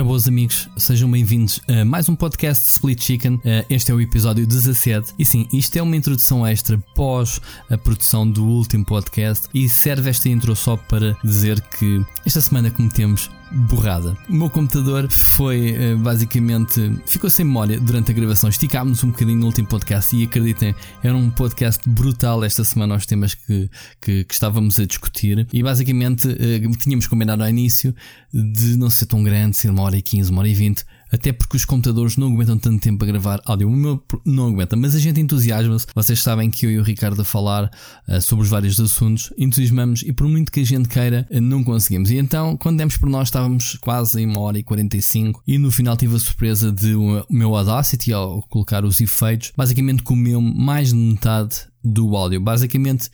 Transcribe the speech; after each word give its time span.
Ora, 0.00 0.06
boas 0.06 0.26
amigos, 0.26 0.66
sejam 0.78 1.10
bem-vindos 1.10 1.60
a 1.68 1.84
mais 1.84 2.08
um 2.08 2.16
podcast 2.16 2.64
de 2.64 2.70
Split 2.70 3.02
Chicken. 3.02 3.38
Eh, 3.44 3.66
este 3.68 3.90
é 3.90 3.94
o 3.94 4.00
episódio 4.00 4.46
17. 4.46 5.12
E 5.18 5.26
sim, 5.26 5.46
isto 5.52 5.76
é 5.76 5.82
uma 5.82 5.94
introdução 5.94 6.46
extra 6.46 6.78
pós 6.94 7.38
a 7.68 7.76
produção 7.76 8.26
do 8.26 8.46
último 8.46 8.82
podcast. 8.82 9.46
E 9.52 9.68
serve 9.68 10.08
esta 10.08 10.30
intro 10.30 10.56
só 10.56 10.74
para 10.74 11.14
dizer 11.22 11.60
que 11.60 12.02
esta 12.24 12.40
semana 12.40 12.70
cometemos 12.70 13.30
borrada. 13.50 14.16
O 14.28 14.34
meu 14.34 14.50
computador 14.50 15.08
foi 15.08 15.70
eh, 15.70 15.94
basicamente. 15.96 16.92
ficou 17.06 17.28
sem 17.28 17.44
memória 17.44 17.80
durante 17.80 18.10
a 18.10 18.14
gravação. 18.14 18.48
Esticámos 18.48 19.02
um 19.04 19.10
bocadinho 19.10 19.38
no 19.38 19.46
último 19.46 19.68
podcast 19.68 20.16
e 20.16 20.24
acreditem, 20.24 20.74
era 21.02 21.16
um 21.16 21.30
podcast 21.30 21.88
brutal 21.88 22.44
esta 22.44 22.64
semana 22.64 22.94
aos 22.94 23.06
temas 23.06 23.34
que, 23.34 23.70
que, 24.00 24.24
que 24.24 24.34
estávamos 24.34 24.78
a 24.78 24.86
discutir. 24.86 25.46
E 25.52 25.62
basicamente 25.62 26.28
eh, 26.28 26.60
tínhamos 26.78 27.06
combinado 27.06 27.42
ao 27.42 27.48
início 27.48 27.94
de 28.32 28.76
não 28.76 28.90
ser 28.90 29.06
tão 29.06 29.22
grande, 29.22 29.56
ser 29.56 29.70
uma 29.70 29.82
hora 29.82 29.96
e 29.96 30.02
quinze, 30.02 30.30
uma 30.30 30.40
hora 30.40 30.48
e 30.48 30.54
vinte 30.54 30.84
até 31.10 31.32
porque 31.32 31.56
os 31.56 31.64
computadores 31.64 32.16
não 32.16 32.32
aguentam 32.32 32.58
tanto 32.58 32.80
tempo 32.80 33.04
a 33.04 33.06
gravar 33.06 33.40
áudio. 33.44 33.68
O 33.68 33.70
meu 33.70 34.02
não 34.24 34.48
aguenta, 34.48 34.76
mas 34.76 34.94
a 34.94 34.98
gente 34.98 35.20
entusiasma-se. 35.20 35.86
Vocês 35.94 36.22
sabem 36.22 36.50
que 36.50 36.66
eu 36.66 36.70
e 36.70 36.78
o 36.78 36.82
Ricardo 36.82 37.20
a 37.20 37.24
falar 37.24 37.70
uh, 38.08 38.20
sobre 38.20 38.44
os 38.44 38.50
vários 38.50 38.78
assuntos, 38.78 39.32
entusiasmamos 39.36 40.02
e 40.02 40.12
por 40.12 40.28
muito 40.28 40.52
que 40.52 40.60
a 40.60 40.64
gente 40.64 40.88
queira, 40.88 41.26
uh, 41.30 41.40
não 41.40 41.64
conseguimos. 41.64 42.10
E 42.10 42.16
então, 42.16 42.56
quando 42.56 42.78
demos 42.78 42.96
por 42.96 43.08
nós, 43.08 43.28
estávamos 43.28 43.76
quase 43.80 44.20
em 44.20 44.26
uma 44.26 44.40
hora 44.40 44.58
e 44.58 44.62
45 44.62 45.42
e 45.46 45.58
no 45.58 45.70
final 45.70 45.96
tive 45.96 46.16
a 46.16 46.18
surpresa 46.18 46.70
de 46.70 46.94
o 46.94 47.24
meu 47.28 47.54
Audacity 47.56 48.12
ao 48.12 48.42
colocar 48.42 48.84
os 48.84 49.00
efeitos, 49.00 49.52
basicamente 49.56 50.02
comeu 50.02 50.40
mais 50.40 50.90
de 50.90 50.94
metade 50.94 51.70
do 51.82 52.14
áudio. 52.16 52.40
Basicamente, 52.40 53.10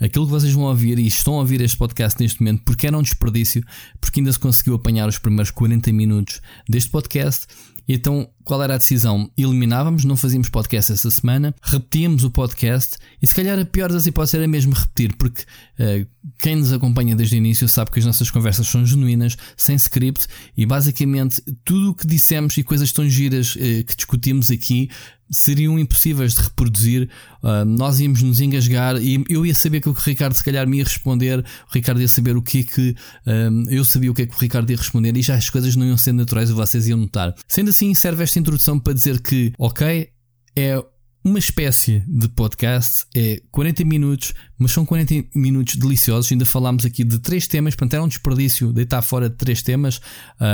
aquilo 0.00 0.24
que 0.24 0.32
vocês 0.32 0.52
vão 0.52 0.64
ouvir 0.64 0.98
e 0.98 1.06
estão 1.06 1.34
a 1.34 1.38
ouvir 1.38 1.60
este 1.60 1.76
podcast 1.76 2.20
neste 2.20 2.40
momento 2.40 2.62
porque 2.64 2.86
era 2.86 2.96
um 2.96 3.02
desperdício, 3.02 3.62
porque 4.00 4.20
ainda 4.20 4.32
se 4.32 4.38
conseguiu 4.38 4.74
apanhar 4.74 5.08
os 5.08 5.18
primeiros 5.18 5.50
40 5.50 5.92
minutos 5.92 6.40
deste 6.68 6.90
podcast. 6.90 7.46
Então, 7.92 8.28
qual 8.44 8.62
era 8.62 8.74
a 8.74 8.78
decisão? 8.78 9.28
Eliminávamos, 9.36 10.04
não 10.04 10.16
fazíamos 10.16 10.48
podcast 10.48 10.92
essa 10.92 11.10
semana, 11.10 11.52
repetíamos 11.60 12.22
o 12.22 12.30
podcast 12.30 12.96
e 13.20 13.26
se 13.26 13.34
calhar 13.34 13.58
a 13.58 13.64
pior 13.64 13.90
das 13.90 14.06
hipóteses 14.06 14.34
era 14.34 14.46
mesmo 14.46 14.72
repetir, 14.72 15.16
porque 15.16 15.42
uh, 15.42 16.06
quem 16.38 16.54
nos 16.54 16.72
acompanha 16.72 17.16
desde 17.16 17.34
o 17.34 17.38
início 17.38 17.68
sabe 17.68 17.90
que 17.90 17.98
as 17.98 18.04
nossas 18.04 18.30
conversas 18.30 18.68
são 18.68 18.86
genuínas, 18.86 19.36
sem 19.56 19.74
script 19.74 20.28
e 20.56 20.64
basicamente 20.64 21.42
tudo 21.64 21.90
o 21.90 21.94
que 21.94 22.06
dissemos 22.06 22.56
e 22.58 22.62
coisas 22.62 22.92
tão 22.92 23.08
giras 23.08 23.56
uh, 23.56 23.84
que 23.84 23.96
discutimos 23.96 24.52
aqui 24.52 24.88
seriam 25.30 25.78
impossíveis 25.78 26.34
de 26.34 26.42
reproduzir. 26.42 27.08
Uh, 27.42 27.64
nós 27.64 28.00
íamos 28.00 28.22
nos 28.22 28.40
engasgar 28.40 28.96
e 29.00 29.24
eu 29.28 29.46
ia 29.46 29.54
saber 29.54 29.80
que 29.80 29.88
o 29.88 29.92
Ricardo 29.92 30.34
se 30.34 30.44
calhar 30.44 30.66
me 30.68 30.78
ia 30.78 30.84
responder, 30.84 31.38
o 31.40 31.72
Ricardo 31.72 32.00
ia 32.00 32.08
saber 32.08 32.36
o 32.36 32.42
que 32.42 32.60
é 32.60 32.62
que 32.64 32.90
uh, 32.90 33.70
eu 33.70 33.84
sabia 33.84 34.10
o 34.10 34.14
que 34.14 34.22
é 34.22 34.26
que 34.26 34.34
o 34.34 34.38
Ricardo 34.38 34.70
ia 34.70 34.76
responder 34.76 35.16
e 35.16 35.22
já 35.22 35.34
as 35.34 35.48
coisas 35.48 35.76
não 35.76 35.86
iam 35.86 35.96
ser 35.96 36.12
naturais 36.12 36.50
e 36.50 36.52
vocês 36.52 36.88
iam 36.88 36.98
notar. 36.98 37.34
Sendo 37.46 37.70
assim, 37.70 37.94
serve 37.94 38.22
esta 38.22 38.38
introdução 38.38 38.78
para 38.78 38.92
dizer 38.92 39.20
que, 39.20 39.52
ok, 39.58 40.08
é 40.56 40.82
uma 41.24 41.38
espécie 41.38 42.02
de 42.08 42.28
podcast, 42.28 43.04
é 43.14 43.42
40 43.50 43.84
minutos, 43.84 44.32
mas 44.60 44.72
são 44.72 44.84
40 44.84 45.24
minutos 45.34 45.76
deliciosos. 45.76 46.30
Ainda 46.30 46.44
falámos 46.44 46.84
aqui 46.84 47.02
de 47.02 47.18
três 47.18 47.48
temas, 47.48 47.74
portanto 47.74 47.94
era 47.94 48.02
um 48.02 48.08
desperdício 48.08 48.72
deitar 48.72 49.00
fora 49.00 49.30
de 49.30 49.36
três 49.36 49.62
temas, 49.62 50.00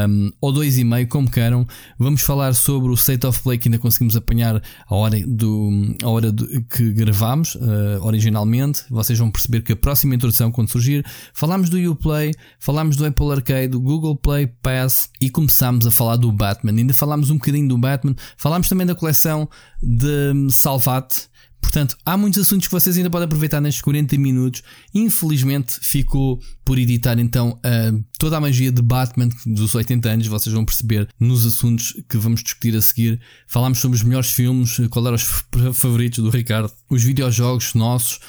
um, 0.08 0.30
ou 0.40 0.52
dois 0.52 0.78
e 0.78 0.84
meio, 0.84 1.08
como 1.08 1.28
queiram. 1.28 1.66
Vamos 1.98 2.22
falar 2.22 2.54
sobre 2.54 2.88
o 2.88 2.94
State 2.94 3.26
of 3.26 3.42
Play 3.42 3.58
que 3.58 3.69
ainda 3.69 3.81
conseguimos 3.81 4.16
apanhar 4.16 4.62
a 4.88 4.94
hora, 4.94 5.20
do, 5.26 5.97
a 6.03 6.08
hora 6.08 6.31
do, 6.31 6.47
que 6.62 6.92
gravámos 6.92 7.56
uh, 7.56 7.98
originalmente. 8.03 8.84
Vocês 8.88 9.19
vão 9.19 9.28
perceber 9.28 9.62
que 9.62 9.72
a 9.72 9.76
próxima 9.76 10.14
introdução, 10.14 10.52
quando 10.52 10.70
surgir, 10.70 11.04
falámos 11.34 11.69
do 11.69 11.76
Uplay, 11.91 12.32
falámos 12.60 12.94
do 12.97 13.04
Apple 13.04 13.32
Arcade, 13.32 13.69
do 13.69 13.81
Google 13.81 14.14
Play 14.14 14.47
Pass 14.47 15.10
e 15.20 15.28
começámos 15.28 15.84
a 15.84 15.91
falar 15.91 16.16
do 16.16 16.31
Batman. 16.31 16.72
Ainda 16.72 16.94
falámos 16.94 17.28
um 17.28 17.34
bocadinho 17.34 17.66
do 17.66 17.76
Batman, 17.76 18.14
falámos 18.36 18.69
também 18.69 18.86
da 18.86 18.94
coleção 18.94 19.48
de 19.82 20.48
Salvat. 20.50 21.28
Portanto, 21.61 21.97
há 22.06 22.17
muitos 22.17 22.41
assuntos 22.41 22.69
que 22.69 22.72
vocês 22.72 22.97
ainda 22.97 23.11
podem 23.11 23.27
aproveitar 23.27 23.61
nestes 23.61 23.83
40 23.83 24.17
minutos. 24.17 24.62
Infelizmente, 24.94 25.78
ficou 25.83 26.41
por 26.65 26.78
editar 26.78 27.19
então 27.19 27.59
uh, 27.59 28.05
toda 28.19 28.37
a 28.37 28.41
magia 28.41 28.72
de 28.72 28.81
Batman 28.81 29.28
dos 29.44 29.75
80 29.75 30.09
anos. 30.09 30.27
Vocês 30.27 30.55
vão 30.55 30.65
perceber 30.65 31.09
nos 31.21 31.44
assuntos 31.44 31.93
que 32.09 32.17
vamos 32.17 32.43
discutir 32.43 32.75
a 32.77 32.81
seguir. 32.81 33.21
Falámos 33.47 33.78
sobre 33.78 33.97
os 33.97 34.03
melhores 34.03 34.31
filmes, 34.31 34.81
qual 34.91 35.06
eram 35.06 35.17
os 35.17 35.44
favoritos 35.75 36.25
do 36.25 36.31
Ricardo, 36.31 36.72
os 36.89 37.03
videojogos 37.03 37.75
nossos 37.75 38.21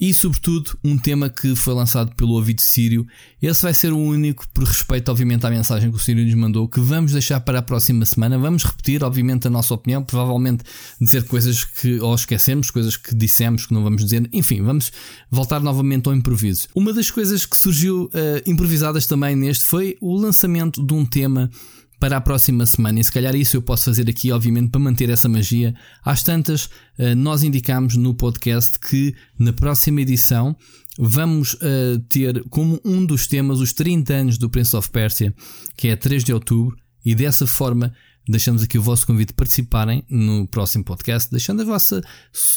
e, 0.00 0.12
sobretudo, 0.14 0.78
um 0.84 0.96
tema 0.96 1.28
que 1.28 1.56
foi 1.56 1.74
lançado 1.74 2.14
pelo 2.14 2.32
ouvido 2.32 2.60
Sírio. 2.60 3.06
Esse 3.42 3.62
vai 3.62 3.74
ser 3.74 3.92
o 3.92 3.98
único, 3.98 4.48
por 4.50 4.64
respeito, 4.64 5.10
obviamente, 5.10 5.44
à 5.46 5.50
mensagem 5.50 5.90
que 5.90 5.96
o 5.96 6.00
Sírio 6.00 6.24
nos 6.24 6.34
mandou, 6.34 6.68
que 6.68 6.80
vamos 6.80 7.12
deixar 7.12 7.40
para 7.40 7.58
a 7.58 7.62
próxima 7.62 8.04
semana. 8.04 8.38
Vamos 8.38 8.64
repetir, 8.64 9.02
obviamente, 9.02 9.46
a 9.46 9.50
nossa 9.50 9.74
opinião, 9.74 10.02
provavelmente 10.02 10.64
dizer 11.00 11.24
coisas 11.24 11.64
que 11.64 11.98
ou 12.00 12.14
esquecemos, 12.14 12.70
coisas 12.70 12.96
que 12.96 13.14
dissemos 13.14 13.66
que 13.66 13.74
não 13.74 13.82
vamos 13.82 14.04
dizer. 14.04 14.28
Enfim, 14.32 14.62
vamos 14.62 14.92
voltar 15.30 15.60
novamente 15.60 16.08
ao 16.08 16.14
improviso. 16.14 16.68
Uma 16.74 16.92
das 16.92 17.10
coisas 17.10 17.44
que 17.44 17.56
surgiu 17.56 18.04
uh, 18.04 18.10
improvisadas 18.46 19.06
também 19.06 19.34
neste 19.34 19.64
foi 19.64 19.96
o 20.00 20.16
lançamento 20.16 20.84
de 20.84 20.94
um 20.94 21.04
tema 21.04 21.50
para 21.98 22.16
a 22.16 22.20
próxima 22.20 22.64
semana. 22.66 23.00
E 23.00 23.04
se 23.04 23.12
calhar 23.12 23.34
isso 23.34 23.56
eu 23.56 23.62
posso 23.62 23.86
fazer 23.86 24.08
aqui, 24.08 24.30
obviamente, 24.30 24.70
para 24.70 24.80
manter 24.80 25.10
essa 25.10 25.28
magia. 25.28 25.74
Às 26.04 26.22
tantas, 26.22 26.70
eh, 26.98 27.14
nós 27.14 27.42
indicamos 27.42 27.96
no 27.96 28.14
podcast 28.14 28.78
que 28.78 29.14
na 29.38 29.52
próxima 29.52 30.00
edição 30.00 30.56
vamos 30.98 31.54
uh, 31.54 31.98
ter 32.08 32.42
como 32.50 32.80
um 32.84 33.06
dos 33.06 33.28
temas 33.28 33.60
os 33.60 33.72
30 33.72 34.12
anos 34.12 34.38
do 34.38 34.50
Prince 34.50 34.74
of 34.74 34.90
Persia, 34.90 35.32
que 35.76 35.88
é 35.88 35.94
3 35.94 36.24
de 36.24 36.32
outubro, 36.32 36.76
e 37.04 37.14
dessa 37.14 37.46
forma 37.46 37.94
deixamos 38.28 38.62
aqui 38.62 38.76
o 38.76 38.82
vosso 38.82 39.06
convite 39.06 39.28
de 39.28 39.34
participarem 39.34 40.04
no 40.10 40.46
próximo 40.46 40.84
podcast, 40.84 41.30
deixando 41.30 41.62
a 41.62 41.64
vossa 41.64 42.02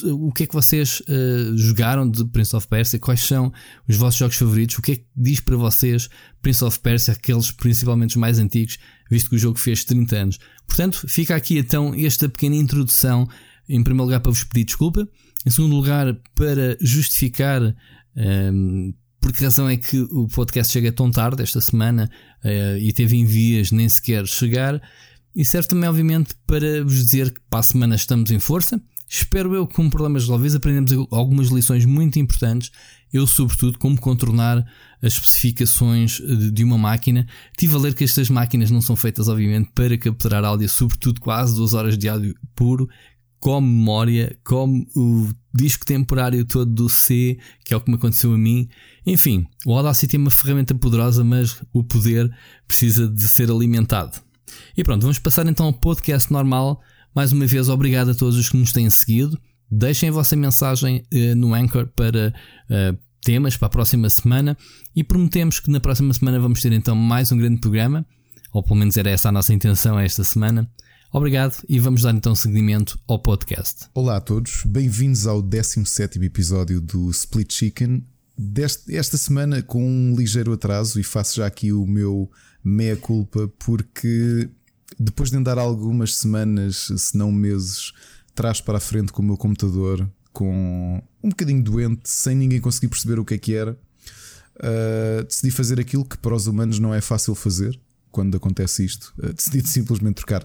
o 0.04 0.32
que 0.32 0.44
é 0.44 0.48
que 0.48 0.54
vocês 0.54 1.02
uh, 1.02 1.56
jogaram 1.56 2.10
de 2.10 2.26
Prince 2.26 2.56
of 2.56 2.68
Persia, 2.68 3.00
quais 3.00 3.22
são 3.22 3.54
os 3.88 3.96
vossos 3.96 4.20
jogos 4.20 4.36
favoritos, 4.36 4.78
o 4.78 4.82
que 4.82 4.92
é 4.92 4.96
que 4.96 5.06
diz 5.16 5.40
para 5.40 5.56
vocês 5.56 6.10
Prince 6.42 6.64
of 6.66 6.80
Persia, 6.80 7.14
aqueles 7.14 7.52
principalmente 7.52 8.12
os 8.12 8.16
mais 8.18 8.38
antigos, 8.38 8.78
visto 9.12 9.30
que 9.30 9.36
o 9.36 9.40
jogo 9.40 9.60
fez 9.60 9.84
30 9.84 10.16
anos. 10.16 10.40
Portanto, 10.66 11.06
fica 11.08 11.36
aqui 11.36 11.58
então 11.58 11.94
esta 11.94 12.28
pequena 12.30 12.56
introdução, 12.56 13.28
em 13.68 13.84
primeiro 13.84 14.06
lugar 14.06 14.22
para 14.22 14.32
vos 14.32 14.44
pedir 14.44 14.64
desculpa, 14.64 15.08
em 15.46 15.50
segundo 15.50 15.76
lugar 15.76 16.16
para 16.34 16.78
justificar 16.82 17.62
um, 17.62 17.74
ehm, 18.16 18.94
por 19.22 19.32
que 19.32 19.44
razão 19.44 19.70
é 19.70 19.78
que 19.78 20.00
o 20.00 20.28
podcast 20.28 20.74
chega 20.74 20.92
tão 20.92 21.12
tarde 21.12 21.44
esta 21.44 21.62
semana 21.62 22.10
uh, 22.44 22.78
e 22.80 22.92
teve 22.92 23.16
envias 23.16 23.72
nem 23.72 23.88
sequer 23.88 24.26
chegar. 24.26 24.82
E 25.36 25.46
serve 25.46 25.68
também, 25.68 25.88
obviamente, 25.88 26.34
para 26.48 26.84
vos 26.84 27.06
dizer 27.06 27.32
que 27.32 27.40
para 27.48 27.60
a 27.60 27.64
semana 27.64 27.96
estamos 27.96 28.32
em 28.32 28.40
força. 28.40 28.82
Espero 29.08 29.54
eu 29.54 29.68
que 29.68 29.76
com 29.76 29.90
problemas 29.90 30.24
resolvidos 30.24 30.56
aprendemos 30.56 31.08
algumas 31.12 31.50
lições 31.50 31.86
muito 31.86 32.18
importantes. 32.18 32.72
Eu, 33.14 33.28
sobretudo, 33.28 33.78
como 33.78 34.00
contornar 34.00 34.66
as 35.02 35.14
especificações 35.14 36.22
de 36.54 36.64
uma 36.64 36.78
máquina. 36.78 37.26
Tive 37.58 37.76
a 37.76 37.80
ler 37.80 37.96
que 37.96 38.04
estas 38.04 38.30
máquinas 38.30 38.70
não 38.70 38.82
são 38.82 38.96
feitas, 38.96 39.28
obviamente, 39.28 39.72
para 39.74 39.98
capturar 39.98 40.44
áudio, 40.44 40.70
sobretudo 40.70 41.20
quase 41.20 41.56
duas 41.56 41.74
horas 41.74 41.98
de 41.98 42.08
áudio 42.08 42.36
puro, 42.56 42.88
com 43.40 43.60
memória, 43.60 44.38
com 44.44 44.86
o 44.96 45.30
disco 45.54 45.84
temporário 45.84 46.46
todo 46.46 46.72
do 46.72 46.88
C, 46.88 47.40
que 47.66 47.74
é 47.74 47.78
o 47.78 47.82
que 47.82 47.90
me 47.90 47.98
aconteceu 47.98 48.32
a 48.34 48.38
mim. 48.38 48.70
Enfim, 49.06 49.46
o 49.66 49.74
Audacity 49.76 50.16
é 50.16 50.20
uma 50.20 50.30
ferramenta 50.30 50.76
poderosa, 50.76 51.24
mas 51.24 51.60
o 51.74 51.84
poder 51.84 52.32
precisa 52.68 53.08
de 53.08 53.28
ser 53.28 53.50
alimentado. 53.50 54.22
E 54.78 54.84
pronto, 54.84 55.02
vamos 55.02 55.18
passar 55.18 55.48
então 55.48 55.66
ao 55.66 55.74
podcast 55.74 56.32
normal. 56.32 56.82
Mais 57.16 57.32
uma 57.32 57.48
vez, 57.48 57.68
obrigado 57.68 58.12
a 58.12 58.16
todos 58.16 58.38
os 58.38 58.50
que 58.50 58.58
nos 58.58 58.72
têm 58.72 58.90
seguido. 58.90 59.40
Deixem 59.70 60.10
a 60.10 60.12
vossa 60.12 60.36
mensagem 60.36 61.04
uh, 61.12 61.36
no 61.36 61.54
Anchor 61.54 61.88
para 61.88 62.34
uh, 62.70 62.98
temas 63.22 63.56
para 63.56 63.68
a 63.68 63.70
próxima 63.70 64.10
semana 64.10 64.58
e 64.96 65.04
prometemos 65.04 65.60
que 65.60 65.70
na 65.70 65.80
próxima 65.80 66.14
semana 66.14 66.40
vamos 66.40 66.62
ter 66.62 66.72
então 66.74 66.96
mais 66.96 67.32
um 67.32 67.38
grande 67.38 67.62
programa, 67.62 68.06
ou 68.52 68.64
pelo 68.64 68.78
menos 68.78 68.98
era 68.98 69.10
essa 69.10 69.30
a 69.30 69.32
nossa 69.32 69.54
intenção 69.54 70.00
esta 70.00 70.24
semana. 70.24 70.70
Obrigado 71.14 71.62
e 71.68 71.78
vamos 71.78 72.02
dar 72.02 72.16
então 72.16 72.34
seguimento 72.34 72.98
ao 73.08 73.20
podcast. 73.20 73.88
Olá 73.94 74.18
a 74.18 74.22
todos, 74.22 74.64
bem-vindos 74.66 75.28
ao 75.28 75.42
17 75.42 76.24
episódio 76.24 76.82
do 76.82 77.10
Split 77.12 77.54
Chicken. 77.54 78.06
Deste, 78.38 78.96
esta 78.96 79.18
semana 79.18 79.62
com 79.62 79.86
um 79.86 80.16
ligeiro 80.16 80.54
atraso 80.54 81.00
e 81.00 81.04
faço 81.04 81.38
já 81.38 81.46
aqui 81.46 81.72
o 81.72 81.86
meu 81.86 82.32
meia 82.64 82.96
culpa 82.96 83.48
porque 83.60 84.50
depois 84.98 85.30
de 85.30 85.38
andar 85.38 85.58
algumas 85.58 86.16
semanas, 86.16 86.92
se 86.96 87.18
não 87.18 87.32
meses, 87.32 87.94
trás 88.34 88.62
para 88.62 88.78
a 88.78 88.82
frente 88.82 89.12
com 89.12 89.22
o 89.22 89.26
meu 89.26 89.38
computador, 89.38 90.10
com 90.32 91.02
um 91.24 91.30
bocadinho 91.30 91.64
doente, 91.64 92.10
sem 92.10 92.36
ninguém 92.36 92.60
conseguir 92.60 92.88
perceber 92.88 93.20
o 93.20 93.26
que 93.26 93.34
é 93.34 93.38
que 93.38 93.54
era, 93.54 93.78
uh, 94.58 95.24
decidi 95.24 95.52
fazer 95.52 95.80
aquilo 95.80 96.06
que 96.06 96.18
para 96.18 96.36
os 96.36 96.48
humanos 96.48 96.80
não 96.80 96.94
é 96.94 97.02
fácil 97.02 97.36
fazer 97.36 97.80
quando 98.12 98.36
acontece 98.36 98.84
isto. 98.84 99.14
Uh, 99.18 99.34
decidi 99.34 99.66
simplesmente 99.68 100.16
trocar 100.16 100.44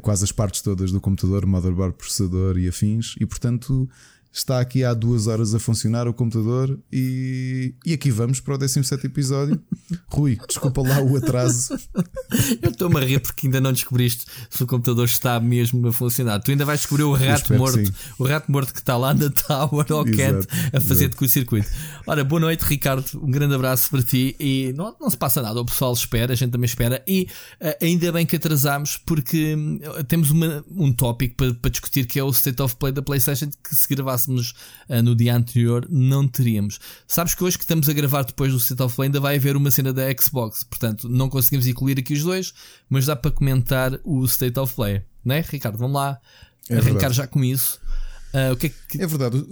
quase 0.00 0.24
as 0.24 0.32
partes 0.32 0.62
todas 0.62 0.90
do 0.92 1.00
computador, 1.00 1.46
motherboard, 1.46 1.96
processador 1.96 2.58
e 2.58 2.68
afins, 2.68 3.14
e 3.20 3.26
portanto 3.26 3.88
Está 4.32 4.60
aqui 4.60 4.82
há 4.82 4.94
duas 4.94 5.26
horas 5.26 5.54
a 5.54 5.58
funcionar 5.58 6.08
o 6.08 6.14
computador 6.14 6.78
e, 6.90 7.74
e 7.84 7.92
aqui 7.92 8.10
vamos 8.10 8.40
para 8.40 8.54
o 8.54 8.58
17 8.58 9.06
episódio. 9.06 9.60
Rui, 10.08 10.38
desculpa 10.48 10.80
lá 10.80 11.02
o 11.02 11.18
atraso. 11.18 11.78
Eu 12.62 12.70
estou-me 12.70 12.96
a 12.96 13.04
rir 13.04 13.20
porque 13.20 13.46
ainda 13.46 13.60
não 13.60 13.74
descobriste 13.74 14.24
se 14.48 14.62
o 14.64 14.66
computador 14.66 15.04
está 15.04 15.38
mesmo 15.38 15.86
a 15.86 15.92
funcionar. 15.92 16.40
Tu 16.40 16.50
ainda 16.50 16.64
vais 16.64 16.80
descobrir 16.80 17.02
o 17.02 17.12
rato 17.12 17.52
morto, 17.52 17.94
o 18.18 18.24
rato 18.24 18.50
morto 18.50 18.72
que 18.72 18.78
está 18.80 18.96
lá 18.96 19.12
na 19.12 19.28
Tower 19.28 19.84
ou 19.90 20.04
Cat 20.06 20.48
a 20.72 20.80
fazer-te 20.80 21.14
com 21.14 21.26
o 21.26 21.28
circuito. 21.28 21.68
Ora, 22.06 22.24
boa 22.24 22.40
noite, 22.40 22.62
Ricardo. 22.62 23.04
Um 23.22 23.30
grande 23.30 23.54
abraço 23.54 23.90
para 23.90 24.02
ti. 24.02 24.34
E 24.40 24.72
não, 24.74 24.96
não 24.98 25.10
se 25.10 25.16
passa 25.16 25.42
nada, 25.42 25.60
o 25.60 25.64
pessoal 25.66 25.92
espera, 25.92 26.32
a 26.32 26.36
gente 26.36 26.52
também 26.52 26.64
espera. 26.64 27.02
E 27.06 27.28
uh, 27.60 27.84
ainda 27.84 28.10
bem 28.10 28.24
que 28.24 28.36
atrasámos 28.36 28.96
porque 28.96 29.54
uh, 29.54 30.02
temos 30.04 30.30
uma, 30.30 30.64
um 30.74 30.90
tópico 30.90 31.36
para, 31.36 31.52
para 31.52 31.70
discutir 31.70 32.06
que 32.06 32.18
é 32.18 32.24
o 32.24 32.30
State 32.30 32.62
of 32.62 32.76
Play 32.76 32.92
da 32.92 33.02
PlayStation 33.02 33.50
que 33.62 33.76
se 33.76 33.86
gravasse 33.86 34.21
gravássemos 34.22 34.54
uh, 34.88 35.02
no 35.02 35.14
dia 35.14 35.36
anterior, 35.36 35.86
não 35.90 36.26
teríamos. 36.26 36.78
Sabes 37.06 37.34
que 37.34 37.42
hoje 37.42 37.58
que 37.58 37.64
estamos 37.64 37.88
a 37.88 37.92
gravar 37.92 38.24
depois 38.24 38.52
do 38.52 38.58
State 38.58 38.82
of 38.82 38.94
Play 38.94 39.06
ainda 39.06 39.20
vai 39.20 39.36
haver 39.36 39.56
uma 39.56 39.70
cena 39.70 39.92
da 39.92 40.04
Xbox, 40.18 40.64
portanto 40.64 41.08
não 41.08 41.28
conseguimos 41.28 41.66
incluir 41.66 41.98
aqui 41.98 42.14
os 42.14 42.22
dois, 42.22 42.52
mas 42.88 43.06
dá 43.06 43.16
para 43.16 43.30
comentar 43.30 43.98
o 44.04 44.24
State 44.24 44.58
of 44.58 44.74
Play, 44.74 45.02
não 45.24 45.34
é, 45.34 45.40
Ricardo? 45.40 45.78
Vamos 45.78 45.96
lá 45.96 46.20
é 46.68 46.74
arrancar 46.74 46.92
verdade. 46.92 47.14
já 47.14 47.26
com 47.26 47.42
isso. 47.42 47.80
Uh, 48.32 48.52
o 48.52 48.56
que 48.56 48.66
é, 48.66 48.72
que... 48.88 49.02
é 49.02 49.06
verdade. 49.06 49.44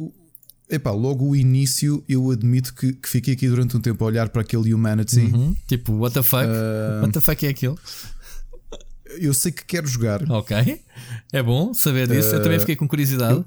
Epá, 0.68 0.92
logo 0.92 1.28
o 1.28 1.34
início 1.34 2.04
eu 2.08 2.30
admito 2.30 2.72
que, 2.72 2.92
que, 2.92 3.08
fiquei 3.08 3.34
aqui 3.34 3.48
durante 3.48 3.76
um 3.76 3.80
tempo 3.80 4.04
a 4.04 4.06
olhar 4.06 4.28
para 4.28 4.42
aquele 4.42 4.72
Humanity. 4.72 5.20
Uhum. 5.20 5.56
Tipo, 5.66 5.94
what 5.94 6.14
the 6.14 6.22
fuck? 6.22 6.44
Uh... 6.44 7.02
What 7.02 7.12
the 7.12 7.20
fuck 7.20 7.44
é 7.44 7.48
aquilo? 7.48 7.76
Eu 9.18 9.34
sei 9.34 9.50
que 9.50 9.64
quero 9.64 9.88
jogar. 9.88 10.22
Ok. 10.30 10.80
É 11.32 11.42
bom 11.42 11.74
saber 11.74 12.06
disso. 12.06 12.30
Uh... 12.30 12.34
Eu 12.34 12.42
também 12.44 12.60
fiquei 12.60 12.76
com 12.76 12.86
curiosidade. 12.86 13.34
Eu 13.34 13.44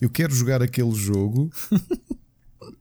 eu 0.00 0.10
quero 0.10 0.34
jogar 0.34 0.62
aquele 0.62 0.94
jogo. 0.94 1.50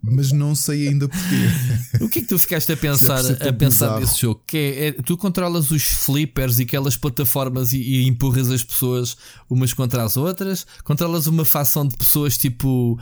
mas 0.01 0.31
não 0.31 0.55
sei 0.55 0.87
ainda 0.87 1.07
porquê. 1.07 2.03
O 2.03 2.09
que 2.09 2.19
é 2.19 2.21
que 2.21 2.27
tu 2.27 2.39
ficaste 2.39 2.71
a 2.71 2.77
pensar, 2.77 3.19
a 3.19 3.53
pensar 3.53 3.99
nesse 3.99 4.21
jogo? 4.21 4.41
Que 4.47 4.57
é, 4.57 4.87
é, 4.87 4.91
tu 4.93 5.17
controlas 5.17 5.71
os 5.71 5.83
flippers 5.91 6.59
e 6.59 6.63
aquelas 6.63 6.95
plataformas 6.95 7.73
e, 7.73 7.81
e, 7.81 8.07
empurras 8.07 8.49
as 8.49 8.63
pessoas 8.63 9.17
umas 9.49 9.73
contra 9.73 10.03
as 10.03 10.17
outras? 10.17 10.65
Controlas 10.83 11.27
uma 11.27 11.45
facção 11.45 11.85
de 11.85 11.95
pessoas 11.95 12.37
tipo 12.37 12.97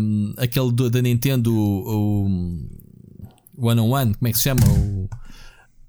um, 0.00 0.34
aquele 0.36 0.72
do, 0.72 0.88
da 0.88 1.02
Nintendo, 1.02 1.54
o, 1.54 2.28
o 3.56 3.66
One 3.66 3.80
on 3.80 3.90
One, 3.90 4.14
como 4.14 4.28
é 4.28 4.32
que 4.32 4.38
se 4.38 4.44
chama? 4.44 4.62
O, 4.66 5.08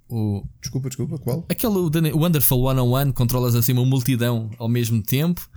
o, 0.10 0.44
desculpa, 0.62 0.90
desculpa, 0.90 1.18
qual? 1.20 1.46
Aquele 1.50 1.74
o, 1.74 2.18
Wonderful 2.18 2.62
One 2.62 2.80
on 2.80 2.90
One, 2.90 3.14
controlas 3.14 3.56
assim 3.56 3.74
uma 3.74 3.86
multidão 3.86 4.50
ao 4.58 4.68
mesmo 4.68 5.02
tempo. 5.02 5.48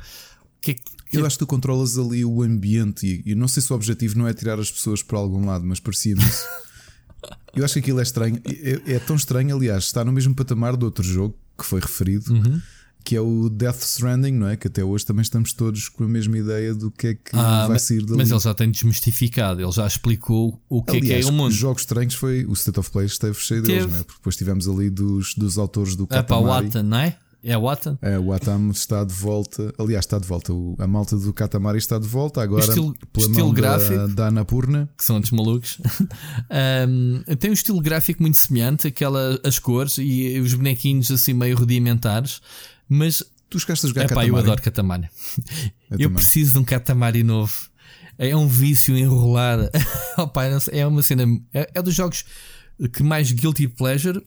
Que, 0.60 0.72
é 0.72 0.76
eu 1.12 1.24
acho 1.24 1.36
que 1.36 1.44
tu 1.44 1.46
controlas 1.46 1.96
ali 1.98 2.24
o 2.24 2.42
ambiente 2.42 3.22
e 3.24 3.30
eu 3.30 3.36
não 3.36 3.48
sei 3.48 3.62
se 3.62 3.72
o 3.72 3.76
objetivo 3.76 4.18
não 4.18 4.26
é 4.26 4.34
tirar 4.34 4.58
as 4.58 4.70
pessoas 4.70 5.02
para 5.02 5.18
algum 5.18 5.46
lado, 5.46 5.64
mas 5.64 5.78
parecia-me 5.78 6.22
isso. 6.22 6.44
eu 7.54 7.64
acho 7.64 7.74
que 7.74 7.80
aquilo 7.80 8.00
é 8.00 8.02
estranho. 8.02 8.40
É, 8.44 8.94
é, 8.94 8.98
tão 8.98 9.16
estranho, 9.16 9.54
aliás, 9.54 9.84
está 9.84 10.04
no 10.04 10.12
mesmo 10.12 10.34
patamar 10.34 10.76
do 10.76 10.84
outro 10.84 11.04
jogo 11.04 11.36
que 11.56 11.64
foi 11.64 11.80
referido, 11.80 12.32
uhum. 12.34 12.60
que 13.02 13.16
é 13.16 13.20
o 13.20 13.48
Death 13.48 13.82
Stranding, 13.82 14.32
não 14.32 14.48
é? 14.48 14.56
Que 14.56 14.66
até 14.66 14.84
hoje 14.84 15.06
também 15.06 15.22
estamos 15.22 15.52
todos 15.52 15.88
com 15.88 16.04
a 16.04 16.08
mesma 16.08 16.36
ideia 16.36 16.74
do 16.74 16.90
que 16.90 17.06
é 17.06 17.14
que 17.14 17.34
ah, 17.34 17.66
vai 17.66 17.78
sair 17.78 18.04
dali. 18.04 18.18
Mas 18.18 18.30
ele 18.30 18.40
já 18.40 18.52
tem 18.52 18.70
desmistificado, 18.70 19.62
ele 19.62 19.72
já 19.72 19.86
explicou 19.86 20.60
o 20.68 20.82
que 20.82 20.98
aliás, 20.98 21.10
é 21.10 21.20
que 21.20 21.26
é 21.28 21.30
o 21.30 21.32
mundo. 21.32 21.48
Os 21.48 21.56
jogos 21.56 21.82
estranhos 21.82 22.14
foi 22.14 22.44
o 22.44 22.52
State 22.52 22.78
of 22.78 22.90
Play 22.90 23.06
esteve 23.06 23.38
cheio 23.38 23.62
deles, 23.62 23.86
não 23.90 23.98
é? 24.00 24.02
Porque 24.02 24.18
depois 24.18 24.36
tivemos 24.36 24.68
ali 24.68 24.90
dos, 24.90 25.34
dos 25.34 25.56
autores 25.56 25.96
do. 25.96 26.06
É 26.10 26.22
para 26.22 26.36
o 26.36 26.42
Wata, 26.44 26.82
não 26.82 26.98
é? 26.98 27.16
É 27.48 27.56
o 27.56 27.60
Watam? 27.60 27.96
É, 28.02 28.18
o 28.18 28.26
Watam 28.26 28.72
está 28.72 29.04
de 29.04 29.14
volta. 29.14 29.72
Aliás, 29.78 30.04
está 30.04 30.18
de 30.18 30.26
volta. 30.26 30.52
A 30.80 30.86
malta 30.88 31.16
do 31.16 31.32
Katamari 31.32 31.78
está 31.78 31.96
de 31.96 32.08
volta. 32.08 32.42
Agora, 32.42 32.64
estilo, 32.64 32.92
pela 33.12 33.26
estilo 33.28 33.52
gráfico, 33.52 33.94
da, 33.94 34.06
da 34.06 34.26
Anapurna. 34.26 34.90
Que 34.98 35.04
são 35.04 35.20
dos 35.20 35.30
malucos. 35.30 35.78
um, 36.88 37.36
tem 37.36 37.50
um 37.50 37.54
estilo 37.54 37.80
gráfico 37.80 38.20
muito 38.20 38.36
semelhante. 38.36 38.88
Aquela, 38.88 39.38
as 39.44 39.60
cores 39.60 39.96
e 39.98 40.40
os 40.40 40.54
bonequinhos 40.54 41.08
assim 41.12 41.34
meio 41.34 41.56
rudimentares. 41.56 42.40
Mas. 42.88 43.22
Tu 43.48 43.60
chegaste 43.60 43.86
a 43.86 43.88
jogar 43.90 44.00
Epá, 44.02 44.08
Katamari? 44.08 44.28
eu 44.28 44.36
adoro 44.36 44.62
Katamari. 44.62 45.08
Eu, 45.88 45.98
eu 46.00 46.10
preciso 46.10 46.54
de 46.54 46.58
um 46.58 46.64
Katamari 46.64 47.22
novo. 47.22 47.54
É 48.18 48.36
um 48.36 48.48
vício 48.48 48.96
enrolar. 48.96 49.70
Opa, 50.18 50.46
é 50.72 50.84
uma 50.84 51.00
cena. 51.00 51.22
É, 51.54 51.70
é 51.74 51.80
dos 51.80 51.94
jogos 51.94 52.24
que 52.92 53.04
mais 53.04 53.30
guilty 53.30 53.68
pleasure 53.68 54.20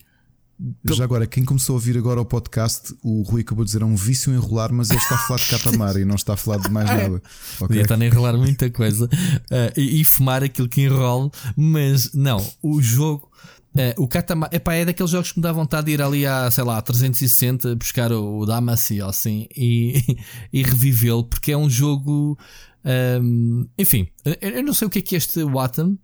já 0.92 1.04
agora, 1.06 1.26
quem 1.26 1.46
começou 1.46 1.74
a 1.74 1.78
ouvir 1.78 1.98
agora 1.98 2.20
o 2.20 2.26
podcast, 2.26 2.94
o 3.02 3.22
Rui 3.22 3.42
acabou 3.42 3.64
de 3.64 3.70
dizer 3.72 3.82
é 3.82 3.86
um 3.86 3.96
vício 3.96 4.34
enrolar, 4.34 4.74
mas 4.74 4.90
ele 4.90 5.00
está 5.00 5.16
a 5.16 5.18
falar 5.20 5.40
de 5.40 5.50
catamar 5.50 5.96
e 5.96 6.04
não 6.04 6.16
está 6.16 6.34
a 6.34 6.38
falar 6.38 6.58
de 6.58 6.70
mais 6.70 6.88
nada. 6.90 7.16
Okay? 7.16 7.22
Podia 7.60 7.82
estar 7.84 8.00
a 8.00 8.06
enrolar 8.06 8.38
muita 8.38 8.70
coisa 8.70 9.06
uh, 9.06 9.80
e, 9.80 10.02
e, 10.02 10.06
fumar 10.06 10.44
aquilo 10.44 10.68
que 10.68 10.82
enrola, 10.82 11.32
mas 11.56 12.14
não, 12.14 12.46
o 12.62 12.82
jogo. 12.82 13.30
Uh, 13.70 14.04
o 14.04 14.08
Katamari 14.08 14.56
epá, 14.56 14.74
é 14.74 14.84
daqueles 14.84 15.12
jogos 15.12 15.32
que 15.32 15.38
me 15.38 15.44
dá 15.44 15.52
vontade 15.52 15.86
de 15.86 15.92
ir 15.94 16.02
ali 16.02 16.26
a, 16.26 16.50
sei 16.50 16.64
lá, 16.64 16.82
360 16.82 17.76
buscar 17.76 18.12
o, 18.12 18.40
o 18.40 18.46
Damacy 18.46 19.00
assim 19.00 19.48
e, 19.56 20.18
e 20.52 20.64
revivê-lo, 20.64 21.24
porque 21.24 21.52
é 21.52 21.58
um 21.58 21.70
jogo 21.70 22.38
um, 22.84 23.68
enfim, 23.78 24.08
eu 24.42 24.64
não 24.64 24.74
sei 24.74 24.88
o 24.88 24.90
que 24.90 25.00
é 25.00 25.02
que 25.02 25.16
este 25.16 25.44
Watam, 25.44 25.98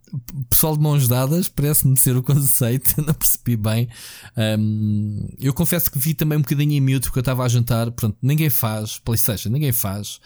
pessoal 0.50 0.76
de 0.76 0.84
mãos 0.84 1.08
dadas, 1.08 1.48
parece-me 1.48 1.96
ser 1.96 2.18
o 2.18 2.24
conceito, 2.24 2.90
não 3.02 3.14
percebi 3.14 3.56
bem. 3.56 3.88
Um, 4.36 5.28
eu 5.40 5.54
confesso 5.54 5.90
que 5.90 5.98
vi 5.98 6.14
também 6.14 6.38
um 6.38 6.42
bocadinho 6.42 6.74
em 6.74 6.82
mute 6.82 7.06
porque 7.06 7.20
eu 7.20 7.22
estava 7.22 7.44
a 7.44 7.48
jantar. 7.48 7.92
Pronto, 7.92 8.18
ninguém 8.22 8.50
faz 8.50 9.00
PlayStation, 9.00 9.50
ninguém 9.50 9.72
faz. 9.72 10.20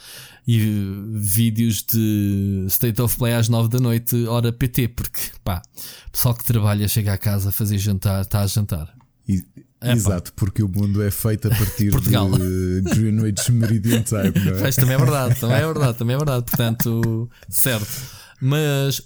E 0.47 0.59
vídeos 1.11 1.83
de 1.83 2.65
State 2.67 2.99
of 3.01 3.15
Play 3.17 3.33
às 3.33 3.47
9 3.47 3.69
da 3.69 3.79
noite, 3.79 4.25
hora 4.25 4.51
PT, 4.51 4.87
porque 4.89 5.21
pá, 5.43 5.61
pessoal 6.11 6.33
que 6.33 6.43
trabalha 6.43 6.87
chega 6.87 7.13
a 7.13 7.17
casa 7.17 7.49
a 7.49 7.51
fazer 7.51 7.77
jantar, 7.77 8.21
está 8.21 8.41
a 8.41 8.47
jantar. 8.47 8.91
E 9.27 9.43
é, 9.81 9.93
Exato, 9.93 10.33
porque 10.33 10.61
o 10.61 10.67
mundo 10.67 11.01
é 11.01 11.09
feito 11.09 11.47
a 11.47 11.51
partir 11.51 11.91
Portugal. 11.91 12.29
de 12.31 12.81
Greenwich 12.81 13.49
Meridian 13.51 14.03
Time, 14.03 14.33
não 14.45 14.57
é? 14.57 14.61
Mas 14.61 14.75
também 14.75 14.95
é 14.95 14.97
verdade, 14.97 15.39
também 15.39 15.57
é 15.57 15.65
verdade, 15.65 15.97
também 15.97 16.15
é 16.15 16.17
verdade. 16.17 16.45
Portanto, 16.45 17.29
certo. 17.49 17.87
Mas 18.41 19.01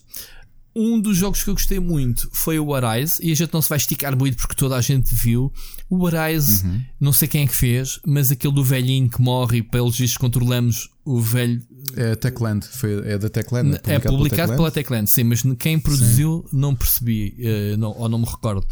um 0.76 1.00
dos 1.00 1.16
jogos 1.16 1.44
que 1.44 1.50
eu 1.50 1.54
gostei 1.54 1.80
muito 1.80 2.28
foi 2.34 2.58
o 2.58 2.74
Arise, 2.74 3.20
e 3.22 3.32
a 3.32 3.36
gente 3.36 3.54
não 3.54 3.62
se 3.62 3.70
vai 3.70 3.78
esticar 3.78 4.18
muito 4.18 4.38
porque 4.38 4.56
toda 4.56 4.76
a 4.76 4.82
gente 4.82 5.14
viu. 5.14 5.54
O 5.96 6.08
Arise, 6.08 6.66
uhum. 6.66 6.82
não 7.00 7.14
sei 7.14 7.28
quem 7.28 7.44
é 7.44 7.48
que 7.48 7.54
fez, 7.54 8.00
mas 8.06 8.32
aquele 8.32 8.54
do 8.54 8.64
velhinho 8.64 9.10
que 9.10 9.22
morre 9.22 9.58
e 9.58 9.62
pelos 9.62 9.98
vistos 9.98 10.18
controlamos 10.18 10.90
o 11.06 11.20
velho. 11.20 11.62
É 11.96 12.16
Techland, 12.16 12.66
foi, 12.68 13.08
é 13.08 13.18
da 13.18 13.30
Techland. 13.30 13.80
É, 13.86 13.96
é 13.96 14.00
publicado 14.00 14.56
pela 14.56 14.72
Techland, 14.72 15.10
sim, 15.10 15.24
mas 15.24 15.44
quem 15.60 15.80
produziu 15.80 16.46
sim. 16.50 16.58
não 16.58 16.74
percebi, 16.74 17.36
uh, 17.40 17.78
não, 17.78 17.92
ou 17.98 18.10
não 18.10 18.20
me 18.20 18.26
recordo. 18.26 18.66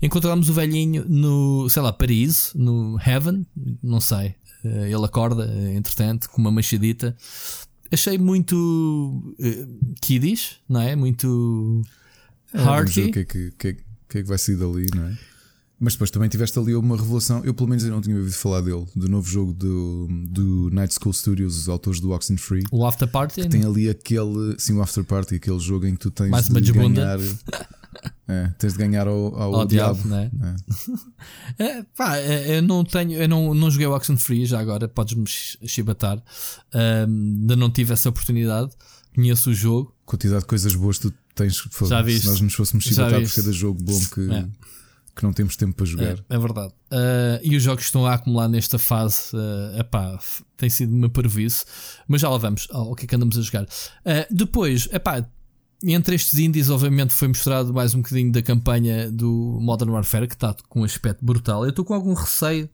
Encontramos 0.00 0.48
o 0.48 0.52
velhinho 0.52 1.04
no, 1.08 1.68
sei 1.68 1.82
lá, 1.82 1.92
Paris, 1.92 2.52
no 2.54 2.96
Heaven, 3.04 3.44
não 3.82 4.00
sei. 4.00 4.36
Uh, 4.64 4.84
ele 4.84 5.04
acorda, 5.04 5.52
entretanto, 5.74 6.30
com 6.30 6.40
uma 6.40 6.50
machadita 6.50 7.16
achei 7.90 8.18
muito 8.18 9.34
uh, 9.38 9.94
kiddish, 10.00 10.58
não 10.68 10.80
é? 10.80 10.94
Muito 10.94 11.82
hearty. 12.54 13.00
É, 13.00 13.04
o 13.06 13.12
que 13.12 13.18
é 13.18 13.24
que, 13.24 13.50
que, 13.52 13.72
que, 14.08 14.18
é 14.18 14.22
que 14.22 14.28
vai 14.28 14.38
sair 14.38 14.56
dali, 14.56 14.86
não 14.94 15.04
é? 15.04 15.18
Mas 15.80 15.92
depois 15.92 16.10
também 16.10 16.28
tiveste 16.28 16.58
ali 16.58 16.74
uma 16.74 16.96
revelação. 16.96 17.44
Eu, 17.44 17.54
pelo 17.54 17.68
menos, 17.68 17.84
eu 17.84 17.90
não 17.90 18.00
tinha 18.00 18.16
ouvido 18.16 18.34
falar 18.34 18.60
dele, 18.60 18.84
do 18.96 19.08
novo 19.08 19.28
jogo 19.30 19.52
do, 19.52 20.08
do 20.28 20.70
Night 20.72 20.94
School 20.94 21.12
Studios, 21.12 21.56
os 21.56 21.68
autores 21.68 22.00
do 22.00 22.10
Oxenfree. 22.10 22.64
O 22.72 22.84
After 22.84 23.06
Party? 23.06 23.42
Que 23.42 23.48
tem 23.48 23.64
ali 23.64 23.88
aquele, 23.88 24.56
sim, 24.58 24.74
o 24.74 24.82
After 24.82 25.04
Party, 25.04 25.36
aquele 25.36 25.60
jogo 25.60 25.86
em 25.86 25.92
que 25.92 26.00
tu 26.00 26.10
tens 26.10 26.30
Mais 26.30 26.48
de 26.48 26.72
ganhar. 26.72 27.18
É, 28.28 28.52
tens 28.58 28.74
de 28.74 28.78
ganhar 28.78 29.08
ao, 29.08 29.34
ao, 29.40 29.54
ao 29.54 29.66
diabo, 29.66 30.02
diabo 30.02 30.08
né? 30.08 30.30
é? 31.58 31.62
é, 31.64 31.82
pá, 31.96 32.18
é, 32.18 32.58
eu 32.58 32.62
não 32.62 32.84
tenho, 32.84 33.12
eu 33.12 33.28
não, 33.28 33.54
não 33.54 33.70
joguei 33.70 33.86
o 33.86 33.94
Oxenfree 33.94 34.44
já 34.44 34.60
agora, 34.60 34.86
podes-me 34.86 35.24
chibatar. 35.26 36.22
Um, 36.74 37.40
ainda 37.40 37.56
não 37.56 37.70
tive 37.70 37.92
essa 37.92 38.08
oportunidade. 38.08 38.70
Conheço 39.14 39.50
o 39.50 39.54
jogo. 39.54 39.94
Quantidade 40.04 40.40
de 40.40 40.46
coisas 40.46 40.74
boas 40.74 40.98
tu 40.98 41.12
tens. 41.34 41.62
Já 41.88 42.02
viste. 42.02 42.22
Se 42.22 42.26
nós 42.28 42.40
nos 42.40 42.54
fôssemos 42.54 42.84
chibatar 42.84 43.20
por 43.20 43.32
cada 43.32 43.52
jogo 43.52 43.82
bom 43.82 44.00
que, 44.14 44.30
é. 44.30 44.46
Que 45.18 45.24
não 45.24 45.32
temos 45.32 45.56
tempo 45.56 45.74
para 45.74 45.84
jogar. 45.84 46.16
É, 46.30 46.36
é 46.36 46.38
verdade. 46.38 46.72
Uh, 46.92 47.42
e 47.42 47.56
os 47.56 47.62
jogos 47.62 47.82
que 47.82 47.88
estão 47.88 48.06
a 48.06 48.14
acumular 48.14 48.48
nesta 48.48 48.78
fase, 48.78 49.34
uh, 49.34 49.80
epá, 49.80 50.18
tem 50.56 50.70
sido 50.70 50.94
uma 50.94 51.08
parvice. 51.08 51.64
Mas 52.06 52.20
já 52.20 52.28
lá 52.28 52.38
vamos 52.38 52.68
ao 52.70 52.94
que 52.94 53.04
é 53.04 53.08
que 53.08 53.16
andamos 53.16 53.36
a 53.36 53.42
jogar. 53.42 53.64
Uh, 53.64 54.26
depois, 54.30 54.88
epá, 54.92 55.26
entre 55.82 56.14
estes 56.14 56.38
indies, 56.38 56.70
obviamente, 56.70 57.12
foi 57.12 57.28
mostrado 57.28 57.74
mais 57.74 57.94
um 57.94 57.98
bocadinho 57.98 58.30
da 58.30 58.40
campanha 58.42 59.10
do 59.10 59.58
Modern 59.60 59.90
Warfare, 59.90 60.28
que 60.28 60.34
está 60.34 60.54
com 60.68 60.82
um 60.82 60.84
aspecto 60.84 61.24
brutal. 61.24 61.64
Eu 61.64 61.70
estou 61.70 61.84
com 61.84 61.94
algum 61.94 62.14
receio 62.14 62.70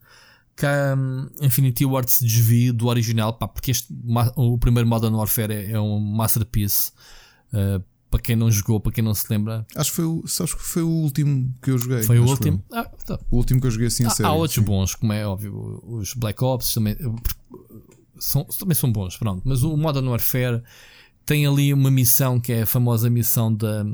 que 0.55 0.67
a 0.67 0.95
um, 0.97 1.29
Infinity 1.41 1.87
Ward 1.87 2.11
se 2.11 2.25
desvie 2.25 2.73
do 2.73 2.87
original, 2.89 3.33
porque 3.33 3.71
este, 3.71 3.89
o 4.37 4.59
primeiro 4.59 4.89
Modern 4.89 5.15
Warfare 5.15 5.53
é, 5.53 5.73
é 5.73 5.81
um 5.81 5.99
masterpiece. 5.99 6.93
Uh, 7.53 7.83
para 8.15 8.23
quem 8.23 8.37
não 8.37 8.49
jogou, 8.49 8.79
para 8.79 8.93
quem 8.93 9.03
não 9.03 9.13
se 9.13 9.27
lembra. 9.29 9.67
Acho 9.75 9.91
que 9.91 9.97
foi 9.97 10.05
o, 10.05 10.25
sabes 10.29 10.55
que 10.55 10.63
foi 10.63 10.83
o 10.83 10.89
último 10.89 11.53
que 11.61 11.73
eu 11.73 11.77
joguei. 11.79 12.05
Foi 12.05 12.21
o 12.21 12.25
último? 12.25 12.63
Ah, 12.73 12.85
tá. 12.85 13.19
O 13.29 13.39
último 13.39 13.61
que 13.61 13.67
eu 13.67 13.73
joguei 13.73 13.89
assim 13.89 14.05
a 14.05 14.07
há, 14.07 14.11
sério. 14.11 14.31
Há 14.31 14.35
outros 14.35 14.55
sim. 14.55 14.61
bons, 14.63 14.95
como 14.95 15.13
é 15.13 15.27
óbvio, 15.27 15.83
os 15.85 16.15
Black 16.15 16.43
Ops 16.45 16.73
também 16.73 16.97
são, 18.21 18.45
também 18.45 18.77
são 18.77 18.93
bons, 18.93 19.17
pronto. 19.17 19.43
Mas 19.45 19.65
o 19.65 19.77
Modern 19.77 20.07
Warfare 20.07 20.63
tem 21.27 21.45
ali 21.45 21.75
uma 21.75 21.91
missão 21.91 22.39
que 22.39 22.53
é 22.53 22.63
a 22.63 22.67
famosa 22.67 23.11
missão 23.11 23.53
da, 23.53 23.85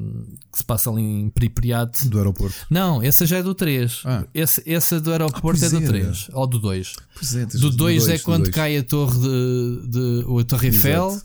que 0.53 0.59
se 0.59 0.65
passa 0.65 0.91
ali 0.91 1.01
em 1.01 1.31
Pripyat. 1.31 2.07
Do 2.07 2.19
aeroporto. 2.19 2.67
Não, 2.69 3.03
essa 3.03 3.25
já 3.25 3.39
é 3.39 3.43
do 3.43 3.55
3. 3.55 4.03
Ah. 4.05 4.27
Esse, 4.35 4.63
essa 4.71 5.01
do 5.01 5.13
aeroporto 5.13 5.65
ah, 5.65 5.67
é 5.67 5.71
do 5.71 5.81
3. 5.81 6.29
Ou 6.35 6.47
do 6.47 6.59
2. 6.59 6.95
É, 7.37 7.47
do 7.47 7.71
2 7.71 8.09
é 8.09 8.19
quando 8.19 8.43
dois. 8.43 8.55
cai 8.55 8.77
a 8.77 8.85
torre 8.85 9.19
de, 9.19 9.89
de, 9.89 10.41
a 10.41 10.45
Torre 10.45 10.67
Eiffel. 10.67 11.19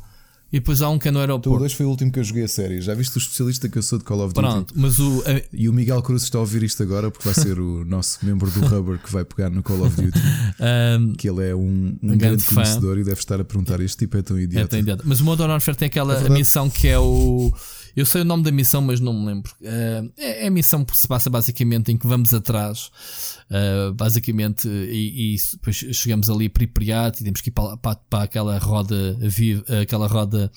E 0.51 0.59
depois 0.59 0.81
há 0.81 0.89
um 0.89 0.97
que 0.97 1.07
é 1.07 1.11
no 1.11 1.19
aeroporto. 1.19 1.57
O 1.57 1.59
2 1.59 1.73
foi 1.73 1.85
o 1.85 1.89
último 1.89 2.11
que 2.11 2.19
eu 2.19 2.23
joguei 2.23 2.43
a 2.43 2.47
série. 2.47 2.79
Já 2.79 2.93
viste 2.93 3.15
o 3.17 3.19
especialista 3.19 3.67
que 3.67 3.77
eu 3.77 3.83
sou 3.83 3.97
de 3.97 4.05
Call 4.05 4.19
of 4.19 4.33
Duty? 4.33 4.47
Pronto, 4.47 4.73
mas 4.77 4.99
o. 4.99 5.23
A... 5.25 5.41
E 5.51 5.67
o 5.67 5.73
Miguel 5.73 6.01
Cruz 6.01 6.23
está 6.23 6.37
a 6.37 6.41
ouvir 6.41 6.63
isto 6.63 6.81
agora 6.83 7.09
porque 7.09 7.27
vai 7.27 7.33
ser 7.33 7.59
o 7.59 7.83
nosso 7.85 8.23
membro 8.25 8.49
do 8.51 8.59
Rubber 8.65 8.99
que 8.99 9.11
vai 9.11 9.25
pegar 9.25 9.49
no 9.49 9.63
Call 9.63 9.81
of 9.85 9.95
Duty. 10.01 10.17
um, 10.99 11.13
que 11.13 11.29
ele 11.29 11.49
é 11.49 11.55
um, 11.55 11.97
um, 12.01 12.17
grande, 12.17 12.43
fã. 12.43 12.55
conhecedor 12.55 12.97
e 12.97 13.03
deve 13.03 13.19
estar 13.19 13.39
a 13.41 13.43
perguntar: 13.43 13.79
este 13.81 13.97
tipo 13.97 14.17
é 14.17 14.21
tão 14.21 14.39
idiota. 14.39 14.65
É 14.65 14.67
tão 14.67 14.79
idiota. 14.79 15.03
Mas 15.05 15.19
o 15.19 15.25
Modern 15.25 15.49
Warfare 15.49 15.77
tem 15.77 15.87
aquela 15.87 16.15
é 16.15 16.29
missão 16.29 16.69
que 16.69 16.87
é 16.87 16.99
o. 16.99 17.51
Eu 17.95 18.05
sei 18.05 18.21
o 18.21 18.25
nome 18.25 18.43
da 18.43 18.51
missão, 18.51 18.81
mas 18.81 18.99
não 18.99 19.13
me 19.13 19.25
lembro. 19.25 19.53
Uh, 19.61 20.11
é, 20.17 20.47
a 20.47 20.51
missão 20.51 20.83
que 20.83 20.95
se 20.97 21.07
passa 21.07 21.29
basicamente 21.29 21.91
em 21.91 21.97
que 21.97 22.05
vamos 22.05 22.33
atrás, 22.33 22.91
uh, 23.49 23.93
basicamente, 23.93 24.67
e, 24.67 25.33
e, 25.33 25.37
depois 25.53 25.75
chegamos 25.75 26.29
ali 26.29 26.47
a 26.47 26.49
Pripyat 26.49 27.21
e 27.21 27.23
temos 27.23 27.39
que 27.39 27.49
ir 27.49 27.53
para, 27.53 27.77
para, 27.77 27.95
para 27.95 28.23
aquela 28.23 28.57
roda 28.57 29.17
viva, 29.21 29.63
aquela 29.81 30.07
roda 30.07 30.51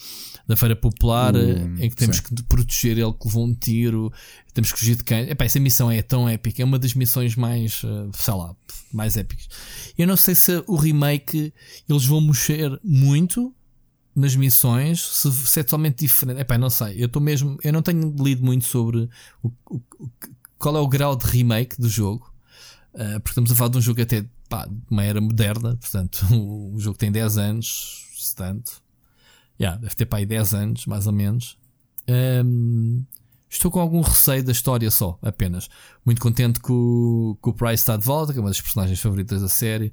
da 0.49 0.57
Feira 0.57 0.75
Popular, 0.75 1.37
uh, 1.37 1.38
em 1.78 1.88
que 1.88 1.97
temos 1.97 2.16
sim. 2.16 2.23
que 2.25 2.42
proteger 2.42 2.99
ele 2.99 3.12
que 3.12 3.26
levou 3.26 3.47
um 3.47 3.54
tiro, 3.54 4.12
temos 4.52 4.73
que 4.73 4.78
fugir 4.80 4.97
de 4.97 5.04
quem. 5.04 5.30
Epá, 5.30 5.45
essa 5.45 5.61
missão 5.61 5.88
é 5.88 6.02
tão 6.02 6.28
épica, 6.28 6.61
é 6.61 6.64
uma 6.64 6.78
das 6.78 6.95
missões 6.95 7.37
mais, 7.37 7.83
sei 8.14 8.35
lá, 8.35 8.52
mais 8.92 9.16
épicas. 9.16 9.49
Eu 9.97 10.09
não 10.09 10.16
sei 10.16 10.35
se 10.35 10.64
o 10.66 10.75
remake 10.75 11.52
eles 11.88 12.04
vão 12.04 12.21
mexer 12.21 12.80
muito 12.83 13.54
nas 14.19 14.35
missões, 14.35 15.01
se, 15.01 15.33
se 15.33 15.61
é 15.61 15.63
totalmente 15.63 16.01
diferente. 16.01 16.41
Epá, 16.41 16.59
não 16.59 16.71
sei. 16.71 17.01
Eu 17.01 17.07
estou 17.07 17.23
mesmo. 17.23 17.57
Eu 17.63 17.73
não 17.73 17.83
tenho 17.83 18.15
lido 18.19 18.45
muito 18.45 18.65
sobre 18.65 19.09
o, 19.43 19.53
o, 19.71 19.81
qual 20.59 20.77
é 20.77 20.81
o 20.81 20.89
grau 20.89 21.17
de 21.17 21.27
remake 21.27 21.81
do 21.81 21.89
jogo. 21.89 22.33
Uh, 22.95 23.21
porque 23.21 23.31
estamos 23.31 23.53
a 23.53 23.55
falar 23.55 23.71
de 23.71 23.79
um 23.79 23.81
jogo 23.81 24.03
até 24.03 24.27
pá, 24.49 24.67
de 24.67 24.75
uma 24.91 25.05
era 25.05 25.21
moderna. 25.21 25.77
Portanto, 25.77 26.27
o, 26.33 26.75
o 26.77 26.81
jogo 26.81 26.99
tem 26.99 27.13
10 27.13 27.39
anos, 27.39 28.09
se 28.17 28.35
tanto. 28.35 28.83
Yeah, 29.61 29.81
deve 29.81 29.95
ter 29.95 30.07
pá, 30.07 30.19
aí 30.19 30.27
10 30.27 30.55
anos, 30.55 30.87
mais 30.87 31.07
ou 31.07 31.13
menos. 31.13 31.57
Um, 32.09 33.05
estou 33.49 33.71
com 33.71 33.81
algum 33.81 34.01
receio 34.01 34.43
da 34.43 34.53
história 34.53 34.91
só, 34.91 35.19
apenas. 35.23 35.69
Muito 36.05 36.21
contente 36.21 36.61
que 36.61 36.73
o, 36.73 37.39
que 37.43 37.51
o 37.51 37.53
Price 37.53 37.75
está 37.75 37.97
de 37.97 38.05
volta, 38.05 38.33
que 38.33 38.39
é 38.39 38.43
uma 38.43 38.51
das 38.51 38.61
personagens 38.61 39.01
favoritas 39.01 39.43
da 39.43 39.49
série. 39.49 39.93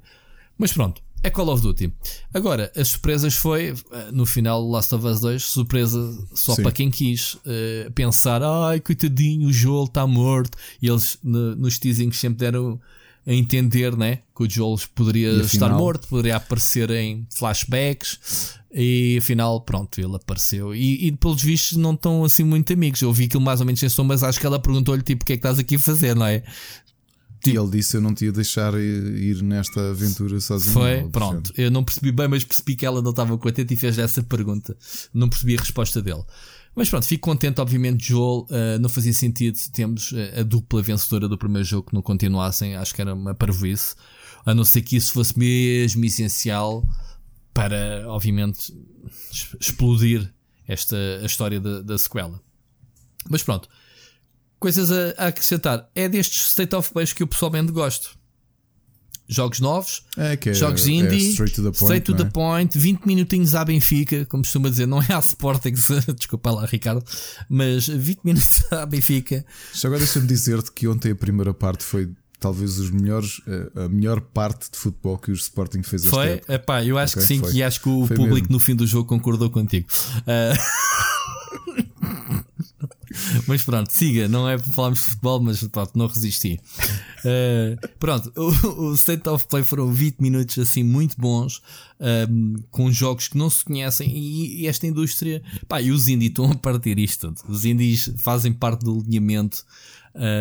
Mas 0.58 0.72
pronto, 0.72 1.02
é 1.22 1.30
Call 1.30 1.48
of 1.48 1.62
Duty. 1.62 1.92
Agora, 2.32 2.70
as 2.76 2.88
surpresas 2.88 3.34
foi, 3.34 3.74
eh, 3.92 4.10
no 4.12 4.24
final 4.24 4.66
Last 4.68 4.94
of 4.94 5.06
Us 5.06 5.20
2, 5.20 5.42
surpresa 5.42 6.26
só 6.32 6.54
Sim. 6.54 6.62
para 6.62 6.72
quem 6.72 6.90
quis 6.90 7.34
uh, 7.34 7.90
pensar, 7.94 8.42
ai, 8.42 8.80
coitadinho, 8.80 9.48
o 9.48 9.52
Joel 9.52 9.84
está 9.84 10.06
morto. 10.06 10.56
E 10.80 10.88
eles 10.88 11.18
no, 11.22 11.56
nos 11.56 11.78
teasings 11.78 12.18
sempre 12.18 12.38
deram 12.38 12.80
a 13.26 13.32
entender 13.32 13.96
né, 13.96 14.20
que 14.36 14.44
o 14.44 14.48
Joel 14.48 14.76
poderia 14.94 15.30
estar 15.42 15.68
morto, 15.70 16.06
poderia 16.06 16.36
aparecer 16.36 16.90
em 16.90 17.26
flashbacks. 17.34 18.54
E 18.72 19.16
afinal, 19.18 19.60
pronto, 19.62 19.98
ele 19.98 20.14
apareceu. 20.14 20.74
E, 20.74 21.06
e 21.06 21.12
pelos 21.12 21.42
vistos 21.42 21.78
não 21.78 21.94
estão 21.94 22.24
assim 22.24 22.44
muito 22.44 22.72
amigos. 22.72 23.00
Eu 23.00 23.12
vi 23.12 23.24
aquilo 23.24 23.42
mais 23.42 23.58
ou 23.58 23.66
menos 23.66 23.82
em 23.82 23.88
som, 23.88 24.04
mas 24.04 24.22
acho 24.22 24.38
que 24.38 24.46
ela 24.46 24.60
perguntou-lhe 24.60 25.02
tipo 25.02 25.22
o 25.22 25.26
que 25.26 25.32
é 25.32 25.36
que 25.36 25.40
estás 25.40 25.58
aqui 25.58 25.76
a 25.76 25.78
fazer, 25.78 26.14
não 26.14 26.26
é? 26.26 26.42
E 27.44 27.50
ele 27.50 27.70
disse: 27.70 27.96
Eu 27.96 28.00
não 28.00 28.14
te 28.14 28.24
ia 28.26 28.32
deixar 28.32 28.74
ir 28.74 29.42
nesta 29.42 29.90
aventura 29.90 30.40
sozinho. 30.40 30.72
Foi, 30.72 31.08
pronto. 31.10 31.52
Eu 31.56 31.70
não 31.70 31.84
percebi 31.84 32.12
bem, 32.12 32.28
mas 32.28 32.44
percebi 32.44 32.76
que 32.76 32.86
ela 32.86 33.02
não 33.02 33.10
estava 33.10 33.36
contente 33.36 33.74
e 33.74 33.76
fez 33.76 33.98
essa 33.98 34.22
pergunta. 34.22 34.76
Não 35.12 35.28
percebi 35.28 35.56
a 35.56 35.60
resposta 35.60 36.00
dele. 36.00 36.22
Mas 36.74 36.90
pronto, 36.90 37.06
fico 37.06 37.28
contente, 37.28 37.60
obviamente, 37.60 38.08
Joel. 38.08 38.46
Uh, 38.50 38.78
não 38.80 38.88
fazia 38.88 39.12
sentido 39.12 39.58
temos 39.72 40.12
a 40.38 40.42
dupla 40.42 40.82
vencedora 40.82 41.28
do 41.28 41.38
primeiro 41.38 41.66
jogo 41.66 41.88
que 41.88 41.94
não 41.94 42.02
continuassem. 42.02 42.76
Acho 42.76 42.94
que 42.94 43.00
era 43.00 43.14
uma 43.14 43.34
parvoíce. 43.34 43.94
A 44.44 44.54
não 44.54 44.64
ser 44.64 44.82
que 44.82 44.96
isso 44.96 45.12
fosse 45.12 45.38
mesmo 45.38 46.04
essencial 46.04 46.86
para, 47.52 48.04
obviamente, 48.08 48.72
explodir 49.60 50.32
esta 50.68 50.96
a 51.22 51.26
história 51.26 51.60
da, 51.60 51.80
da 51.80 51.98
sequela. 51.98 52.40
Mas 53.28 53.42
pronto 53.42 53.68
coisas 54.66 54.90
a, 54.90 55.14
a 55.16 55.26
acrescentar. 55.28 55.88
É 55.94 56.08
destes 56.08 56.48
State 56.48 56.74
of 56.74 56.92
Play 56.92 57.06
que 57.06 57.22
eu 57.22 57.26
pessoalmente 57.28 57.70
gosto. 57.70 58.18
Jogos 59.28 59.58
novos, 59.58 60.04
é, 60.16 60.38
é, 60.40 60.54
jogos 60.54 60.86
indie, 60.86 61.26
é 61.26 61.30
straight 61.30 61.54
to 61.54 61.62
the 61.62 61.76
point, 61.76 61.82
straight 61.82 62.04
to 62.04 62.14
the 62.14 62.24
point 62.30 62.78
20 62.78 63.04
minutinhos 63.04 63.56
à 63.56 63.64
Benfica, 63.64 64.24
como 64.26 64.44
costuma 64.44 64.68
dizer, 64.68 64.86
não 64.86 65.02
é 65.02 65.12
à 65.12 65.18
Sporting, 65.18 65.72
desculpa 66.16 66.52
lá, 66.52 66.64
Ricardo, 66.64 67.04
mas 67.48 67.88
20 67.88 68.20
minutos 68.22 68.62
à 68.70 68.86
Benfica. 68.86 69.44
Já 69.74 69.88
agora 69.88 69.98
deixa-me 69.98 70.28
dizer-te 70.28 70.70
que 70.70 70.86
ontem 70.86 71.10
a 71.10 71.16
primeira 71.16 71.52
parte 71.52 71.82
foi 71.82 72.08
talvez 72.38 72.78
os 72.78 72.90
melhores, 72.92 73.40
eh, 73.48 73.84
a 73.84 73.88
melhor 73.88 74.20
parte 74.20 74.70
de 74.70 74.78
futebol 74.78 75.18
que 75.18 75.32
o 75.32 75.34
Sporting 75.34 75.82
fez 75.82 76.06
Foi? 76.06 76.40
Epá, 76.48 76.84
eu 76.84 76.96
acho 76.96 77.18
okay, 77.18 77.22
que 77.22 77.34
sim, 77.34 77.40
foi. 77.40 77.52
e 77.54 77.62
acho 77.64 77.80
que 77.80 77.88
o 77.88 78.06
foi 78.06 78.16
público 78.16 78.42
mesmo. 78.42 78.52
no 78.52 78.60
fim 78.60 78.76
do 78.76 78.86
jogo 78.86 79.08
concordou 79.08 79.50
contigo. 79.50 79.88
Uh... 80.22 80.56
mas 83.46 83.62
pronto, 83.62 83.90
siga, 83.92 84.28
não 84.28 84.48
é 84.48 84.56
para 84.56 84.72
falarmos 84.72 85.00
de 85.00 85.06
futebol, 85.06 85.40
mas 85.40 85.62
pronto, 85.64 85.92
não 85.96 86.06
resisti. 86.06 86.60
Uh, 87.24 87.88
pronto, 87.98 88.32
o, 88.36 88.92
o 88.92 89.32
of 89.32 89.46
Play 89.48 89.64
foram 89.64 89.92
20 89.92 90.20
minutos 90.20 90.58
assim 90.58 90.82
muito 90.82 91.16
bons, 91.18 91.62
um, 92.30 92.54
com 92.70 92.90
jogos 92.90 93.28
que 93.28 93.38
não 93.38 93.48
se 93.50 93.64
conhecem 93.64 94.08
e, 94.08 94.62
e, 94.62 94.66
esta 94.66 94.86
indústria, 94.86 95.42
pá, 95.68 95.80
e 95.80 95.90
os 95.90 96.08
indies 96.08 96.30
estão 96.30 96.50
a 96.50 96.54
partir 96.54 96.98
isto. 96.98 97.34
Os 97.48 97.64
indies 97.64 98.12
fazem 98.18 98.52
parte 98.52 98.84
do 98.84 98.98
alinhamento, 98.98 99.64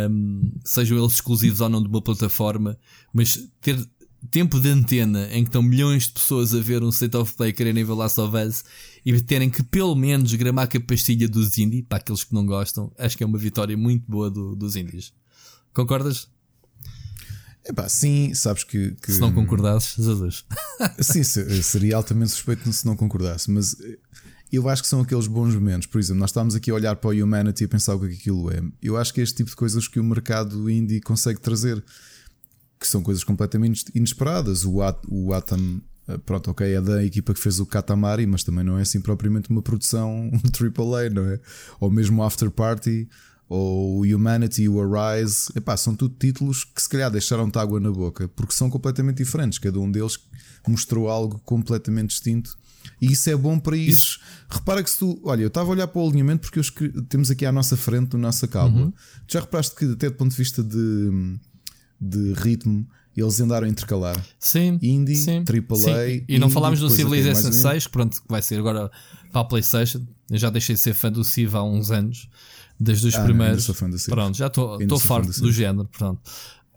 um, 0.10 0.52
sejam 0.64 0.98
eles 0.98 1.14
exclusivos 1.14 1.62
ou 1.62 1.70
não 1.70 1.82
de 1.82 1.88
uma 1.88 2.02
plataforma, 2.02 2.78
mas 3.14 3.48
ter 3.62 3.78
tempo 4.26 4.60
de 4.60 4.70
antena 4.70 5.28
em 5.32 5.44
que 5.44 5.50
estão 5.50 5.62
milhões 5.62 6.08
de 6.08 6.14
pessoas 6.14 6.54
a 6.54 6.60
ver 6.60 6.84
um 6.84 6.90
State 6.90 7.16
of 7.16 7.34
Play 7.36 7.54
quererem 7.54 7.84
ver 7.84 7.94
Last 7.94 8.20
of 8.20 8.36
Us 8.36 8.64
e 9.06 9.20
terem 9.22 9.50
que 9.50 9.64
pelo 9.64 9.96
menos 9.96 10.34
gramar 10.34 10.70
com 10.70 10.78
a 10.78 10.82
pastilha 10.82 11.28
dos 11.28 11.58
indies, 11.58 11.86
para 11.88 12.00
aqueles 12.00 12.24
que 12.24 12.34
não 12.34 12.46
gostam, 12.46 12.92
acho 12.98 13.18
que 13.18 13.24
é 13.24 13.26
uma 13.26 13.38
vitória 13.38 13.78
muito 13.78 14.10
boa 14.10 14.30
do, 14.30 14.56
dos 14.56 14.76
indies. 14.76 15.14
Concordas? 15.74 16.28
Epá, 17.68 17.90
sim, 17.90 18.34
sabes 18.34 18.64
que, 18.64 18.92
que... 19.02 19.12
Se 19.12 19.20
não 19.20 19.34
concordasses, 19.34 19.96
Jesus. 19.96 20.46
sim, 21.02 21.24
seria 21.24 21.98
altamente 21.98 22.32
suspeito 22.32 22.72
se 22.72 22.86
não 22.86 22.96
concordasse, 22.96 23.50
mas 23.50 23.76
eu 24.52 24.70
acho 24.70 24.84
que 24.84 24.88
são 24.88 25.02
aqueles 25.02 25.28
bons 25.28 25.56
momentos. 25.56 25.88
Por 25.88 26.00
exemplo, 26.00 26.20
nós 26.20 26.30
estávamos 26.30 26.56
aqui 26.56 26.70
a 26.70 26.76
olhar 26.76 26.96
para 26.96 27.10
o 27.10 27.24
Humanity 27.24 27.64
e 27.64 27.66
a 27.66 27.70
pensar 27.70 27.96
o 27.96 28.00
que, 28.00 28.06
é 28.06 28.10
que 28.10 28.16
aquilo 28.16 28.52
é. 28.52 28.62
Eu 28.82 28.98
acho 28.98 29.14
que 29.14 29.20
é 29.20 29.24
este 29.24 29.38
tipo 29.38 29.50
de 29.50 29.56
coisas 29.56 29.88
que 29.88 30.00
o 30.00 30.04
mercado 30.04 30.70
indie 30.70 31.02
consegue 31.02 31.42
trazer 31.42 31.84
que 32.86 32.92
são 32.92 33.02
coisas 33.02 33.24
completamente 33.24 33.86
inesperadas. 33.94 34.66
O, 34.66 34.82
At 34.82 34.98
o 35.08 35.34
Atom, 35.34 35.82
eh, 36.08 36.18
pronto, 36.20 36.52
ok, 36.52 36.74
é 36.74 36.82
da 36.82 37.04
equipa 37.04 37.34
que 37.34 37.40
fez 37.40 37.60
o 37.60 37.66
Katamari, 37.66 38.26
mas 38.26 38.44
também 38.44 38.64
não 38.64 38.78
é 38.78 38.82
assim 38.82 39.02
propriamente 39.02 39.50
uma 39.50 39.62
produção 39.62 40.32
AAA, 40.54 41.10
não 41.10 41.26
é? 41.28 41.40
Ou 41.80 41.92
mesmo 41.92 42.22
o 42.22 42.26
After 42.26 42.50
Party, 42.50 43.08
ou 43.48 44.00
o 44.00 44.04
Humanity, 44.04 44.68
o 44.68 44.82
Arise, 44.82 45.52
epá, 45.56 45.78
são 45.78 45.96
tudo 45.96 46.16
títulos 46.18 46.64
que 46.64 46.82
se 46.82 46.90
calhar 46.90 47.12
deixaram-te 47.12 47.58
água 47.60 47.80
na 47.80 47.92
boca, 47.92 48.28
porque 48.30 48.54
são 48.54 48.70
completamente 48.70 49.18
diferentes. 49.18 49.60
Cada 49.60 49.80
um 49.80 49.92
deles 49.92 50.20
mostrou 50.68 51.10
algo 51.10 51.40
completamente 51.46 52.10
distinto. 52.10 52.58
E 53.02 53.12
isso 53.12 53.30
é 53.30 53.36
bom 53.36 53.60
para 53.60 53.76
isso. 53.76 54.20
Repara 54.50 54.84
que 54.84 54.90
se 54.90 55.00
tu. 55.00 55.20
Olha, 55.24 55.42
eu 55.42 55.48
estava 55.48 55.70
a 55.70 55.72
olhar 55.72 55.88
para 55.88 56.02
o 56.02 56.08
alinhamento 56.08 56.42
porque 56.42 56.60
eu 56.60 57.04
temos 57.06 57.32
aqui 57.32 57.46
à 57.46 57.52
nossa 57.52 57.76
frente, 57.76 58.14
no 58.14 58.20
nossa 58.20 58.48
cábula. 58.48 58.86
Uhum. 58.86 58.94
Tu 59.28 59.34
já 59.34 59.42
reparaste 59.42 59.76
que, 59.76 59.86
até 59.86 60.10
do 60.10 60.16
ponto 60.16 60.32
de 60.32 60.38
vista 60.38 60.64
de 60.64 61.38
de 62.00 62.34
ritmo, 62.34 62.88
eles 63.16 63.40
andaram 63.40 63.66
a 63.66 63.70
intercalar. 63.70 64.16
Sim. 64.40 64.78
Indie, 64.82 65.16
sim, 65.16 65.44
AAA. 65.48 65.78
Sim. 65.78 65.92
E 65.92 66.24
indie, 66.24 66.40
não 66.40 66.50
falámos 66.50 66.80
do 66.80 66.90
Civilization 66.90 67.52
6, 67.52 67.88
que 67.88 67.92
pronto, 67.92 68.22
vai 68.28 68.42
ser 68.42 68.60
agora 68.60 68.92
para 69.32 69.42
a 69.42 69.46
PlayStation. 69.46 70.06
Eu 70.30 70.38
já 70.38 70.50
deixei 70.50 70.76
de 70.76 70.82
ser 70.82 70.94
fã 70.94 71.12
do 71.12 71.24
Civ 71.24 71.56
há 71.56 71.64
uns 71.64 71.92
anos, 71.92 72.28
desde 72.80 73.08
os 73.08 73.16
ah, 73.16 73.24
primeiros. 73.24 73.70
Pronto, 74.10 74.36
já 74.36 74.48
estou 74.48 75.00
farto 75.00 75.32
do, 75.32 75.42
do 75.42 75.52
género. 75.52 75.88
Pronto. 75.98 76.22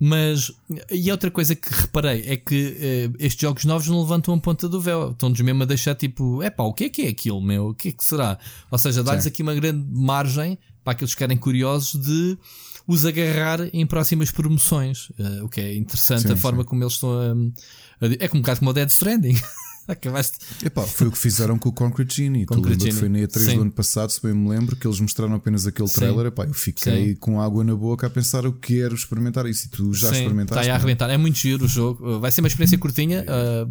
Mas, 0.01 0.53
e 0.93 1.11
outra 1.11 1.29
coisa 1.29 1.57
que 1.57 1.69
reparei 1.73 2.23
é 2.27 2.37
que 2.37 2.77
eh, 2.81 3.11
estes 3.19 3.41
jogos 3.41 3.65
novos 3.65 3.89
não 3.89 4.01
levantam 4.01 4.33
a 4.33 4.39
ponta 4.39 4.69
do 4.69 4.81
véu, 4.81 5.11
estão-nos 5.11 5.41
mesmo 5.41 5.65
a 5.65 5.67
deixar 5.67 5.97
tipo, 5.97 6.41
é 6.41 6.51
pá, 6.51 6.63
o 6.63 6.73
que 6.73 6.85
é 6.85 6.89
que 6.89 7.03
é 7.03 7.09
aquilo, 7.09 7.43
meu? 7.43 7.71
O 7.71 7.75
que 7.75 7.89
é 7.89 7.93
que 7.93 8.05
será? 8.05 8.39
Ou 8.71 8.79
seja, 8.79 9.03
dá-lhes 9.03 9.27
aqui 9.27 9.43
uma 9.43 9.55
grande 9.55 9.85
margem 9.91 10.57
para 10.85 10.93
aqueles 10.93 11.15
que 11.15 11.19
querem 11.19 11.37
curiosos 11.37 12.01
de 12.01 12.39
os 12.89 13.05
agarrar 13.05 13.69
em 13.73 13.87
próximas 13.87 14.31
promoções. 14.31 15.11
Uh, 15.11 15.45
o 15.45 15.49
que 15.49 15.61
é 15.61 15.77
interessante 15.77 16.23
sim, 16.23 16.33
a 16.33 16.37
forma 16.37 16.65
como 16.65 16.83
eles 16.83 16.95
estão 16.95 17.11
a, 17.13 18.07
a, 18.07 18.09
É 18.19 18.31
um 18.33 18.41
bocado 18.41 18.61
como 18.61 18.71
o 18.71 18.73
Dead 18.73 18.89
Stranding. 18.89 19.37
Acabaste. 19.87 20.39
Epá, 20.65 20.83
foi 20.83 21.07
o 21.07 21.13
que 21.13 21.17
fizeram 21.17 21.59
com 21.59 21.71
o 21.71 21.73
Concrete 21.73 22.17
Genie. 22.17 22.45
Concrete 22.45 22.79
tu 22.79 22.85
Genie. 22.85 22.99
foi 22.99 23.09
na 23.09 23.19
E3 23.21 23.55
do 23.55 23.63
ano 23.63 23.73
passado, 23.73 24.11
se 24.11 24.23
bem 24.23 24.35
me 24.35 24.49
lembro, 24.49 24.77
que 24.77 24.87
eles 24.87 25.01
mostraram 25.01 25.35
apenas 25.35 25.67
aquele 25.67 25.89
trailer. 25.89 26.27
Epá, 26.27 26.45
eu 26.45 26.53
fiquei 26.53 27.09
Sim. 27.09 27.15
com 27.17 27.41
água 27.41 27.65
na 27.65 27.75
boca 27.75 28.07
a 28.07 28.11
pensar 28.11 28.45
eu 28.45 28.53
quero 28.53 28.95
experimentar 28.95 29.47
isso. 29.47 29.67
E 29.67 29.71
tu 29.71 29.95
já 29.95 30.09
Sim, 30.09 30.17
experimentaste. 30.17 30.61
Está 30.61 30.73
a 30.73 30.75
é? 30.75 30.77
arrebentar. 30.77 31.09
É 31.09 31.17
muito 31.17 31.39
giro 31.39 31.65
o 31.65 31.69
jogo. 31.69 32.21
Vai 32.21 32.31
ser 32.31 32.43
uma 32.43 32.49
experiência 32.49 32.77
curtinha. 32.77 33.25
Uh, 33.25 33.71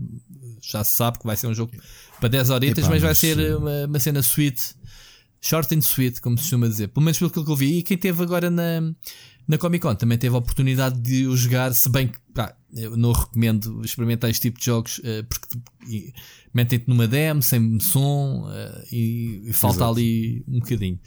já 0.62 0.84
se 0.84 0.94
sabe 0.94 1.20
que 1.20 1.26
vai 1.26 1.38
ser 1.38 1.48
um 1.48 1.54
jogo 1.54 1.72
para 2.20 2.30
10 2.30 2.50
horitas, 2.50 2.80
Epá, 2.80 2.90
mas 2.90 3.02
vai 3.02 3.12
mas... 3.12 3.18
ser 3.20 3.56
uma, 3.56 3.86
uma 3.86 4.00
cena 4.00 4.20
sweet, 4.20 4.76
short 5.42 5.74
and 5.74 5.82
sweet, 5.82 6.22
como 6.22 6.38
se 6.38 6.44
costuma 6.44 6.68
dizer. 6.68 6.88
Pelo 6.90 7.04
menos 7.04 7.18
pelo 7.18 7.32
que 7.32 7.40
eu 7.40 7.56
vi. 7.56 7.78
E 7.78 7.84
quem 7.84 7.98
teve 7.98 8.22
agora 8.24 8.50
na, 8.50 8.82
na 9.48 9.58
Comic 9.58 9.82
Con 9.82 9.96
também 9.96 10.18
teve 10.18 10.36
a 10.36 10.40
oportunidade 10.40 11.00
de 11.00 11.26
o 11.28 11.36
jogar, 11.36 11.74
se 11.74 11.90
bem 11.90 12.10
que 12.10 12.20
pá, 12.34 12.56
eu 12.74 12.98
não 12.98 13.14
recomendo 13.14 13.82
experimentar 13.84 14.30
este 14.30 14.42
tipo 14.42 14.60
de 14.60 14.66
jogos 14.66 15.00
uh, 15.00 15.24
porque 15.28 16.14
metem-te 16.54 16.88
numa 16.88 17.08
demo 17.08 17.42
sem 17.42 17.80
som 17.80 18.46
uh, 18.48 18.84
e, 18.92 19.44
e, 19.46 19.54
falta 19.54 19.78
Exato. 19.78 19.92
ali 19.92 20.44
um 20.48 20.60
bocadinho. 20.60 21.00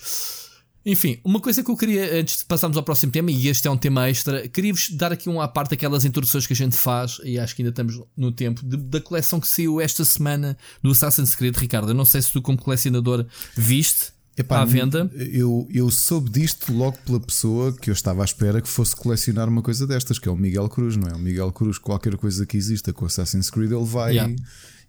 Enfim, 0.85 1.21
uma 1.23 1.39
coisa 1.41 1.63
que 1.63 1.71
eu 1.71 1.77
queria, 1.77 2.19
antes 2.19 2.39
de 2.39 2.45
passarmos 2.47 2.75
ao 2.75 2.83
próximo 2.83 3.13
tema, 3.13 3.31
e 3.31 3.49
este 3.49 3.69
é 3.69 3.71
um 3.71 3.77
tema 3.77 4.09
extra, 4.09 4.49
queria-vos 4.49 4.89
dar 4.91 5.13
aqui 5.13 5.29
uma 5.29 5.47
parte 5.47 5.71
daquelas 5.71 6.07
introduções 6.07 6.47
que 6.47 6.55
a 6.55 6.57
gente 6.57 6.75
faz, 6.75 7.21
e 7.23 7.39
acho 7.39 7.55
que 7.55 7.61
ainda 7.61 7.69
estamos 7.69 8.01
no 8.17 8.33
tempo, 8.33 8.65
de, 8.65 8.79
da 8.79 8.99
coleção 8.99 9.39
que 9.39 9.47
saiu 9.47 9.79
esta 9.79 10.07
semana 10.07 10.57
do 10.83 10.91
Assassin's 10.91 11.35
Creed, 11.35 11.55
Ricardo. 11.55 11.91
Eu 11.91 11.95
não 11.95 12.07
sei 12.07 12.23
se 12.23 12.33
tu, 12.33 12.41
como 12.41 12.57
colecionador, 12.57 13.27
viste 13.55 14.13
Epá, 14.41 14.61
à 14.61 14.65
venda. 14.65 15.11
Eu, 15.15 15.69
eu 15.73 15.91
soube 15.91 16.31
disto 16.31 16.73
logo 16.73 16.99
pela 17.05 17.21
pessoa 17.21 17.73
que 17.73 17.91
eu 17.91 17.95
estava 17.95 18.23
à 18.23 18.25
espera 18.25 18.61
que 18.61 18.69
fosse 18.69 18.95
colecionar 18.97 19.49
uma 19.49 19.63
coisa 19.63 19.87
destas, 19.87 20.19
que 20.19 20.29
é 20.29 20.33
o 20.33 20.37
Miguel 20.37 20.69
Cruz, 20.69 20.97
não 20.97 21.09
é? 21.09 21.15
O 21.15 21.19
Miguel 21.19 21.53
Cruz, 21.53 21.79
qualquer 21.79 22.17
coisa 22.17 22.47
que 22.47 22.57
exista 22.57 22.93
com 22.93 23.05
Assassin's 23.05 23.51
Creed, 23.51 23.73
ele 23.73 23.85
vai. 23.85 24.13
Yeah. 24.13 24.35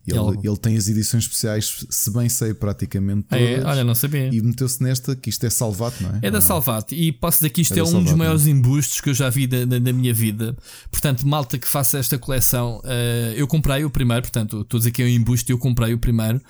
Ele, 0.07 0.17
ele... 0.17 0.47
ele, 0.47 0.57
tem 0.57 0.75
as 0.75 0.87
edições 0.87 1.23
especiais, 1.23 1.85
se 1.89 2.11
bem 2.11 2.27
sei, 2.27 2.53
praticamente 2.53 3.27
todas. 3.29 3.47
É, 3.47 3.63
olha, 3.63 3.83
não 3.83 3.93
sabia. 3.93 4.29
E 4.33 4.41
meteu-se 4.41 4.81
nesta 4.81 5.15
que 5.15 5.29
isto 5.29 5.45
é 5.45 5.49
Salvato, 5.49 6.01
não 6.01 6.09
é? 6.09 6.19
É 6.23 6.31
da 6.31 6.41
Salvato. 6.41 6.95
E 6.95 7.11
posso 7.11 7.37
dizer 7.37 7.49
que 7.51 7.61
isto 7.61 7.75
é, 7.75 7.79
é 7.79 7.83
um 7.83 7.85
Salvato, 7.85 8.05
dos 8.05 8.13
maiores 8.15 8.45
não? 8.45 8.51
embustes 8.51 8.99
que 8.99 9.09
eu 9.09 9.13
já 9.13 9.29
vi 9.29 9.45
da, 9.45 9.63
da, 9.63 9.77
da, 9.77 9.93
minha 9.93 10.13
vida. 10.13 10.57
Portanto, 10.89 11.27
malta 11.27 11.57
que 11.57 11.67
faça 11.67 11.99
esta 11.99 12.17
coleção, 12.17 12.81
uh, 12.83 13.33
eu 13.35 13.47
comprei 13.47 13.85
o 13.85 13.91
primeiro, 13.91 14.23
portanto, 14.23 14.61
estou 14.61 14.77
a 14.77 14.79
dizer 14.79 14.91
que 14.91 15.03
é 15.03 15.05
um 15.05 15.09
embuste 15.09 15.51
eu 15.51 15.59
comprei 15.59 15.93
o 15.93 15.99
primeiro. 15.99 16.41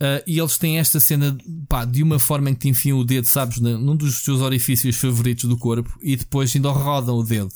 Uh, 0.00 0.22
e 0.26 0.38
eles 0.38 0.56
têm 0.56 0.78
esta 0.78 1.00
cena 1.00 1.36
pá, 1.68 1.84
de 1.84 2.02
uma 2.04 2.20
forma 2.20 2.50
em 2.50 2.54
que 2.54 2.60
te 2.60 2.68
enfiam 2.68 2.98
o 2.98 3.04
dedo, 3.04 3.26
sabes, 3.26 3.58
num 3.58 3.96
dos 3.96 4.22
teus 4.22 4.40
orifícios 4.40 4.94
favoritos 4.96 5.44
do 5.48 5.58
corpo 5.58 5.98
e 6.00 6.14
depois 6.14 6.54
ainda 6.54 6.70
rodam 6.70 7.16
o 7.16 7.24
dedo. 7.24 7.52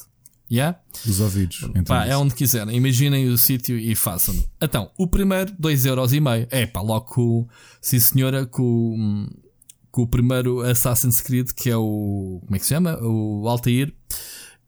Yeah? 0.51 0.79
Dos 1.07 1.21
ouvidos. 1.21 1.67
Pá, 1.87 2.05
é 2.05 2.15
onde 2.15 2.35
quiserem. 2.35 2.77
Imaginem 2.77 3.29
o 3.29 3.39
sítio 3.39 3.79
e 3.79 3.95
façam-no. 3.95 4.45
Então, 4.61 4.91
o 4.99 5.07
primeiro, 5.07 5.51
2,5€. 5.55 6.49
É 6.51 6.67
pá, 6.67 6.83
logo 6.83 7.07
com, 7.07 7.49
sim 7.81 7.99
senhora, 7.99 8.45
com, 8.45 9.27
com 9.91 10.03
o 10.03 10.07
primeiro 10.07 10.61
Assassin's 10.61 11.23
Creed, 11.23 11.53
que 11.57 11.71
é 11.71 11.77
o. 11.77 12.43
Como 12.45 12.55
é 12.55 12.59
que 12.59 12.67
se 12.67 12.75
chama? 12.75 12.99
O 13.01 13.49
Altair. 13.49 13.95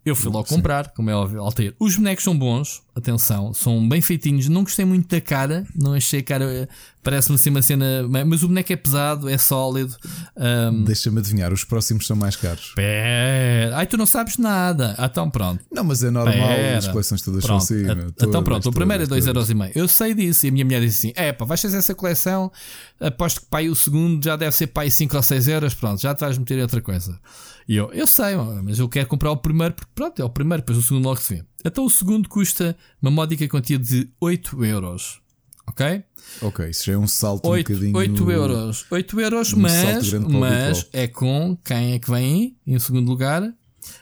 Eu 0.05 0.15
fui 0.15 0.31
logo 0.31 0.47
Sim. 0.47 0.57
comprar, 0.57 0.91
como 0.91 1.09
é 1.09 1.15
óbvio, 1.15 1.41
Altair. 1.41 1.75
Os 1.79 1.97
bonecos 1.97 2.25
são 2.25 2.37
bons, 2.37 2.83
atenção, 2.95 3.55
são 3.55 3.89
bem 3.89 4.03
feitinhos. 4.03 4.49
Não 4.49 4.63
gostei 4.63 4.85
muito 4.85 5.09
da 5.09 5.19
cara, 5.19 5.67
não 5.75 5.95
achei 5.95 6.21
a 6.21 6.23
cara. 6.23 6.69
Parece-me 7.03 7.37
assim 7.37 7.49
uma 7.49 7.63
cena. 7.63 8.07
Mas 8.27 8.43
o 8.43 8.49
boneco 8.49 8.71
é 8.71 8.77
pesado, 8.77 9.31
é 9.31 9.39
sólido. 9.39 9.97
Um... 10.37 10.85
Deixa-me 10.85 11.21
adivinhar, 11.21 11.55
os 11.55 11.65
próximos 11.65 12.07
são 12.07 12.17
mais 12.17 12.37
caros. 12.37 12.73
Pera. 12.75 13.77
Ai, 13.77 13.87
tu 13.87 13.97
não 13.97 14.05
sabes 14.05 14.37
nada. 14.37 14.95
Ah, 14.99 15.07
então 15.07 15.31
pronto. 15.31 15.65
Não, 15.73 15.83
mas 15.83 16.05
é 16.05 16.11
normal, 16.11 16.35
Pera. 16.35 16.79
as 16.79 16.89
coleções 16.89 17.23
todas 17.23 17.43
pronto. 17.43 17.65
são 17.65 17.79
assim. 17.79 18.13
Então 18.21 18.43
pronto, 18.43 18.69
o 18.69 18.73
primeiro 18.73 19.05
é 19.05 19.07
2,5€. 19.07 19.73
Eu 19.75 19.89
sei 19.89 20.13
disso. 20.13 20.45
E 20.45 20.51
a 20.51 20.53
minha 20.53 20.67
mulher 20.67 20.83
disse 20.83 21.07
assim: 21.07 21.13
é 21.17 21.33
pá, 21.33 21.47
vais 21.47 21.63
fazer 21.63 21.79
essa 21.79 21.95
coleção. 21.95 22.53
Aposto 23.01 23.41
que 23.41 23.47
pai 23.47 23.71
o 23.71 23.75
segundo 23.75 24.23
já 24.23 24.37
deve 24.37 24.55
ser 24.55 24.67
pai 24.67 24.91
5 24.91 25.17
ou 25.17 25.23
6 25.23 25.49
euros. 25.49 25.73
Pronto, 25.73 26.01
já 26.01 26.13
estás 26.13 26.37
a 26.37 26.39
meter 26.39 26.61
outra 26.61 26.83
coisa. 26.83 27.19
E 27.67 27.77
eu, 27.77 27.91
eu 27.93 28.07
sei, 28.07 28.37
mas 28.63 28.79
eu 28.79 28.89
quero 28.89 29.07
comprar 29.07 29.31
o 29.31 29.37
primeiro 29.37 29.75
porque 29.75 29.91
pronto, 29.95 30.21
é 30.21 30.25
o 30.25 30.29
primeiro, 30.29 30.63
depois 30.63 30.79
o 30.79 30.83
segundo 30.83 31.05
logo 31.05 31.21
se 31.21 31.35
vê. 31.35 31.45
Então 31.65 31.85
o 31.85 31.91
segundo 31.91 32.29
custa 32.29 32.77
uma 33.01 33.11
módica 33.11 33.49
quantia 33.49 33.79
de 33.79 34.09
8 34.21 34.65
euros. 34.65 35.21
Ok? 35.67 36.05
Ok, 36.43 36.69
isso 36.69 36.85
já 36.85 36.93
é 36.93 36.99
um 36.99 37.07
salto 37.07 37.49
8, 37.49 37.73
um 37.73 37.75
bocadinho. 37.75 37.97
8 37.97 38.31
euros. 38.31 38.87
8 38.91 39.21
euros, 39.21 39.53
um 39.55 39.61
mas, 39.61 40.13
mas 40.13 40.89
é 40.93 41.07
com 41.09 41.57
quem 41.65 41.95
é 41.95 41.99
que 41.99 42.11
vem 42.11 42.57
em 42.67 42.79
segundo 42.79 43.09
lugar? 43.09 43.53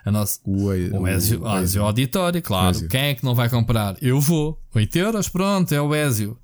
A 0.05 0.11
nossa, 0.11 0.41
o, 0.45 0.67
o, 0.67 1.01
o 1.03 1.09
Ezio, 1.09 1.43
o 1.43 1.59
Ezio 1.59 1.85
Auditório, 1.85 2.43
claro. 2.43 2.77
Ezio. 2.77 2.89
Quem 2.89 3.01
é 3.01 3.15
que 3.15 3.25
não 3.25 3.35
vai 3.35 3.49
comprar? 3.49 3.97
Eu 4.03 4.21
vou. 4.21 4.61
8 4.75 4.97
euros, 4.97 5.29
pronto, 5.29 5.73
é 5.73 5.81
o 5.81 5.95
Ezio. 5.95 6.37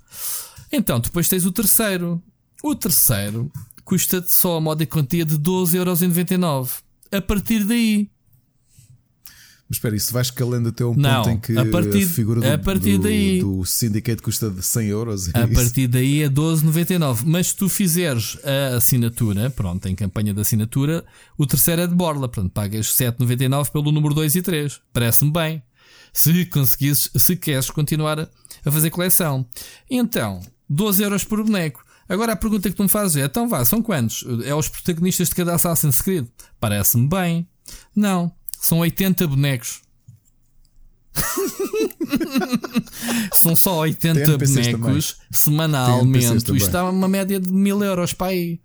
Então, 0.71 0.99
depois 0.99 1.27
tens 1.27 1.45
o 1.45 1.51
terceiro. 1.51 2.21
O 2.63 2.75
terceiro 2.75 3.51
custa-te 3.83 4.31
só 4.31 4.57
a 4.57 4.61
moda 4.61 4.85
quantia 4.85 5.25
de 5.25 5.37
12,99€ 5.37 6.81
a 7.11 7.21
partir 7.21 7.63
daí. 7.63 8.09
Mas 9.69 9.77
espera, 9.77 9.95
isso 9.95 10.11
vai 10.11 10.23
escalando 10.23 10.69
até 10.69 10.83
um 10.83 10.95
não, 10.95 11.21
ponto 11.21 11.29
em 11.29 11.39
que 11.39 11.55
a, 11.55 11.63
partir, 11.65 12.03
a 12.03 12.07
figura 12.07 12.41
do, 12.41 12.51
a 12.51 12.57
partir 12.57 12.97
do, 12.97 13.03
daí, 13.03 13.39
do 13.39 13.63
syndicate 13.63 14.19
custa 14.19 14.49
de 14.49 14.63
100 14.63 14.87
euros. 14.87 15.27
É 15.27 15.41
a 15.41 15.45
isso? 15.45 15.53
partir 15.53 15.87
daí 15.87 16.23
é 16.23 16.29
12,99. 16.29 17.21
Mas 17.25 17.49
se 17.49 17.55
tu 17.55 17.69
fizeres 17.69 18.35
a 18.43 18.77
assinatura, 18.77 19.47
pronto, 19.51 19.87
em 19.87 19.93
campanha 19.93 20.33
de 20.33 20.41
assinatura, 20.41 21.05
o 21.37 21.45
terceiro 21.45 21.83
é 21.83 21.87
de 21.87 21.93
borla. 21.93 22.27
Portanto, 22.27 22.51
pagas 22.51 22.87
7,99 22.87 23.71
pelo 23.71 23.91
número 23.91 24.15
2 24.15 24.37
e 24.37 24.41
3. 24.41 24.81
Parece-me 24.91 25.31
bem. 25.31 25.61
Se 26.11 26.45
conseguires, 26.45 27.11
se 27.15 27.35
queres 27.35 27.69
continuar 27.69 28.19
a 28.65 28.71
fazer 28.71 28.89
coleção. 28.89 29.45
Então, 29.87 30.41
12 30.67 31.03
euros 31.03 31.23
por 31.23 31.43
boneco. 31.43 31.85
Agora 32.09 32.33
a 32.33 32.35
pergunta 32.35 32.69
que 32.69 32.75
tu 32.75 32.83
me 32.83 32.89
fazes 32.89 33.17
é: 33.17 33.25
então 33.25 33.47
vá, 33.47 33.63
são 33.63 33.81
quantos? 33.81 34.25
É 34.43 34.53
os 34.53 34.67
protagonistas 34.67 35.29
de 35.29 35.35
cada 35.35 35.53
Assassin's 35.53 36.01
Creed? 36.01 36.27
Parece-me 36.59 37.07
bem. 37.07 37.47
Não, 37.95 38.31
são 38.59 38.79
80 38.79 39.27
bonecos. 39.27 39.81
são 43.33 43.55
só 43.55 43.79
80 43.79 44.37
bonecos 44.37 45.17
semanalmente. 45.31 46.35
Isto 46.35 46.55
está 46.55 46.89
uma 46.89 47.07
média 47.07 47.39
de 47.39 47.51
1000 47.51 47.83
euros 47.83 48.13
para 48.13 48.27
aí. 48.27 48.59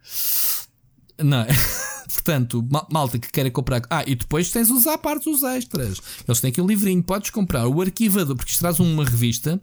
Não 1.18 1.40
é? 1.40 1.48
Portanto, 2.14 2.66
malta 2.90 3.18
que 3.18 3.30
queira 3.30 3.50
comprar. 3.50 3.82
Ah, 3.90 4.02
e 4.06 4.14
depois 4.14 4.50
tens 4.50 4.70
os 4.70 4.86
à 4.86 4.96
parte 4.96 5.28
os 5.28 5.42
extras. 5.42 6.00
Eles 6.26 6.40
têm 6.40 6.50
aqui 6.50 6.60
um 6.60 6.66
livrinho. 6.66 7.02
Podes 7.02 7.30
comprar 7.30 7.66
o 7.66 7.82
arquivador, 7.82 8.36
porque 8.36 8.50
isto 8.50 8.60
traz 8.60 8.80
uma 8.80 9.04
revista 9.04 9.60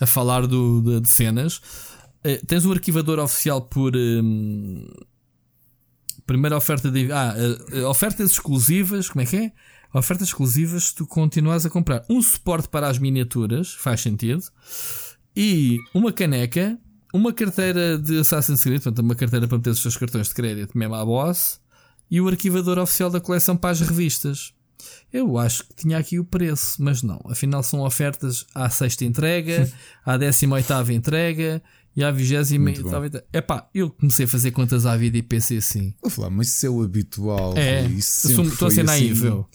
a 0.00 0.06
falar 0.06 0.46
do, 0.46 0.82
de, 0.82 1.00
de 1.00 1.08
cenas. 1.08 1.60
Uh, 2.24 2.44
tens 2.46 2.64
o 2.64 2.72
arquivador 2.72 3.18
oficial 3.18 3.62
por. 3.62 3.96
Um, 3.96 4.86
primeira 6.26 6.56
oferta 6.56 6.90
de. 6.90 7.10
Ah, 7.12 7.34
uh, 7.72 7.86
ofertas 7.86 8.30
exclusivas. 8.30 9.08
Como 9.08 9.22
é 9.22 9.26
que 9.26 9.36
é? 9.36 9.52
Ofertas 9.94 10.28
exclusivas 10.28 10.84
se 10.84 10.94
tu 10.94 11.06
continuas 11.06 11.66
a 11.66 11.70
comprar 11.70 12.04
um 12.08 12.22
suporte 12.22 12.68
para 12.68 12.88
as 12.88 12.98
miniaturas, 12.98 13.74
faz 13.74 14.00
sentido, 14.00 14.42
e 15.36 15.78
uma 15.92 16.10
caneca, 16.10 16.78
uma 17.12 17.30
carteira 17.30 17.98
de 17.98 18.20
Assassin's 18.20 18.62
Creed, 18.62 18.82
portanto, 18.82 19.00
uma 19.00 19.14
carteira 19.14 19.46
para 19.46 19.58
meter 19.58 19.70
os 19.70 19.82
seus 19.82 19.96
cartões 19.96 20.28
de 20.28 20.34
crédito 20.34 20.78
mesmo 20.78 20.94
à 20.94 21.04
boss, 21.04 21.60
e 22.10 22.22
o 22.22 22.28
arquivador 22.28 22.78
oficial 22.78 23.10
da 23.10 23.20
coleção 23.20 23.54
para 23.54 23.70
as 23.70 23.80
revistas. 23.80 24.54
Eu 25.12 25.36
acho 25.36 25.64
que 25.64 25.74
tinha 25.74 25.98
aqui 25.98 26.18
o 26.18 26.24
preço, 26.24 26.82
mas 26.82 27.02
não. 27.02 27.20
Afinal, 27.26 27.62
são 27.62 27.80
ofertas 27.80 28.46
à 28.54 28.70
sexta 28.70 29.04
entrega, 29.04 29.70
à 30.04 30.16
décima 30.16 30.56
oitava 30.56 30.92
entrega 30.92 31.62
e 31.94 32.02
à 32.02 32.10
vigésima 32.10 32.70
e 32.70 32.74
Epá, 33.32 33.68
eu 33.74 33.90
comecei 33.90 34.24
a 34.24 34.28
fazer 34.28 34.50
contas 34.50 34.86
à 34.86 34.96
vida 34.96 35.18
e 35.18 35.22
pensei 35.22 35.58
assim. 35.58 35.94
Vou 36.00 36.10
falar, 36.10 36.30
mas 36.30 36.48
isso 36.48 36.66
é 36.66 36.70
o 36.70 36.82
habitual. 36.82 37.56
É, 37.56 37.84
estou 37.86 38.68
a 38.68 38.70
ser 38.70 38.82
naível. 38.82 39.46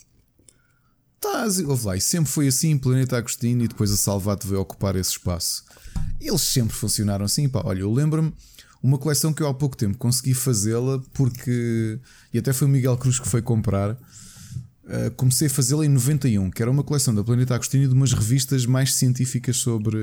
Estás, 1.16 1.58
ouve 1.58 1.84
lá, 1.84 1.96
e 1.96 2.00
sempre 2.00 2.30
foi 2.30 2.46
assim, 2.46 2.78
Planeta 2.78 3.16
Agostinho 3.16 3.64
e 3.64 3.68
depois 3.68 3.90
a 3.90 3.96
Salvato 3.96 4.46
veio 4.46 4.60
ocupar 4.60 4.94
esse 4.94 5.10
espaço. 5.10 5.64
Eles 6.20 6.42
sempre 6.42 6.74
funcionaram 6.74 7.24
assim, 7.24 7.48
pá. 7.48 7.60
Olha, 7.64 7.80
eu 7.80 7.92
lembro-me 7.92 8.32
uma 8.80 8.98
coleção 8.98 9.32
que 9.32 9.42
eu 9.42 9.48
há 9.48 9.54
pouco 9.54 9.76
tempo 9.76 9.98
consegui 9.98 10.32
fazê-la 10.32 11.02
porque. 11.12 11.98
E 12.32 12.38
até 12.38 12.52
foi 12.52 12.68
o 12.68 12.70
Miguel 12.70 12.96
Cruz 12.96 13.18
que 13.18 13.28
foi 13.28 13.42
comprar. 13.42 13.92
Uh, 14.84 15.10
comecei 15.16 15.48
a 15.48 15.50
fazê-la 15.50 15.84
em 15.84 15.88
91, 15.88 16.50
que 16.50 16.62
era 16.62 16.70
uma 16.70 16.84
coleção 16.84 17.14
da 17.14 17.22
Planeta 17.22 17.54
Agostinho 17.54 17.88
de 17.88 17.94
umas 17.94 18.12
revistas 18.12 18.64
mais 18.64 18.94
científicas 18.94 19.56
sobre 19.56 19.98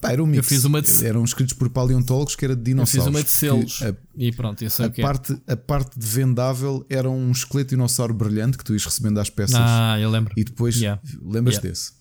Pá, 0.00 0.12
era 0.12 0.22
um 0.22 0.26
mix. 0.26 0.38
Eu 0.38 0.42
fiz 0.44 0.64
uma 0.64 0.80
de... 0.80 1.06
Eram 1.06 1.24
escritos 1.24 1.54
por 1.54 1.68
paleontólogos 1.70 2.36
que 2.36 2.44
era 2.44 2.54
de 2.54 2.62
dinossauros. 2.62 3.06
Eu 3.06 3.12
fiz 3.12 3.20
uma 3.20 3.24
de 3.24 3.30
selos. 3.30 3.82
A, 3.82 3.94
e 4.16 4.32
pronto, 4.32 4.64
isso 4.64 4.82
é 4.82 4.86
a, 4.86 4.90
parte, 4.90 5.36
a 5.46 5.56
parte 5.56 5.98
de 5.98 6.06
vendável 6.06 6.86
era 6.88 7.10
um 7.10 7.30
esqueleto 7.30 7.70
de 7.70 7.76
dinossauro 7.76 8.14
brilhante 8.14 8.56
que 8.56 8.64
tu 8.64 8.72
ias 8.72 8.84
recebendo 8.84 9.18
às 9.18 9.28
peças. 9.28 9.56
Ah, 9.58 9.98
eu 10.00 10.10
lembro. 10.10 10.32
E 10.36 10.44
depois 10.44 10.76
yeah. 10.76 11.00
lembras 11.20 11.56
yeah. 11.56 11.68
desse. 11.68 11.92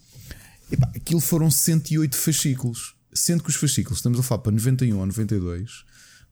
E 0.72 0.78
pá, 0.78 0.90
aquilo 0.96 1.20
foram 1.20 1.50
108 1.50 2.16
fascículos. 2.16 2.96
Sendo 3.14 3.42
que 3.42 3.50
os 3.50 3.56
fascículos, 3.56 3.98
estamos 4.00 4.20
a 4.20 4.24
falar 4.24 4.42
para 4.42 4.52
91 4.52 4.98
ou 4.98 5.06
92, 5.06 5.84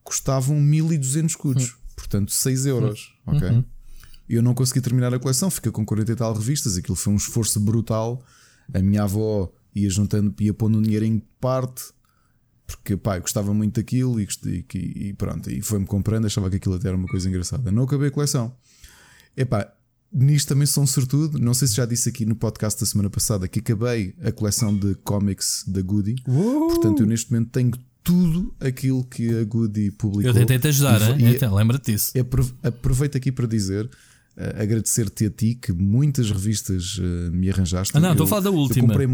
custavam 0.04 0.60
1200 0.60 1.32
escudos. 1.32 1.64
Hum. 1.70 1.86
Portanto, 1.96 2.30
6 2.30 2.66
euros. 2.66 3.12
Hum. 3.26 3.36
Ok? 3.36 3.48
Uhum. 3.48 3.64
Eu 4.28 4.42
não 4.42 4.54
consegui 4.54 4.80
terminar 4.80 5.14
a 5.14 5.18
coleção, 5.18 5.50
fica 5.50 5.70
com 5.70 5.84
40 5.84 6.12
e 6.12 6.16
tal 6.16 6.34
revistas. 6.34 6.76
Aquilo 6.76 6.96
foi 6.96 7.12
um 7.12 7.16
esforço 7.16 7.58
brutal. 7.60 8.22
A 8.74 8.80
minha 8.80 9.04
avó 9.04 9.52
ia 9.76 9.90
juntando, 9.90 10.34
ia 10.40 10.54
pondo 10.54 10.78
um 10.78 10.82
dinheiro 10.82 11.04
em 11.04 11.22
parte, 11.40 11.84
porque 12.66 12.96
pá, 12.96 13.16
eu 13.16 13.20
gostava 13.20 13.52
muito 13.52 13.74
daquilo 13.74 14.18
e, 14.20 14.26
e, 14.44 15.08
e 15.08 15.12
pronto, 15.12 15.50
e 15.50 15.60
foi-me 15.60 15.86
comprando, 15.86 16.24
achava 16.24 16.48
que 16.50 16.56
aquilo 16.56 16.74
até 16.74 16.88
era 16.88 16.96
uma 16.96 17.06
coisa 17.06 17.28
engraçada. 17.28 17.70
Não 17.70 17.84
acabei 17.84 18.08
a 18.08 18.10
coleção. 18.10 18.56
Epá, 19.36 19.70
nisto 20.12 20.48
também 20.48 20.66
sou 20.66 20.82
um 20.82 20.86
sortudo. 20.86 21.38
Não 21.38 21.52
sei 21.52 21.68
se 21.68 21.74
já 21.74 21.84
disse 21.84 22.08
aqui 22.08 22.24
no 22.24 22.34
podcast 22.34 22.80
da 22.80 22.86
semana 22.86 23.10
passada 23.10 23.46
que 23.46 23.58
acabei 23.58 24.14
a 24.22 24.32
coleção 24.32 24.74
de 24.74 24.94
cómics 24.96 25.62
da 25.68 25.82
Goody. 25.82 26.16
Uh! 26.26 26.68
Portanto, 26.68 27.02
eu 27.02 27.06
neste 27.06 27.30
momento 27.30 27.50
tenho 27.50 27.72
tudo 28.02 28.54
aquilo 28.60 29.04
que 29.04 29.28
a 29.38 29.44
Goody 29.44 29.90
publicou. 29.90 30.30
Eu 30.30 30.34
tentei 30.34 30.58
te 30.58 30.68
ajudar, 30.68 31.20
e, 31.20 31.24
então, 31.24 31.54
lembra-te 31.54 31.92
disso. 31.92 32.12
Aproveito 32.62 33.16
aqui 33.16 33.30
para 33.30 33.46
dizer. 33.46 33.90
Uh, 34.36 34.62
agradecer-te 34.62 35.24
a 35.24 35.30
ti 35.30 35.54
que 35.54 35.72
muitas 35.72 36.30
revistas 36.30 36.98
uh, 36.98 37.32
me 37.32 37.48
arranjaste. 37.50 37.96
Ah, 37.96 38.00
não, 38.00 38.12
estou 38.12 38.26
a 38.26 38.28
falar 38.28 38.42
da 38.42 38.50
última. 38.50 38.88
Comprei... 38.88 39.06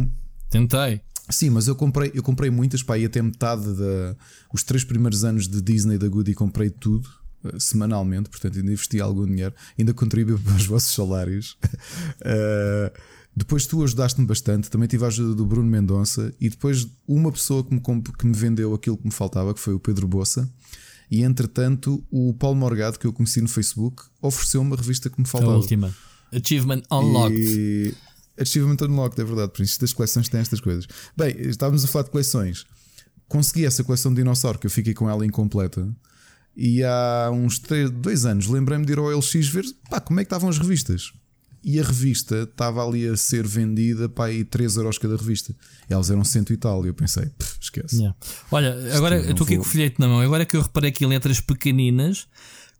Tentei. 0.52 1.00
Sim, 1.30 1.48
mas 1.48 1.66
eu 1.66 1.74
comprei, 1.74 2.12
eu 2.14 2.22
comprei 2.22 2.50
muitas, 2.50 2.82
pá, 2.82 2.98
e 2.98 3.06
até 3.06 3.22
metade 3.22 3.64
da. 3.74 4.14
Os 4.52 4.62
três 4.62 4.84
primeiros 4.84 5.24
anos 5.24 5.48
de 5.48 5.62
Disney 5.62 5.96
da 5.96 6.06
Goody 6.06 6.34
comprei 6.34 6.68
tudo 6.68 7.08
uh, 7.42 7.58
semanalmente, 7.58 8.28
portanto 8.28 8.58
ainda 8.58 8.70
investi 8.70 9.00
algum 9.00 9.24
dinheiro, 9.24 9.54
ainda 9.78 9.94
contribuí 9.94 10.36
para 10.38 10.54
os 10.54 10.66
vossos 10.66 10.94
salários. 10.94 11.56
uh, 11.64 12.92
depois 13.34 13.66
tu 13.66 13.82
ajudaste-me 13.82 14.26
bastante, 14.26 14.68
também 14.68 14.86
tive 14.86 15.04
a 15.04 15.06
ajuda 15.06 15.34
do 15.34 15.46
Bruno 15.46 15.70
Mendonça 15.70 16.34
e 16.38 16.50
depois 16.50 16.86
uma 17.08 17.32
pessoa 17.32 17.64
que 17.64 17.72
me, 17.72 17.80
que 17.80 18.26
me 18.26 18.34
vendeu 18.34 18.74
aquilo 18.74 18.98
que 18.98 19.06
me 19.06 19.12
faltava, 19.12 19.54
que 19.54 19.60
foi 19.60 19.72
o 19.72 19.80
Pedro 19.80 20.06
Bossa. 20.06 20.46
E 21.10 21.22
entretanto, 21.22 22.04
o 22.10 22.34
Paulo 22.34 22.56
Morgado, 22.56 22.98
que 22.98 23.06
eu 23.06 23.12
conheci 23.12 23.40
no 23.40 23.48
Facebook, 23.48 24.02
ofereceu 24.20 24.60
uma 24.60 24.76
revista 24.76 25.08
que 25.08 25.20
me 25.20 25.26
faltava. 25.26 25.54
A 25.54 25.56
última. 25.56 25.94
Achievement 26.32 26.82
Unlocked. 26.90 27.38
E... 27.38 27.94
Achievement 28.38 28.76
Unlocked, 28.82 29.20
é 29.20 29.24
verdade, 29.24 29.52
por 29.52 29.62
isso 29.62 29.80
das 29.80 29.92
coleções 29.92 30.28
têm 30.28 30.40
estas 30.40 30.60
coisas. 30.60 30.86
Bem, 31.16 31.34
estávamos 31.38 31.84
a 31.84 31.88
falar 31.88 32.04
de 32.04 32.10
coleções. 32.10 32.66
Consegui 33.28 33.64
essa 33.64 33.84
coleção 33.84 34.12
de 34.12 34.20
dinossauro 34.20 34.58
que 34.58 34.66
eu 34.66 34.70
fiquei 34.70 34.94
com 34.94 35.08
ela 35.08 35.24
incompleta. 35.24 35.88
E 36.56 36.82
há 36.84 37.30
uns 37.32 37.58
3, 37.58 37.90
2 37.90 38.26
anos 38.26 38.46
lembrei-me 38.46 38.84
de 38.84 38.92
ir 38.92 38.98
ao 38.98 39.10
LX 39.10 39.48
ver 39.48 39.64
pá, 39.88 40.00
como 40.00 40.20
é 40.20 40.24
que 40.24 40.26
estavam 40.26 40.50
as 40.50 40.58
revistas 40.58 41.12
e 41.64 41.78
a 41.78 41.82
revista 41.82 42.42
estava 42.42 42.84
ali 42.84 43.06
a 43.06 43.16
ser 43.16 43.46
vendida 43.46 44.08
para 44.08 44.26
aí 44.30 44.44
3 44.44 44.76
euros 44.76 44.98
cada 44.98 45.16
revista. 45.16 45.54
Elas 45.88 46.10
eram 46.10 46.24
cento 46.24 46.52
e 46.52 46.56
tal. 46.56 46.84
E 46.84 46.88
eu 46.88 46.94
pensei, 46.94 47.30
esquece. 47.60 47.96
Yeah. 47.96 48.16
Olha, 48.50 48.96
agora 48.96 49.16
eu 49.16 49.30
estou 49.30 49.44
aqui 49.44 49.56
com 49.56 49.62
o 49.62 49.64
folheto 49.64 50.00
na 50.00 50.08
mão. 50.08 50.20
Agora 50.20 50.44
que 50.44 50.56
eu 50.56 50.62
reparei 50.62 50.90
aqui 50.90 51.06
letras 51.06 51.40
pequeninas: 51.40 52.26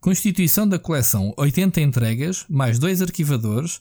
Constituição 0.01 0.67
da 0.67 0.79
coleção, 0.79 1.33
80 1.37 1.81
entregas, 1.81 2.45
mais 2.49 2.79
dois 2.79 3.01
arquivadores. 3.01 3.81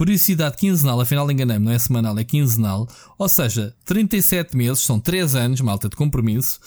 Periodicidade 0.00 0.56
quinzenal, 0.56 0.98
afinal 0.98 1.30
enganei-me, 1.30 1.66
não 1.66 1.72
é 1.72 1.78
semanal, 1.78 2.18
é 2.18 2.24
quinzenal. 2.24 2.88
Ou 3.18 3.28
seja, 3.28 3.76
37 3.84 4.56
meses, 4.56 4.82
são 4.82 4.98
3 4.98 5.34
anos, 5.34 5.60
malta 5.60 5.90
de 5.90 5.96
compromisso. 5.96 6.58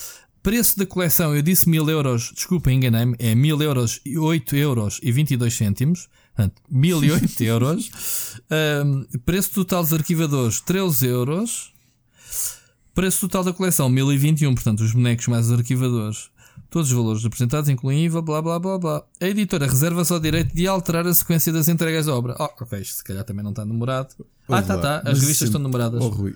Preço 0.43 0.77
da 0.77 0.85
coleção, 0.85 1.35
eu 1.35 1.41
disse 1.41 1.67
1000 1.67 1.89
euros, 1.89 2.31
desculpa, 2.31 2.71
enganei-me, 2.71 3.15
é 3.17 3.33
1000 3.33 3.63
euros 3.63 4.01
e 4.05 4.19
8 4.19 4.55
euros 4.55 4.99
e 5.01 5.11
22 5.11 5.51
cêntimos. 5.51 6.09
Portanto, 6.35 6.61
1008 6.69 7.41
euros. 7.43 7.89
Um, 8.85 9.03
preço 9.25 9.49
total 9.51 9.81
dos 9.81 9.93
arquivadores, 9.93 10.61
13 10.61 11.07
euros. 11.07 11.73
Preço 12.93 13.21
total 13.21 13.45
da 13.45 13.51
coleção, 13.51 13.89
1021. 13.89 14.53
Portanto, 14.53 14.81
os 14.81 14.91
bonecos 14.91 15.25
mais 15.27 15.47
os 15.47 15.53
arquivadores. 15.53 16.29
Todos 16.73 16.89
os 16.89 16.97
valores 16.97 17.23
apresentados 17.23 17.69
incluem 17.69 18.03
IVA, 18.05 18.19
blá 18.19 18.41
blá 18.41 18.57
blá 18.57 18.79
blá. 18.79 19.03
A 19.21 19.27
editora 19.27 19.67
reserva 19.67 20.03
só 20.03 20.15
o 20.15 20.19
direito 20.19 20.55
de 20.55 20.67
alterar 20.67 21.05
a 21.05 21.13
sequência 21.13 21.53
das 21.53 21.67
entregas 21.67 22.07
da 22.07 22.15
obra. 22.15 22.35
Oh, 22.39 22.45
ok, 22.45 22.79
isto 22.79 22.95
se 22.95 23.03
calhar 23.03 23.23
também 23.23 23.43
não 23.43 23.51
está 23.51 23.63
numerado. 23.63 24.15
ah, 24.49 24.59
tá, 24.59 24.79
tá. 24.79 24.97
As 25.05 25.19
revistas 25.19 25.49
estão 25.49 25.61
numeradas. 25.61 26.01
Oh, 26.01 26.09
Rui, 26.09 26.33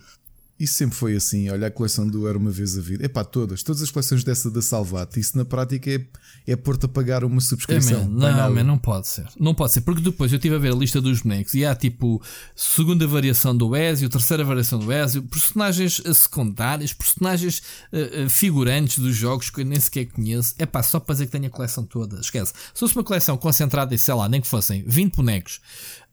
isso 0.60 0.74
sempre 0.74 0.96
foi 0.96 1.16
assim. 1.16 1.50
Olha, 1.50 1.68
a 1.68 1.72
coleção 1.72 2.08
do 2.08 2.28
Era 2.28 2.38
uma 2.38 2.50
Vez 2.50 2.78
a 2.78 2.82
Vida. 2.82 3.06
É 3.06 3.08
pá, 3.08 3.24
todas. 3.24 3.62
Todas 3.62 3.82
as 3.82 3.92
coleções 3.92 4.24
dessa 4.24 4.50
da 4.50 4.62
Salvat. 4.62 5.16
Isso 5.20 5.38
na 5.38 5.46
prática 5.46 5.92
é, 5.92 6.04
é 6.48 6.56
pôr-te 6.56 6.86
a 6.86 6.90
pagar 6.90 7.24
uma 7.24 7.40
subscrição. 7.40 8.02
É, 8.02 8.08
não, 8.08 8.54
man, 8.54 8.64
não 8.64 8.78
pode 8.78 9.08
ser. 9.08 9.28
Não 9.40 9.54
pode 9.54 9.74
ser. 9.74 9.82
Porque 9.82 10.02
depois 10.02 10.32
eu 10.32 10.38
estive 10.38 10.56
a 10.56 10.58
ver 10.58 10.74
a 10.74 10.76
lista 10.76 11.00
dos 11.00 11.22
bonecos 11.22 11.54
e 11.54 11.64
há 11.64 11.76
tipo 11.76 12.22
segunda 12.56 13.06
variação 13.06 13.56
do 13.56 13.76
Ezio, 13.76 14.10
terceira 14.10 14.44
variação 14.44 14.80
do 14.80 14.92
Ezio, 14.92 15.22
personagens 15.24 16.02
eh, 16.04 16.14
secundários, 16.14 16.92
personagens 16.92 17.62
uh, 17.94 18.28
figurantes 18.28 18.98
dos 18.98 19.16
jogos 19.16 19.52
que 19.52 19.62
eu 19.62 19.66
nem 19.66 19.80
sequer 19.80 20.06
conheço. 20.06 20.56
É 20.58 20.66
pá, 20.66 20.82
só 20.82 21.00
para 21.00 21.14
dizer 21.14 21.28
que 21.28 21.34
tenho 21.34 21.46
a 21.46 21.52
coleção 21.52 21.84
toda. 21.84 22.20
Esquece. 22.20 22.54
Se 22.74 22.80
fosse 22.80 22.96
uma 22.96 23.04
coleção 23.04 23.38
concentrada 23.38 23.94
e 23.94 23.98
sei 23.98 24.14
lá, 24.16 24.28
nem 24.28 24.42
que 24.42 24.48
fossem 24.48 24.84
20 24.88 25.16
bonecos. 25.16 25.62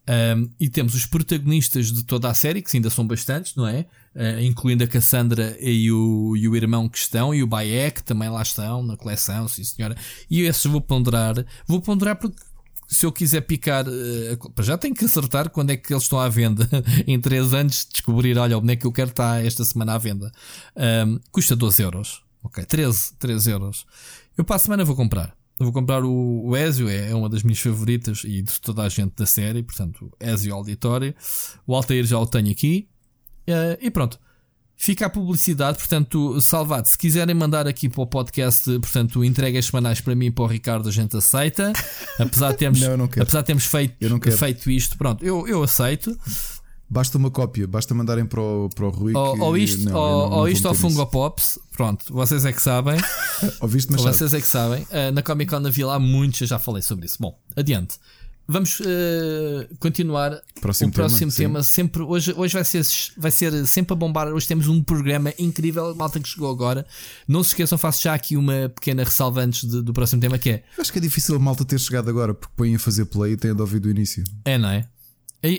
Um, 0.07 0.49
e 0.59 0.69
temos 0.69 0.93
os 0.93 1.05
protagonistas 1.05 1.91
de 1.91 2.03
toda 2.03 2.29
a 2.29 2.33
série, 2.33 2.61
que 2.61 2.75
ainda 2.77 2.89
são 2.89 3.05
bastantes, 3.05 3.55
não 3.55 3.67
é? 3.67 3.87
Uh, 4.15 4.39
incluindo 4.41 4.83
a 4.83 4.87
Cassandra 4.87 5.57
e 5.59 5.91
o, 5.91 6.35
e 6.37 6.47
o 6.47 6.55
irmão 6.55 6.87
que 6.87 6.97
estão, 6.97 7.33
e 7.33 7.41
o 7.41 7.47
Bayek 7.47 8.03
também 8.03 8.29
lá 8.29 8.41
estão 8.41 8.83
na 8.83 8.95
coleção, 8.95 9.47
sim 9.47 9.63
senhora. 9.63 9.95
E 10.29 10.41
esses 10.41 10.65
vou 10.65 10.79
ponderar. 10.79 11.43
Vou 11.67 11.81
ponderar 11.81 12.15
porque 12.15 12.39
se 12.87 13.05
eu 13.05 13.11
quiser 13.11 13.41
picar, 13.41 13.85
uh, 13.87 14.63
já 14.63 14.77
tenho 14.77 14.93
que 14.93 15.05
acertar 15.05 15.49
quando 15.49 15.71
é 15.71 15.77
que 15.77 15.91
eles 15.91 16.03
estão 16.03 16.19
à 16.19 16.29
venda. 16.29 16.69
em 17.07 17.19
3 17.19 17.53
anos, 17.53 17.87
descobrir, 17.91 18.37
olha, 18.37 18.57
o 18.57 18.61
boneco 18.61 18.81
que 18.81 18.87
eu 18.87 18.91
quero 18.91 19.09
está 19.09 19.41
esta 19.41 19.65
semana 19.65 19.95
à 19.95 19.97
venda. 19.97 20.31
Um, 20.75 21.19
custa 21.31 21.55
12 21.55 21.81
euros. 21.81 22.23
Ok, 22.43 22.63
13, 22.63 23.13
13 23.17 23.49
euros. 23.49 23.85
Eu 24.37 24.43
para 24.43 24.57
a 24.57 24.59
semana 24.59 24.85
vou 24.85 24.95
comprar. 24.95 25.35
Vou 25.57 25.71
comprar 25.71 26.03
o, 26.03 26.47
o 26.47 26.57
Ezio, 26.57 26.89
é, 26.89 27.11
é, 27.11 27.15
uma 27.15 27.29
das 27.29 27.41
minhas 27.41 27.59
favoritas 27.59 28.23
e 28.25 28.41
de 28.41 28.59
toda 28.59 28.83
a 28.83 28.89
gente 28.89 29.13
da 29.15 29.25
série, 29.25 29.63
portanto, 29.63 30.11
Ezio 30.19 30.53
Auditório. 30.53 31.15
O 31.65 31.73
Altair 31.73 32.05
já 32.05 32.19
o 32.19 32.27
tenho 32.27 32.51
aqui. 32.51 32.89
Uh, 33.47 33.77
e 33.79 33.89
pronto. 33.89 34.19
Fica 34.77 35.05
a 35.05 35.09
publicidade, 35.09 35.77
portanto, 35.77 36.41
salvado. 36.41 36.89
Se 36.89 36.97
quiserem 36.97 37.33
mandar 37.33 37.65
aqui 37.65 37.87
para 37.87 38.01
o 38.01 38.07
podcast, 38.07 38.69
portanto, 38.79 39.23
entregas 39.23 39.67
semanais 39.67 40.01
para 40.01 40.13
mim 40.13 40.25
e 40.25 40.31
para 40.31 40.43
o 40.43 40.47
Ricardo, 40.47 40.89
a 40.89 40.91
gente 40.91 41.15
aceita. 41.15 41.71
Apesar 42.19 42.51
de 42.51 42.57
termos, 42.57 42.81
não, 42.83 42.97
não 42.97 43.05
apesar 43.05 43.39
de 43.39 43.47
termos 43.47 43.65
feito, 43.65 43.95
feito 44.37 44.69
isto, 44.69 44.97
pronto, 44.97 45.23
eu, 45.23 45.47
eu 45.47 45.63
aceito. 45.63 46.17
Basta 46.87 47.17
uma 47.17 47.31
cópia, 47.31 47.67
basta 47.67 47.93
mandarem 47.95 48.25
para 48.25 48.39
o, 48.39 48.69
para 48.69 48.85
o 48.85 48.89
Rui. 48.89 49.13
Ou, 49.15 49.39
ou 49.39 49.57
isto, 49.57 49.85
não, 49.85 49.95
ou, 49.95 50.29
não, 50.29 50.37
ou 50.37 50.47
isto 50.47 50.67
ao 50.67 50.75
Fungo 50.75 51.05
Pops. 51.07 51.57
Pronto, 51.75 52.13
vocês 52.13 52.45
é 52.45 52.53
que 52.53 52.61
sabem. 52.61 52.99
Ouviste, 53.59 53.91
mas 53.91 54.01
vocês 54.01 54.33
é 54.33 54.39
que 54.39 54.47
sabem. 54.47 54.83
Uh, 54.83 55.11
na 55.13 55.21
Comic 55.23 55.49
Con 55.49 55.65
havia 55.65 55.87
lá 55.87 55.99
muitos, 55.99 56.41
eu 56.41 56.47
já 56.47 56.59
falei 56.59 56.81
sobre 56.83 57.07
isso. 57.07 57.17
Bom, 57.19 57.37
adiante. 57.55 57.97
Vamos 58.47 58.79
uh, 58.79 58.85
continuar 59.79 60.39
próximo 60.61 60.91
o 60.91 60.93
próximo 60.93 61.31
tema. 61.31 61.53
tema 61.53 61.63
sempre, 61.63 62.03
hoje, 62.03 62.31
hoje 62.37 62.53
vai, 62.53 62.63
ser, 62.63 62.85
vai 63.17 63.31
ser 63.31 63.65
sempre 63.65 63.93
a 63.93 63.95
bombar. 63.95 64.27
Hoje 64.27 64.47
temos 64.47 64.67
um 64.67 64.83
programa 64.83 65.33
incrível, 65.39 65.95
malta 65.95 66.19
que 66.19 66.29
chegou 66.29 66.51
agora. 66.51 66.85
Não 67.27 67.43
se 67.43 67.49
esqueçam, 67.49 67.75
faço 67.77 68.03
já 68.03 68.13
aqui 68.13 68.37
uma 68.37 68.69
pequena 68.69 69.03
ressalva 69.03 69.41
antes 69.41 69.67
de, 69.67 69.81
do 69.81 69.91
próximo 69.91 70.21
tema 70.21 70.37
que 70.37 70.51
é. 70.51 70.63
Acho 70.77 70.91
que 70.91 70.99
é 70.99 71.01
difícil 71.01 71.35
a 71.35 71.39
malta 71.39 71.65
ter 71.65 71.79
chegado 71.79 72.07
agora 72.07 72.35
porque 72.35 72.53
põem 72.55 72.75
a 72.75 72.79
fazer 72.79 73.05
play 73.05 73.33
e 73.33 73.37
têm 73.37 73.55
de 73.55 73.61
ouvir 73.61 73.79
do 73.79 73.89
início. 73.89 74.23
É, 74.45 74.59
não 74.59 74.69
é? 74.69 74.87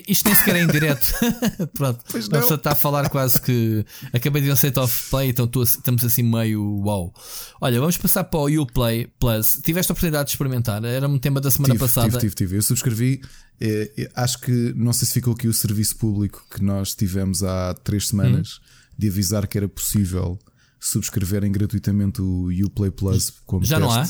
Isto 0.07 0.25
nem 0.25 0.35
sequer 0.35 0.55
é 0.55 0.63
em 0.63 0.67
direto. 0.67 1.13
Pronto. 1.73 2.03
Pois 2.09 2.27
não. 2.27 2.39
A 2.39 2.41
pessoa 2.41 2.57
está 2.57 2.71
a 2.71 2.75
falar 2.75 3.09
quase 3.09 3.41
que 3.41 3.85
acabei 4.13 4.41
de 4.41 4.51
um 4.51 4.55
set 4.55 4.77
of 4.77 5.09
play, 5.09 5.29
então 5.29 5.49
estamos 5.63 6.03
assim 6.03 6.23
meio 6.23 6.61
wow. 6.81 7.13
Olha, 7.61 7.79
vamos 7.79 7.97
passar 7.97 8.23
para 8.23 8.39
o 8.39 8.61
Uplay 8.61 9.07
Plus. 9.19 9.59
Tiveste 9.63 9.91
a 9.91 9.93
oportunidade 9.93 10.25
de 10.25 10.31
experimentar? 10.31 10.83
Era 10.83 11.07
um 11.07 11.17
tema 11.17 11.39
da 11.39 11.51
semana 11.51 11.73
tive, 11.73 11.83
passada. 11.83 12.07
Tive, 12.07 12.19
tive, 12.19 12.35
tive. 12.35 12.57
Eu 12.57 12.61
subscrevi. 12.61 13.21
É, 13.59 13.91
é, 13.97 14.11
acho 14.15 14.39
que 14.39 14.73
não 14.75 14.93
sei 14.93 15.07
se 15.07 15.13
ficou 15.15 15.33
aqui 15.33 15.47
o 15.47 15.53
serviço 15.53 15.95
público 15.95 16.45
que 16.49 16.63
nós 16.63 16.93
tivemos 16.93 17.43
há 17.43 17.73
três 17.73 18.07
semanas 18.09 18.57
hum. 18.57 18.61
de 18.97 19.07
avisar 19.07 19.47
que 19.47 19.57
era 19.57 19.67
possível 19.67 20.37
subscreverem 20.79 21.51
gratuitamente 21.51 22.21
o 22.21 22.49
Uplay 22.65 22.91
Plus 22.91 23.33
como 23.45 23.65
Já 23.65 23.79
teste. 23.79 23.93
não 23.93 24.01
há? 24.01 24.09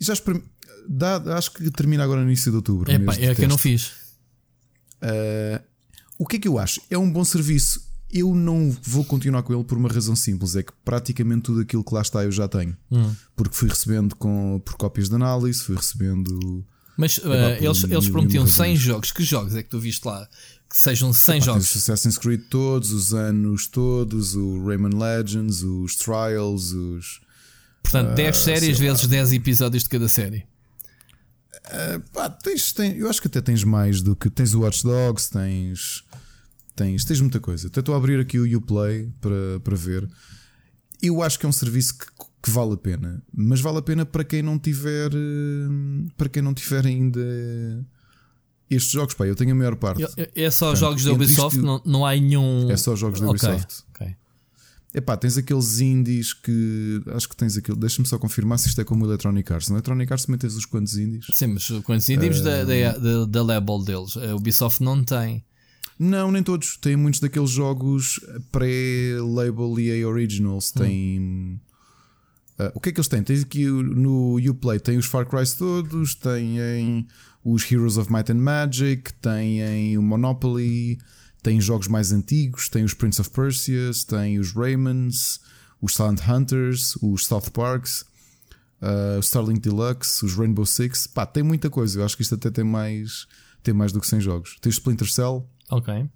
Já 0.00 0.14
Dá, 0.88 1.36
acho 1.36 1.52
que 1.52 1.70
termina 1.70 2.02
agora 2.02 2.20
no 2.20 2.26
início 2.26 2.50
de 2.50 2.56
outubro. 2.56 2.90
É 2.90 3.34
que 3.34 3.44
eu 3.44 3.48
não 3.48 3.56
fiz. 3.56 3.92
Uh, 5.02 5.62
o 6.18 6.26
que 6.26 6.36
é 6.36 6.38
que 6.38 6.48
eu 6.48 6.58
acho? 6.58 6.80
É 6.88 6.96
um 6.96 7.10
bom 7.10 7.24
serviço. 7.24 7.90
Eu 8.10 8.34
não 8.34 8.70
vou 8.82 9.04
continuar 9.04 9.42
com 9.42 9.54
ele 9.54 9.64
por 9.64 9.76
uma 9.76 9.88
razão 9.88 10.14
simples: 10.14 10.54
é 10.54 10.62
que 10.62 10.72
praticamente 10.84 11.42
tudo 11.42 11.62
aquilo 11.62 11.82
que 11.82 11.94
lá 11.94 12.02
está 12.02 12.22
eu 12.22 12.30
já 12.30 12.46
tenho. 12.46 12.76
Hum. 12.90 13.12
Porque 13.34 13.56
fui 13.56 13.68
recebendo 13.68 14.14
com, 14.14 14.60
por 14.64 14.76
cópias 14.76 15.08
de 15.08 15.14
análise, 15.14 15.60
fui 15.60 15.74
recebendo. 15.74 16.64
Mas 16.96 17.18
uh, 17.18 17.32
eles, 17.58 17.84
eles 17.84 18.08
prometiam 18.08 18.46
100 18.46 18.76
jogos. 18.76 19.12
Que 19.12 19.24
jogos 19.24 19.56
é 19.56 19.62
que 19.62 19.70
tu 19.70 19.80
viste 19.80 20.04
lá? 20.04 20.28
Que 20.68 20.78
sejam 20.78 21.12
100 21.12 21.36
Epá, 21.36 21.44
jogos. 21.46 21.74
Os 21.74 21.76
Assassin's 21.76 22.18
Creed 22.18 22.42
todos, 22.48 22.92
os 22.92 23.12
anos 23.14 23.66
todos, 23.66 24.36
o 24.36 24.64
Rayman 24.64 24.96
Legends, 24.96 25.62
os 25.62 25.96
Trials, 25.96 26.72
os. 26.72 27.20
Portanto, 27.82 28.14
10 28.14 28.26
uh, 28.26 28.30
ah, 28.30 28.32
séries 28.44 28.78
vezes 28.78 29.06
10 29.06 29.32
episódios 29.32 29.82
de 29.82 29.88
cada 29.88 30.08
série. 30.08 30.46
Uh, 31.66 32.00
pá, 32.12 32.30
tens, 32.30 32.72
tens, 32.72 32.98
eu 32.98 33.08
acho 33.08 33.20
que 33.20 33.28
até 33.28 33.40
tens 33.40 33.62
mais 33.64 34.02
do 34.02 34.16
que. 34.16 34.30
Tens 34.30 34.54
o 34.54 34.60
Watch 34.60 34.82
Dogs, 34.82 35.30
tens. 35.30 36.04
Tens, 36.74 37.04
tens 37.04 37.20
muita 37.20 37.38
coisa. 37.38 37.68
Até 37.68 37.80
estou 37.80 37.94
a 37.94 37.98
abrir 37.98 38.18
aqui 38.18 38.38
o 38.38 38.58
Uplay 38.58 39.12
para, 39.20 39.60
para 39.62 39.76
ver. 39.76 40.08
Eu 41.02 41.22
acho 41.22 41.38
que 41.38 41.44
é 41.44 41.48
um 41.48 41.52
serviço 41.52 41.98
que, 41.98 42.06
que 42.42 42.50
vale 42.50 42.72
a 42.74 42.76
pena, 42.76 43.22
mas 43.32 43.60
vale 43.60 43.78
a 43.78 43.82
pena 43.82 44.06
para 44.06 44.24
quem 44.24 44.42
não 44.42 44.58
tiver. 44.58 45.12
Eh, 45.12 46.08
para 46.16 46.28
quem 46.28 46.42
não 46.42 46.54
tiver 46.54 46.86
ainda 46.86 47.20
estes 48.70 48.92
jogos, 48.92 49.14
pá, 49.14 49.26
eu 49.26 49.36
tenho 49.36 49.52
a 49.52 49.54
maior 49.54 49.76
parte. 49.76 50.02
É 50.34 50.50
só 50.50 50.66
Portanto, 50.66 50.80
jogos 50.80 51.04
da 51.04 51.12
Ubisoft, 51.12 51.56
isto, 51.56 51.66
não, 51.66 51.82
não 51.84 52.06
há 52.06 52.12
nenhum. 52.12 52.70
É 52.70 52.76
só 52.76 52.96
jogos 52.96 53.20
da 53.20 53.28
Ubisoft. 53.28 53.84
Okay. 53.94 54.16
Epá, 54.94 55.16
tens 55.16 55.38
aqueles 55.38 55.80
indies 55.80 56.34
que. 56.34 57.02
Acho 57.14 57.28
que 57.28 57.36
tens 57.36 57.56
aquilo. 57.56 57.76
Deixa-me 57.76 58.06
só 58.06 58.18
confirmar 58.18 58.58
se 58.58 58.68
isto 58.68 58.80
é 58.80 58.84
como 58.84 59.04
o 59.04 59.08
Electronic 59.08 59.50
Arts. 59.50 59.68
No 59.70 59.76
Electronic 59.76 60.12
Arts 60.12 60.26
também 60.26 60.38
tens 60.38 60.54
os 60.54 60.66
quantos 60.66 60.98
indies. 60.98 61.26
Sim, 61.32 61.46
mas 61.48 61.66
quantos 61.84 62.08
indies 62.10 62.40
uh... 62.40 62.44
da, 62.44 62.64
da, 62.64 63.24
da, 63.24 63.42
label 63.42 63.78
deles? 63.78 64.16
A 64.18 64.34
Ubisoft 64.36 64.82
não 64.82 65.02
tem. 65.02 65.42
Não, 65.98 66.30
nem 66.30 66.42
todos. 66.42 66.76
Tem 66.76 66.94
muitos 66.94 67.20
daqueles 67.20 67.50
jogos 67.50 68.20
pré-label 68.50 69.80
EA 69.80 70.06
Originals. 70.06 70.72
Hum. 70.76 70.82
Tem. 70.82 71.60
Uh, 72.58 72.72
o 72.74 72.80
que 72.80 72.90
é 72.90 72.92
que 72.92 72.98
eles 72.98 73.08
têm? 73.08 73.22
Tens 73.22 73.42
aqui 73.42 73.64
no 73.64 74.38
Uplay, 74.38 74.78
tem 74.78 74.98
os 74.98 75.06
Far 75.06 75.24
Cry 75.24 75.44
todos, 75.56 76.14
têm 76.14 77.06
os 77.42 77.70
Heroes 77.70 77.96
of 77.96 78.12
Might 78.12 78.30
and 78.30 78.36
Magic, 78.36 79.10
têm 79.14 79.96
o 79.96 80.02
Monopoly, 80.02 80.98
tem 81.42 81.60
jogos 81.60 81.88
mais 81.88 82.12
antigos, 82.12 82.68
tem 82.68 82.84
os 82.84 82.94
Prince 82.94 83.20
of 83.20 83.30
Persia, 83.30 83.90
tem 84.06 84.38
os 84.38 84.52
Raymans, 84.52 85.40
os 85.80 85.94
Silent 85.94 86.20
Hunters, 86.26 86.96
os 87.02 87.26
South 87.26 87.50
Parks, 87.52 88.04
uh, 88.80 89.18
o 89.18 89.20
Starlink 89.20 89.60
Deluxe, 89.60 90.24
os 90.24 90.34
Rainbow 90.34 90.64
Six. 90.64 91.08
Pá, 91.08 91.26
tem 91.26 91.42
muita 91.42 91.68
coisa. 91.68 91.98
Eu 91.98 92.04
acho 92.04 92.16
que 92.16 92.22
isto 92.22 92.36
até 92.36 92.50
tem 92.50 92.64
mais, 92.64 93.26
tem 93.62 93.74
mais 93.74 93.92
do 93.92 94.00
que 94.00 94.06
100 94.06 94.20
jogos. 94.20 94.56
Tem 94.60 94.70
Splinter 94.70 95.10
Cell. 95.10 95.48
Ok. 95.68 96.08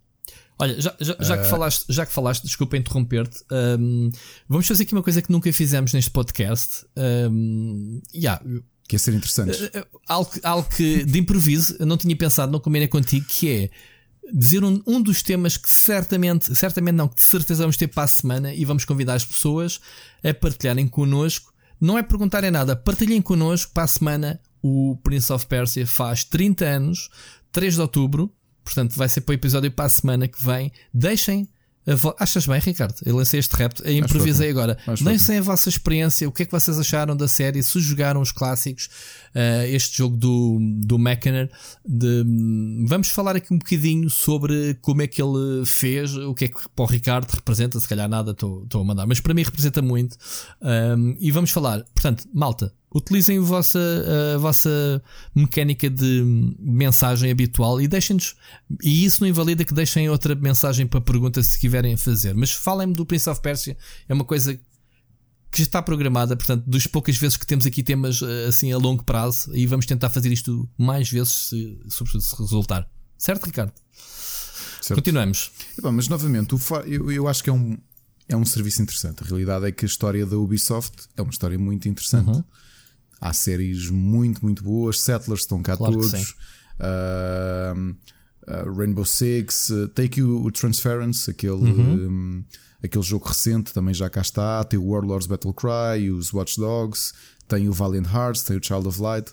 Olha, 0.59 0.81
já, 0.81 0.97
já, 1.01 1.17
já, 1.21 1.37
uh... 1.37 1.43
que, 1.43 1.51
falaste, 1.51 1.85
já 1.89 2.07
que 2.07 2.12
falaste, 2.12 2.45
desculpa 2.45 2.77
interromper-te, 2.79 3.45
um, 3.79 4.11
vamos 4.49 4.67
fazer 4.67 4.85
aqui 4.85 4.95
uma 4.95 5.03
coisa 5.03 5.21
que 5.21 5.31
nunca 5.31 5.53
fizemos 5.53 5.93
neste 5.93 6.11
podcast. 6.11 6.87
Um, 6.97 8.01
yeah, 8.15 8.43
que 8.89 8.97
é 8.97 8.99
ser 8.99 9.12
interessante. 9.12 9.65
Uh, 9.65 10.01
algo, 10.07 10.31
algo 10.43 10.69
que 10.71 11.05
de 11.05 11.19
improviso 11.19 11.77
eu 11.79 11.85
não 11.85 11.99
tinha 11.99 12.17
pensado, 12.17 12.51
não 12.51 12.61
combina 12.61 12.89
contigo, 12.89 13.27
que 13.27 13.51
é 13.51 13.71
dizer 14.33 14.65
um, 14.65 14.83
um 14.87 15.01
dos 15.01 15.23
temas 15.23 15.57
que 15.57 15.69
certamente, 15.69 16.55
certamente 16.55 16.95
não, 16.95 17.09
que 17.09 17.17
de 17.17 17.23
certeza 17.23 17.62
vamos 17.62 17.77
ter 17.77 17.89
para 17.89 18.05
a 18.05 18.09
semana 18.09 18.53
e 18.53 18.65
vamos 18.65 18.85
convidar 18.85 19.15
as 19.15 19.25
pessoas 19.25 19.81
a 20.25 20.33
partilharem 20.35 20.89
connosco. 20.89 21.53
Não 21.81 21.99
é 21.99 22.03
perguntarem 22.03 22.51
nada, 22.51 22.75
partilhem 22.75 23.21
connosco 23.21 23.73
para 23.73 23.85
a 23.85 23.89
semana. 23.89 24.41
O 24.62 24.99
Prince 25.03 25.33
of 25.33 25.47
Persia 25.47 25.87
faz 25.87 26.25
30 26.25 26.65
anos, 26.65 27.11
3 27.53 27.75
de 27.75 27.81
outubro, 27.81 28.33
portanto 28.65 28.97
vai 28.97 29.09
ser 29.09 29.21
para 29.21 29.33
o 29.33 29.35
episódio 29.35 29.71
para 29.71 29.85
a 29.85 29.91
semana 29.91 30.27
que 30.27 30.43
vem. 30.45 30.73
Deixem 30.93 31.49
Achas 32.18 32.46
bem, 32.46 32.59
Ricardo? 32.59 32.96
Eu 33.05 33.14
lancei 33.14 33.38
este 33.38 33.55
repto, 33.55 33.88
improvisei 33.88 34.51
agora. 34.51 34.77
Deixem 35.03 35.38
a 35.38 35.42
vossa 35.42 35.68
experiência, 35.68 36.29
o 36.29 36.33
que 36.33 36.42
é 36.42 36.46
que 36.46 36.51
vocês 36.51 36.79
acharam 36.81 37.16
da 37.16 37.29
série, 37.29 37.62
se 37.62 37.79
jogaram 37.81 38.20
os 38.20 38.33
clássicos, 38.33 38.88
uh, 39.35 39.64
este 39.68 39.99
jogo 39.99 40.16
do, 40.16 40.59
do 40.85 40.99
Mechaner. 40.99 41.49
De, 41.87 42.25
vamos 42.88 43.09
falar 43.09 43.37
aqui 43.37 43.55
um 43.55 43.59
bocadinho 43.59 44.11
sobre 44.11 44.77
como 44.83 45.03
é 45.03 45.07
que 45.07 45.22
ele 45.22 45.64
fez, 45.64 46.16
o 46.16 46.35
que 46.35 46.46
é 46.46 46.49
que 46.49 46.68
para 46.75 46.83
o 46.85 46.87
Ricardo 46.87 47.31
representa, 47.31 47.79
se 47.79 47.88
calhar 47.88 48.09
nada 48.09 48.33
estou 48.33 48.66
a 48.75 48.85
mandar, 48.85 49.07
mas 49.07 49.20
para 49.20 49.33
mim 49.33 49.42
representa 49.42 49.81
muito. 49.81 50.16
Um, 50.61 51.16
e 51.20 51.31
vamos 51.31 51.53
falar, 51.53 51.85
portanto, 52.07 52.29
malta, 52.33 52.73
utilizem 52.95 53.38
a 53.38 53.40
vossa, 53.40 53.79
a 54.35 54.38
vossa 54.38 55.03
mecânica 55.35 55.90
de 55.90 56.55
mensagem 56.59 57.31
habitual 57.31 57.81
e 57.81 57.88
deixem-nos. 57.88 58.37
E 58.83 59.05
isso 59.05 59.23
não 59.23 59.29
invalida 59.29 59.64
que 59.64 59.75
deixem 59.75 60.09
outra 60.09 60.35
mensagem 60.35 60.87
para 60.87 61.01
pergunta 61.01 61.42
se 61.42 61.59
quiserem 61.59 61.97
fazer. 61.97 62.35
Mas 62.35 62.53
falem-me 62.53 62.95
do 62.95 63.05
Prince 63.05 63.29
of 63.29 63.40
Persia, 63.40 63.77
é 64.09 64.14
uma 64.14 64.25
coisa 64.25 64.55
que 65.51 65.59
já 65.59 65.64
está 65.64 65.83
programada, 65.83 66.37
portanto, 66.37 66.64
das 66.66 66.87
poucas 66.87 67.16
vezes 67.16 67.37
que 67.37 67.47
temos 67.47 67.66
aqui 67.66 67.83
temas 67.83 68.21
eh, 68.21 68.47
assim 68.49 68.73
a 68.73 68.77
longo 68.77 69.05
prazo, 69.05 69.55
e 69.55 69.66
vamos 69.66 69.87
tentar 69.87 70.11
fazer 70.11 70.31
isto 70.31 70.69
mais 70.77 71.11
vezes, 71.11 71.49
se, 71.49 71.79
sobretudo 71.88 72.23
se 72.23 72.37
resultar. 72.37 72.88
Certo, 73.16 73.45
Ricardo? 73.45 73.73
Certo. 74.83 74.97
Continuamos. 74.97 75.51
mas 75.83 76.09
novamente, 76.09 76.55
eu, 76.87 77.11
eu 77.11 77.29
acho 77.29 77.42
que 77.42 77.49
é 77.49 77.53
um, 77.53 77.79
é 78.29 78.37
um 78.37 78.45
serviço 78.45 78.83
interessante. 78.83 79.23
A 79.23 79.27
realidade 79.27 79.67
é 79.67 79.73
que 79.73 79.85
a 79.85 79.89
história 79.89 80.27
da 80.27 80.37
Ubisoft 80.37 81.09
é 81.17 81.23
uma 81.23 81.31
história 81.31 81.59
muito 81.59 81.89
interessante. 81.89 82.29
Uhum. 82.29 82.45
Há 83.21 83.33
séries 83.33 83.89
muito, 83.89 84.43
muito 84.43 84.62
boas. 84.62 85.01
Settlers 85.01 85.43
estão 85.43 85.62
cá 85.62 85.77
claro 85.77 85.95
todos. 85.95 86.35
Uh, 86.81 87.95
uh, 88.47 88.77
Rainbow 88.77 89.05
Six. 89.05 89.71
Uh, 89.71 89.89
Take 89.89 90.23
o 90.23 90.51
Transference, 90.51 91.31
aquele, 91.31 91.53
uhum. 91.53 92.09
um, 92.09 92.45
aquele 92.83 93.05
jogo 93.05 93.29
recente, 93.29 93.73
também 93.73 93.95
já 93.95 94.11
cá 94.11 94.21
está. 94.21 94.65
Tem 94.65 94.79
o 94.79 94.89
Warlords 94.89 95.27
Battle 95.27 95.55
Cry, 95.55 96.11
os 96.11 96.33
Watch 96.33 96.59
Dogs. 96.59 97.12
Tem 97.49 97.69
o 97.69 97.73
Valiant 97.73 98.07
Hearts, 98.12 98.43
tem 98.43 98.57
o 98.57 98.62
Child 98.62 98.89
of 98.89 99.01
Light. 99.01 99.33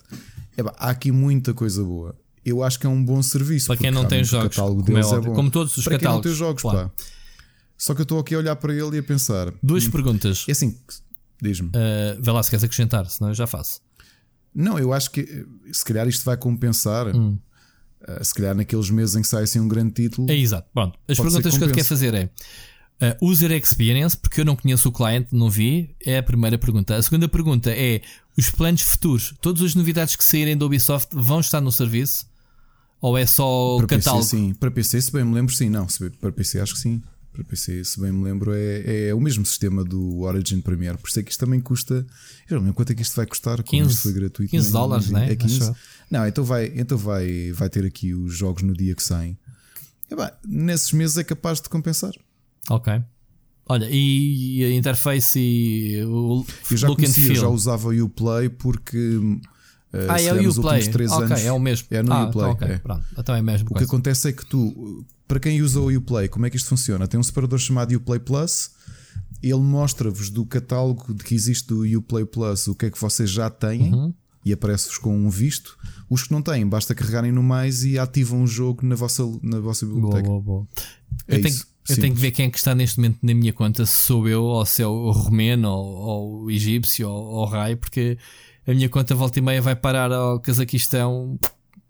há 0.78 0.90
aqui 0.90 1.10
muita 1.10 1.52
coisa 1.52 1.82
boa. 1.82 2.16
Eu 2.44 2.62
acho 2.62 2.78
que 2.78 2.86
é 2.86 2.88
um 2.88 3.04
bom 3.04 3.22
serviço. 3.22 3.66
Para 3.66 3.76
quem 3.76 3.90
não 3.90 4.06
tem 4.06 4.22
jogos, 4.22 4.54
como, 4.54 4.98
é, 4.98 5.00
é 5.00 5.34
como 5.34 5.50
todos 5.50 5.76
os 5.76 5.84
para 5.84 5.98
catálogos. 5.98 6.22
Quem 6.22 6.30
não 6.30 6.38
tem 6.38 6.46
jogos, 6.46 6.62
claro. 6.62 6.92
pá. 6.96 7.04
Só 7.76 7.94
que 7.94 8.00
eu 8.00 8.04
estou 8.04 8.18
aqui 8.18 8.34
a 8.34 8.38
olhar 8.38 8.56
para 8.56 8.72
ele 8.72 8.96
e 8.96 8.98
a 8.98 9.02
pensar. 9.02 9.52
Duas 9.62 9.86
hum, 9.86 9.90
perguntas. 9.90 10.44
É 10.48 10.52
assim, 10.52 10.78
Diz-me. 11.40 11.68
Uh, 11.68 12.20
vê 12.20 12.30
lá 12.30 12.42
se 12.42 12.50
queres 12.50 12.64
acrescentar, 12.64 13.08
senão 13.10 13.30
eu 13.30 13.34
já 13.34 13.46
faço. 13.46 13.80
Não, 14.54 14.78
eu 14.78 14.92
acho 14.92 15.10
que 15.10 15.46
se 15.72 15.84
calhar 15.84 16.06
isto 16.08 16.24
vai 16.24 16.36
compensar. 16.36 17.14
Hum. 17.14 17.38
Uh, 18.00 18.24
se 18.24 18.34
calhar 18.34 18.54
naqueles 18.54 18.90
meses 18.90 19.16
em 19.16 19.22
que 19.22 19.28
sai 19.28 19.44
assim 19.44 19.60
um 19.60 19.68
grande 19.68 19.92
título. 19.92 20.30
É 20.30 20.36
exato. 20.36 20.68
Pronto. 20.72 20.98
As 21.08 21.18
perguntas 21.18 21.52
que, 21.52 21.58
que 21.58 21.64
eu 21.64 21.72
quero 21.72 21.86
fazer 21.86 22.14
é. 22.14 22.30
Uh, 23.02 23.28
user 23.28 23.50
experience, 23.50 24.16
porque 24.16 24.40
eu 24.40 24.44
não 24.44 24.54
conheço 24.54 24.88
o 24.88 24.92
cliente, 24.92 25.34
não 25.34 25.50
vi, 25.50 25.96
é 26.06 26.18
a 26.18 26.22
primeira 26.22 26.56
pergunta. 26.56 26.94
A 26.94 27.02
segunda 27.02 27.28
pergunta 27.28 27.70
é: 27.70 28.00
os 28.38 28.48
planos 28.50 28.82
futuros, 28.82 29.34
todas 29.40 29.62
as 29.62 29.74
novidades 29.74 30.14
que 30.14 30.24
saírem 30.24 30.56
da 30.56 30.64
Ubisoft 30.64 31.08
vão 31.12 31.40
estar 31.40 31.60
no 31.60 31.72
serviço? 31.72 32.26
Ou 33.00 33.18
é 33.18 33.26
só 33.26 33.76
para 33.76 33.84
o 33.84 33.88
catálogo? 33.88 34.24
PC, 34.24 34.36
sim, 34.36 34.54
para 34.54 34.70
PC, 34.70 35.02
se 35.02 35.12
bem 35.12 35.24
me 35.24 35.34
lembro, 35.34 35.52
sim, 35.52 35.68
não, 35.68 35.86
para 36.20 36.32
PC 36.32 36.60
acho 36.60 36.72
que 36.72 36.80
sim 36.80 37.02
para 37.34 37.42
PC, 37.42 37.84
se 37.84 38.00
bem 38.00 38.12
me 38.12 38.22
lembro, 38.22 38.52
é, 38.54 39.08
é 39.08 39.14
o 39.14 39.20
mesmo 39.20 39.44
sistema 39.44 39.82
do 39.84 40.20
Origin 40.20 40.60
Premiere. 40.60 40.96
Por 40.96 41.08
isso 41.08 41.18
é 41.18 41.22
que 41.22 41.32
isto 41.32 41.44
também 41.44 41.60
custa. 41.60 42.06
Eu 42.48 42.56
não 42.56 42.58
lembro 42.60 42.74
quanto 42.74 42.92
é 42.92 42.94
que 42.94 43.02
isto 43.02 43.16
vai 43.16 43.26
custar. 43.26 43.60
15, 43.60 43.90
isto 43.90 44.02
foi 44.02 44.12
gratuito. 44.12 44.50
15 44.52 44.72
dólares, 44.72 45.10
não 45.10 45.20
é? 45.20 45.32
é 45.32 45.36
15. 45.36 45.74
Não, 46.08 46.26
então, 46.26 46.44
vai, 46.44 46.72
então 46.76 46.96
vai, 46.96 47.50
vai 47.50 47.68
ter 47.68 47.84
aqui 47.84 48.14
os 48.14 48.34
jogos 48.34 48.62
no 48.62 48.72
dia 48.72 48.94
que 48.94 49.02
saem. 49.02 49.36
E, 50.08 50.14
bem, 50.14 50.30
nesses 50.46 50.92
meses 50.92 51.18
é 51.18 51.24
capaz 51.24 51.60
de 51.60 51.68
compensar. 51.68 52.12
Ok. 52.70 53.02
Olha, 53.66 53.88
e 53.90 54.62
a 54.62 54.70
interface 54.70 55.38
e 55.40 56.04
o 56.04 56.44
eu 56.70 56.76
já 56.76 56.88
look 56.88 57.00
conhecia, 57.00 57.34
já 57.34 57.48
usava 57.48 57.88
o 57.88 58.04
Uplay 58.04 58.48
porque 58.50 59.16
uh, 59.16 59.40
ah, 60.08 60.20
é 60.20 60.32
o 60.34 60.50
Uplay. 60.50 60.82
Ok, 60.82 61.06
anos, 61.06 61.44
é 61.44 61.50
o 61.50 61.58
mesmo. 61.58 61.88
É 61.90 62.02
no 62.02 62.12
ah, 62.12 62.24
Uplay. 62.26 62.50
Okay, 62.50 62.68
é. 62.68 62.78
Pronto, 62.78 63.04
então 63.18 63.34
é 63.34 63.42
mesmo. 63.42 63.68
O 63.68 63.72
coisa. 63.72 63.86
que 63.86 63.90
acontece 63.90 64.28
é 64.28 64.32
que 64.32 64.44
tu 64.44 65.04
para 65.26 65.40
quem 65.40 65.62
usa 65.62 65.80
o 65.80 65.94
Uplay, 65.94 66.28
como 66.28 66.46
é 66.46 66.50
que 66.50 66.56
isto 66.56 66.68
funciona? 66.68 67.08
Tem 67.08 67.18
um 67.18 67.22
separador 67.22 67.58
chamado 67.58 67.94
Uplay 67.94 68.20
Plus. 68.20 68.70
Ele 69.42 69.60
mostra-vos 69.60 70.30
do 70.30 70.44
catálogo 70.44 71.12
de 71.12 71.22
que 71.22 71.34
existe 71.34 71.68
do 71.68 71.82
Uplay 71.98 72.24
Plus 72.24 72.66
o 72.66 72.74
que 72.74 72.86
é 72.86 72.90
que 72.90 73.00
vocês 73.00 73.30
já 73.30 73.50
têm 73.50 73.92
uhum. 73.92 74.14
e 74.44 74.52
aparece-vos 74.52 74.98
com 74.98 75.16
um 75.16 75.28
visto. 75.28 75.76
Os 76.08 76.24
que 76.24 76.32
não 76.32 76.42
têm, 76.42 76.66
basta 76.66 76.94
carregarem 76.94 77.32
no 77.32 77.42
mais 77.42 77.84
e 77.84 77.98
ativam 77.98 78.42
o 78.42 78.46
jogo 78.46 78.86
na 78.86 78.94
vossa, 78.94 79.22
na 79.42 79.60
vossa 79.60 79.86
biblioteca. 79.86 80.22
Boa, 80.22 80.40
boa, 80.40 80.42
boa. 80.42 80.68
É 81.28 81.36
eu, 81.36 81.42
tenho, 81.42 81.56
eu 81.88 81.96
tenho, 81.96 82.14
que 82.14 82.20
ver 82.20 82.30
quem 82.30 82.46
é 82.46 82.50
que 82.50 82.58
está 82.58 82.74
neste 82.74 82.98
momento 82.98 83.18
na 83.22 83.34
minha 83.34 83.52
conta, 83.52 83.84
se 83.86 83.92
sou 83.92 84.28
eu, 84.28 84.42
ou 84.42 84.64
se 84.64 84.82
é 84.82 84.86
o 84.86 85.10
romeno, 85.10 85.68
ou, 85.68 85.96
ou 85.96 86.42
o 86.44 86.50
egípcio, 86.50 87.08
ou, 87.08 87.24
ou 87.24 87.42
o 87.42 87.46
Rai, 87.46 87.76
porque 87.76 88.18
a 88.66 88.72
minha 88.72 88.88
conta 88.88 89.14
volta 89.14 89.38
e 89.38 89.42
meia 89.42 89.60
vai 89.60 89.76
parar 89.76 90.10
ao 90.12 90.40
Cazaquistão 90.40 91.38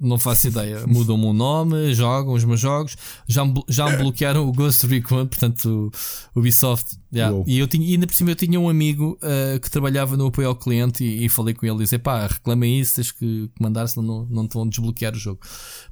não 0.04 0.18
faço 0.18 0.48
ideia. 0.48 0.86
Mudam-me 0.86 1.26
o 1.26 1.32
nome, 1.32 1.94
jogam 1.94 2.34
os 2.34 2.44
meus 2.44 2.60
jogos. 2.60 2.96
Já 3.26 3.44
me, 3.44 3.62
já 3.68 3.88
me 3.90 3.96
bloquearam 3.96 4.46
o 4.48 4.52
Ghost 4.52 4.86
Recon, 4.86 5.26
portanto, 5.26 5.92
o 6.34 6.40
Ubisoft. 6.40 6.96
Yeah. 7.12 7.44
E, 7.46 7.58
eu 7.58 7.66
tinha, 7.66 7.86
e 7.86 7.92
ainda 7.92 8.06
por 8.06 8.14
cima 8.14 8.30
eu 8.30 8.34
tinha 8.34 8.58
um 8.58 8.68
amigo 8.68 9.18
uh, 9.22 9.60
que 9.60 9.70
trabalhava 9.70 10.16
no 10.16 10.26
apoio 10.26 10.48
ao 10.48 10.56
cliente 10.56 11.04
e, 11.04 11.24
e 11.24 11.28
falei 11.28 11.54
com 11.54 11.64
ele 11.64 11.76
e 11.76 11.78
disse: 11.78 11.98
pá, 11.98 12.26
reclama 12.26 12.66
isso, 12.66 12.96
tens 12.96 13.12
que 13.12 13.50
mandar, 13.60 13.86
senão 13.86 14.06
não, 14.06 14.26
não 14.26 14.48
te 14.48 14.54
vão 14.54 14.68
desbloquear 14.68 15.14
o 15.14 15.18
jogo. 15.18 15.40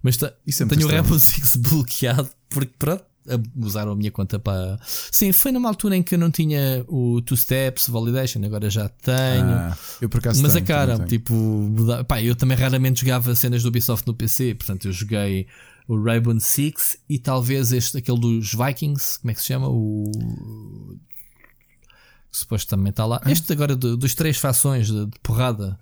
Mas 0.03 0.16
tá, 0.16 0.33
tenho 0.68 0.87
o 0.87 0.90
Rainbow 0.90 1.18
Six 1.18 1.57
bloqueado 1.70 2.29
porque 2.48 2.72
pronto 2.79 3.05
usaram 3.56 3.92
a 3.92 3.96
minha 3.96 4.11
conta 4.11 4.38
para. 4.38 4.78
Sim, 4.85 5.32
foi 5.32 5.52
numa 5.52 5.68
altura 5.68 5.96
em 5.96 6.02
que 6.02 6.14
eu 6.14 6.18
não 6.18 6.30
tinha 6.30 6.85
o 6.88 7.20
Two 7.22 7.37
Steps 7.37 7.88
Validation, 7.88 8.44
agora 8.44 8.68
já 8.68 8.88
tenho. 8.88 9.46
Ah, 9.46 9.76
eu 10.00 10.08
por 10.08 10.18
acaso 10.18 10.42
Mas 10.42 10.52
tenho, 10.52 10.64
a 10.64 10.66
cara, 10.66 10.98
tipo, 11.06 11.35
pá, 12.06 12.22
eu 12.22 12.35
também 12.35 12.56
raramente 12.56 13.00
jogava 13.00 13.35
cenas 13.35 13.62
do 13.62 13.68
Ubisoft 13.68 14.06
no 14.06 14.14
PC, 14.14 14.54
portanto 14.54 14.87
eu 14.87 14.92
joguei 14.92 15.46
o 15.87 16.02
Rainbow 16.02 16.38
Six 16.38 16.98
e 17.08 17.18
talvez 17.18 17.72
este, 17.72 17.98
aquele 17.98 18.18
dos 18.18 18.52
Vikings, 18.54 19.20
como 19.20 19.30
é 19.30 19.35
que 19.35 19.40
se 19.40 19.46
chama? 19.46 19.68
O. 19.68 20.11
Supostamente 22.30 22.90
está 22.90 23.04
lá. 23.04 23.20
Este 23.26 23.52
agora 23.52 23.76
do, 23.76 23.96
dos 23.96 24.14
três 24.14 24.38
fações 24.38 24.87
de, 24.87 25.06
de 25.06 25.18
porrada. 25.22 25.78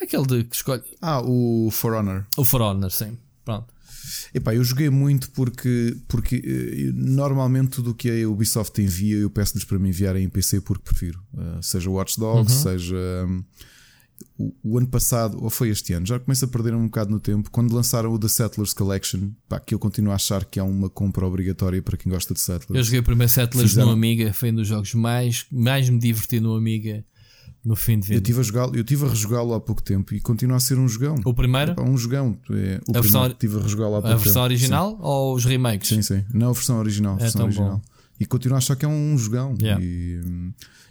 Aquele 0.00 0.26
de 0.26 0.44
que 0.44 0.56
escolhe. 0.56 0.82
Ah, 1.00 1.22
o 1.24 1.70
For 1.70 1.94
Honor. 1.94 2.26
O 2.36 2.44
For 2.44 2.60
Honor, 2.60 2.90
sim. 2.90 3.16
Pronto. 3.44 3.72
Epá, 4.34 4.54
eu 4.54 4.64
joguei 4.64 4.90
muito 4.90 5.30
porque, 5.30 5.96
porque 6.08 6.36
uh, 6.36 6.92
normalmente 6.94 7.70
tudo 7.70 7.90
o 7.90 7.94
que 7.94 8.22
a 8.22 8.28
Ubisoft 8.28 8.80
envia 8.80 9.16
eu 9.16 9.30
peço-lhes 9.30 9.64
para 9.64 9.78
me 9.78 9.88
enviarem 9.88 10.24
em 10.24 10.28
PC 10.28 10.60
porque 10.60 10.84
prefiro. 10.84 11.22
Uh, 11.34 11.62
seja 11.62 11.90
Watch 11.90 12.18
Dogs, 12.18 12.54
uhum. 12.54 12.62
seja. 12.62 12.96
Um, 13.26 13.44
o, 14.38 14.54
o, 14.62 14.78
ano 14.78 14.86
passado, 14.86 15.42
ou 15.42 15.50
foi 15.50 15.68
este 15.68 15.92
ano, 15.92 16.06
já 16.06 16.18
começo 16.18 16.44
a 16.44 16.48
perder 16.48 16.74
um 16.74 16.84
bocado 16.84 17.10
no 17.10 17.20
tempo, 17.20 17.50
quando 17.50 17.74
lançaram 17.74 18.12
o 18.12 18.18
The 18.18 18.28
Settlers 18.28 18.72
Collection, 18.72 19.30
pá, 19.48 19.60
que 19.60 19.74
eu 19.74 19.78
continuo 19.78 20.12
a 20.12 20.14
achar 20.14 20.44
que 20.44 20.58
é 20.58 20.62
uma 20.62 20.88
compra 20.88 21.26
obrigatória 21.26 21.82
para 21.82 21.96
quem 21.96 22.10
gosta 22.10 22.32
de 22.32 22.40
Settlers. 22.40 22.78
Eu 22.78 22.84
joguei 22.84 23.00
o 23.00 23.02
primeiro 23.02 23.32
Settlers 23.32 23.70
Fizeram... 23.70 23.88
no 23.88 23.94
Amiga, 23.94 24.32
foi 24.32 24.50
um 24.50 24.54
dos 24.54 24.68
jogos 24.68 24.94
mais, 24.94 25.46
mais 25.50 25.88
me 25.88 25.98
diverti 25.98 26.40
no 26.40 26.54
Amiga 26.54 27.04
no 27.64 27.76
fim 27.76 27.98
de 27.98 28.08
vida. 28.08 28.14
Eu 28.14 28.18
estive 28.18 28.40
a 28.40 28.42
jogá-lo, 28.42 28.76
eu 28.76 28.84
tive 28.84 29.06
a 29.06 29.08
rejogá-lo 29.08 29.54
há 29.54 29.60
pouco 29.60 29.82
tempo 29.82 30.14
e 30.14 30.20
continua 30.20 30.56
a 30.56 30.60
ser 30.60 30.78
um 30.78 30.88
jogão. 30.88 31.16
O 31.24 31.32
primeiro? 31.32 31.74
É 31.76 31.80
um 31.80 31.96
jogão. 31.96 32.36
É, 32.50 32.80
o 32.88 32.96
a 32.96 33.00
versão, 33.00 33.28
tive 33.30 33.58
a 33.58 33.62
rejogá-lo 33.62 33.96
há 33.96 34.02
pouco 34.02 34.14
A 34.14 34.16
versão 34.16 34.32
tempo. 34.34 34.44
original 34.44 34.90
sim. 34.90 34.96
ou 35.00 35.34
os 35.34 35.44
remakes? 35.44 35.88
Sim, 35.88 36.02
sim. 36.02 36.24
Não 36.32 36.50
a 36.50 36.52
versão 36.52 36.78
original. 36.78 37.14
A 37.14 37.18
é 37.18 37.20
versão 37.20 37.44
original. 37.44 37.76
Bom. 37.76 37.82
E 38.18 38.26
continuo 38.26 38.56
a 38.56 38.58
achar 38.58 38.76
que 38.76 38.84
é 38.84 38.88
um 38.88 39.16
jogão. 39.16 39.54
Yeah. 39.60 39.82
E, 39.82 40.20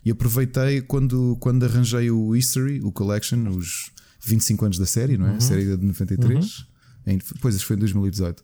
e, 0.06 0.12
aproveitei 0.12 0.82
quando, 0.82 1.38
quando 1.40 1.64
arranjei 1.66 2.10
o 2.10 2.36
History, 2.36 2.82
o 2.82 2.92
Collection, 2.92 3.50
os 3.50 3.92
25 4.22 4.66
anos 4.66 4.78
da 4.78 4.86
série, 4.86 5.18
não 5.18 5.28
é? 5.28 5.32
Uhum. 5.32 5.38
A 5.38 5.42
série 5.42 5.78
de 5.78 5.86
93. 5.86 6.60
Uhum. 6.60 6.66
Em, 7.08 7.20
pois, 7.42 7.62
foi 7.62 7.76
em 7.76 7.80
2018. 7.80 8.44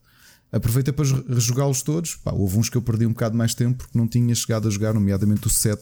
Aproveitei 0.51 0.93
para 0.93 1.05
rejogá-los 1.29 1.81
todos. 1.81 2.15
Pá, 2.15 2.31
houve 2.31 2.57
uns 2.57 2.69
que 2.69 2.77
eu 2.77 2.81
perdi 2.81 3.05
um 3.05 3.09
bocado 3.09 3.37
mais 3.37 3.53
tempo 3.53 3.77
porque 3.77 3.97
não 3.97 4.07
tinha 4.07 4.33
chegado 4.35 4.67
a 4.67 4.71
jogar, 4.71 4.93
nomeadamente 4.93 5.47
o 5.47 5.49
7 5.49 5.81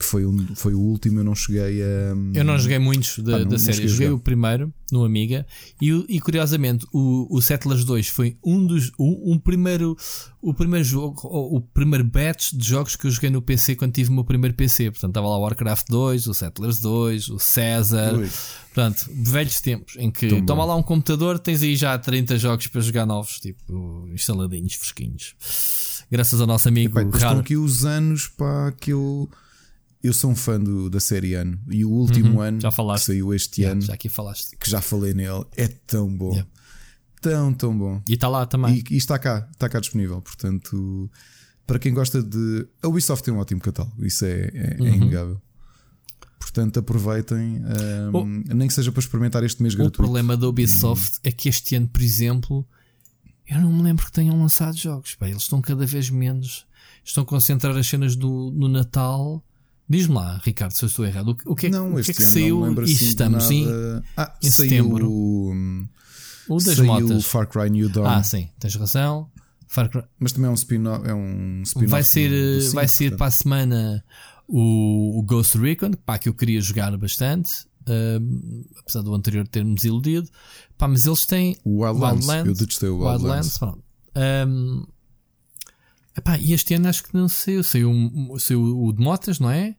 que 0.00 0.06
foi, 0.06 0.24
um, 0.24 0.54
foi 0.56 0.72
o 0.72 0.80
último, 0.80 1.20
eu 1.20 1.24
não 1.24 1.34
cheguei 1.34 1.82
a. 1.82 2.16
Eu 2.32 2.42
não 2.42 2.58
joguei 2.58 2.78
muitos 2.78 3.18
da, 3.18 3.36
ah, 3.36 3.38
não, 3.40 3.48
da 3.48 3.58
série, 3.58 3.86
joguei 3.86 4.08
o 4.08 4.18
primeiro 4.18 4.72
no 4.90 5.04
Amiga 5.04 5.46
e, 5.80 5.90
e 6.08 6.18
curiosamente 6.18 6.86
o, 6.90 7.26
o 7.30 7.42
Settlers 7.42 7.84
2 7.84 8.08
foi 8.08 8.38
um 8.42 8.64
dos. 8.64 8.90
Um, 8.98 9.32
um, 9.32 9.38
primeiro, 9.38 9.94
o 10.40 10.54
primeiro 10.54 10.82
jogo, 10.86 11.20
o 11.22 11.60
primeiro 11.60 12.02
batch 12.02 12.54
de 12.54 12.66
jogos 12.66 12.96
que 12.96 13.06
eu 13.06 13.10
joguei 13.10 13.28
no 13.28 13.42
PC 13.42 13.76
quando 13.76 13.92
tive 13.92 14.08
o 14.08 14.14
meu 14.14 14.24
primeiro 14.24 14.56
PC. 14.56 14.90
Portanto, 14.90 15.10
estava 15.10 15.28
lá 15.28 15.36
o 15.36 15.42
Warcraft 15.42 15.88
2, 15.90 16.28
o 16.28 16.32
Settlers 16.32 16.80
2, 16.80 17.28
o 17.28 17.36
Caesar. 17.36 18.14
Ui. 18.14 18.30
Portanto, 18.72 19.04
velhos 19.12 19.60
tempos 19.60 19.96
em 19.98 20.10
que 20.10 20.28
Tão 20.28 20.46
toma 20.46 20.62
bom. 20.62 20.68
lá 20.68 20.76
um 20.76 20.82
computador, 20.82 21.38
tens 21.38 21.62
aí 21.62 21.76
já 21.76 21.98
30 21.98 22.38
jogos 22.38 22.66
para 22.68 22.80
jogar 22.80 23.04
novos, 23.04 23.38
tipo 23.38 24.08
instaladinhos, 24.14 24.72
fresquinhos. 24.74 25.34
Graças 26.10 26.40
ao 26.40 26.46
nosso 26.46 26.68
amigo. 26.68 26.98
Epá, 26.98 27.16
estão 27.16 27.38
aqui 27.38 27.56
os 27.56 27.84
anos 27.84 28.28
para 28.28 28.72
que 28.72 28.92
eu 28.92 29.28
eu 30.02 30.12
sou 30.12 30.30
um 30.30 30.36
fã 30.36 30.58
do, 30.58 30.88
da 30.88 30.98
série 30.98 31.34
ano 31.34 31.58
e 31.68 31.84
o 31.84 31.90
último 31.90 32.36
uhum, 32.36 32.40
ano 32.40 32.60
já 32.60 32.70
falaste. 32.70 33.06
que 33.06 33.12
saiu 33.12 33.34
este 33.34 33.60
yeah, 33.60 33.72
ano, 33.72 33.82
já 33.82 33.94
aqui 33.94 34.08
falaste. 34.08 34.56
que 34.56 34.70
já 34.70 34.80
falei 34.80 35.12
nele, 35.12 35.44
é 35.56 35.68
tão 35.68 36.08
bom, 36.14 36.30
yeah. 36.30 36.50
tão, 37.20 37.52
tão 37.52 37.76
bom. 37.76 38.02
E 38.08 38.14
está 38.14 38.28
lá 38.28 38.46
também. 38.46 38.82
E, 38.90 38.94
e, 38.94 38.96
está 38.96 39.18
cá, 39.18 39.46
está 39.52 39.68
cá 39.68 39.78
disponível. 39.78 40.22
Portanto, 40.22 41.10
para 41.66 41.78
quem 41.78 41.92
gosta 41.92 42.22
de. 42.22 42.66
A 42.82 42.88
Ubisoft 42.88 43.24
tem 43.24 43.34
um 43.34 43.38
ótimo 43.38 43.60
catálogo, 43.60 44.04
isso 44.04 44.24
é, 44.24 44.50
é, 44.54 44.76
é 44.78 44.80
uhum. 44.80 44.86
é 44.86 44.90
inegável. 44.90 45.42
Portanto, 46.38 46.80
aproveitem, 46.80 47.62
um, 48.12 48.16
oh, 48.16 48.24
nem 48.24 48.66
que 48.66 48.72
seja 48.72 48.90
para 48.90 49.00
experimentar 49.00 49.44
este 49.44 49.62
mês 49.62 49.74
o 49.74 49.76
gratuito. 49.76 50.00
O 50.00 50.04
problema 50.04 50.36
da 50.36 50.48
Ubisoft 50.48 51.16
uhum. 51.16 51.20
é 51.24 51.30
que 51.30 51.48
este 51.50 51.76
ano, 51.76 51.86
por 51.86 52.00
exemplo, 52.00 52.66
eu 53.46 53.60
não 53.60 53.70
me 53.70 53.82
lembro 53.82 54.06
que 54.06 54.12
tenham 54.12 54.40
lançado 54.40 54.76
jogos. 54.76 55.16
Bem, 55.20 55.30
eles 55.30 55.42
estão 55.42 55.60
cada 55.60 55.84
vez 55.84 56.08
menos. 56.08 56.66
Estão 57.04 57.22
a 57.22 57.26
concentrar 57.26 57.76
as 57.76 57.86
cenas 57.86 58.16
do, 58.16 58.50
no 58.52 58.66
Natal 58.66 59.44
Diz-me 59.90 60.14
lá, 60.14 60.40
Ricardo, 60.44 60.70
se 60.70 60.84
eu 60.84 60.86
estou 60.86 61.04
errado. 61.04 61.36
O 61.44 61.56
que 61.56 61.66
é, 61.66 61.70
não, 61.70 61.94
o 61.94 62.02
que, 62.02 62.12
é 62.12 62.14
que 62.14 62.22
saiu 62.22 62.64
e 62.64 62.84
assim 62.84 63.06
estamos 63.06 63.50
em, 63.50 63.66
ah, 64.16 64.32
em 64.40 64.48
setembro? 64.48 65.10
O, 65.10 65.52
o 66.48 66.56
das 66.58 66.76
saiu 66.76 66.84
motas. 66.84 67.10
o 67.10 67.20
Far 67.28 67.48
Cry 67.48 67.68
New 67.68 67.88
Dawn. 67.88 68.06
Ah, 68.06 68.22
sim, 68.22 68.48
tens 68.60 68.76
razão. 68.76 69.28
Cry... 69.68 70.04
Mas 70.20 70.30
também 70.30 70.48
é 70.48 70.52
um 70.52 70.54
spin-off. 70.54 71.08
É 71.08 71.12
um 71.12 71.62
spin 71.62 71.86
vai 71.86 72.04
ser, 72.04 72.70
vai 72.70 72.86
ser 72.86 73.16
para 73.16 73.26
a 73.26 73.30
semana 73.32 74.04
o, 74.46 75.18
o, 75.18 75.22
Ghost 75.24 75.58
Recon, 75.58 75.90
pá, 76.06 76.18
que 76.18 76.28
eu 76.28 76.34
queria 76.34 76.60
jogar 76.60 76.96
bastante. 76.96 77.68
Uh, 77.80 78.64
apesar 78.78 79.02
do 79.02 79.12
anterior 79.12 79.48
ter-nos 79.48 79.82
iludido, 79.82 80.28
pá, 80.78 80.86
mas 80.86 81.04
eles 81.04 81.26
têm 81.26 81.56
o 81.64 81.82
Wildlands. 81.82 82.28
Wildlands 82.28 82.46
eu 82.46 82.54
detestei 82.54 82.88
o 82.88 82.98
Wildlands. 82.98 83.60
Wildlands 83.60 83.90
um, 84.46 84.86
epá, 86.16 86.38
e 86.38 86.52
este 86.52 86.74
ano 86.74 86.88
acho 86.88 87.02
que 87.02 87.14
não 87.14 87.28
sei, 87.28 87.60
saiu, 87.62 87.92
saiu 88.38 88.84
o 88.84 88.92
de 88.92 89.02
motas, 89.02 89.40
não 89.40 89.50
é? 89.50 89.74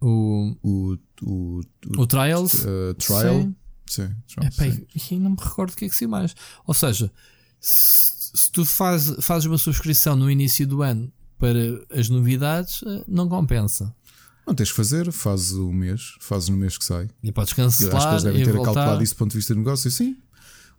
O, 0.00 0.56
o, 0.62 0.98
o, 1.22 1.60
o, 1.96 2.00
o 2.02 2.06
Trials. 2.06 2.64
Uh, 2.64 2.94
trial. 2.94 3.42
Sim. 3.42 3.54
Sim, 3.90 4.08
Epá, 4.40 4.66
e 4.66 5.18
não 5.18 5.30
me 5.30 5.36
recordo 5.36 5.72
o 5.72 5.76
que 5.76 5.84
é 5.84 5.88
que 5.88 5.96
se 5.96 6.06
mais. 6.06 6.34
Ou 6.64 6.72
seja, 6.72 7.10
se, 7.58 8.38
se 8.38 8.50
tu 8.52 8.64
faz, 8.64 9.16
fazes 9.20 9.46
uma 9.46 9.58
subscrição 9.58 10.14
no 10.14 10.30
início 10.30 10.64
do 10.64 10.82
ano 10.82 11.12
para 11.36 11.58
as 11.90 12.08
novidades, 12.08 12.84
eh, 12.86 13.04
não 13.08 13.28
compensa. 13.28 13.92
Não 14.46 14.54
tens 14.54 14.70
que 14.70 14.76
fazer, 14.76 15.10
fazes 15.10 15.52
o 15.52 15.72
mês, 15.72 16.14
fazes 16.20 16.48
no 16.50 16.56
mês 16.56 16.78
que 16.78 16.84
sai. 16.84 17.08
E 17.20 17.32
podes 17.32 17.52
cancelar. 17.52 17.92
Eu 17.92 17.98
acho 17.98 18.06
que 18.06 18.12
eles 18.12 18.22
devem 18.22 18.44
ter 18.44 18.52
voltar. 18.52 18.74
calculado 18.74 19.02
isso 19.02 19.14
do 19.14 19.18
ponto 19.18 19.30
de 19.32 19.36
vista 19.36 19.54
de 19.54 19.58
negócio. 19.58 19.90
Sim, 19.90 20.16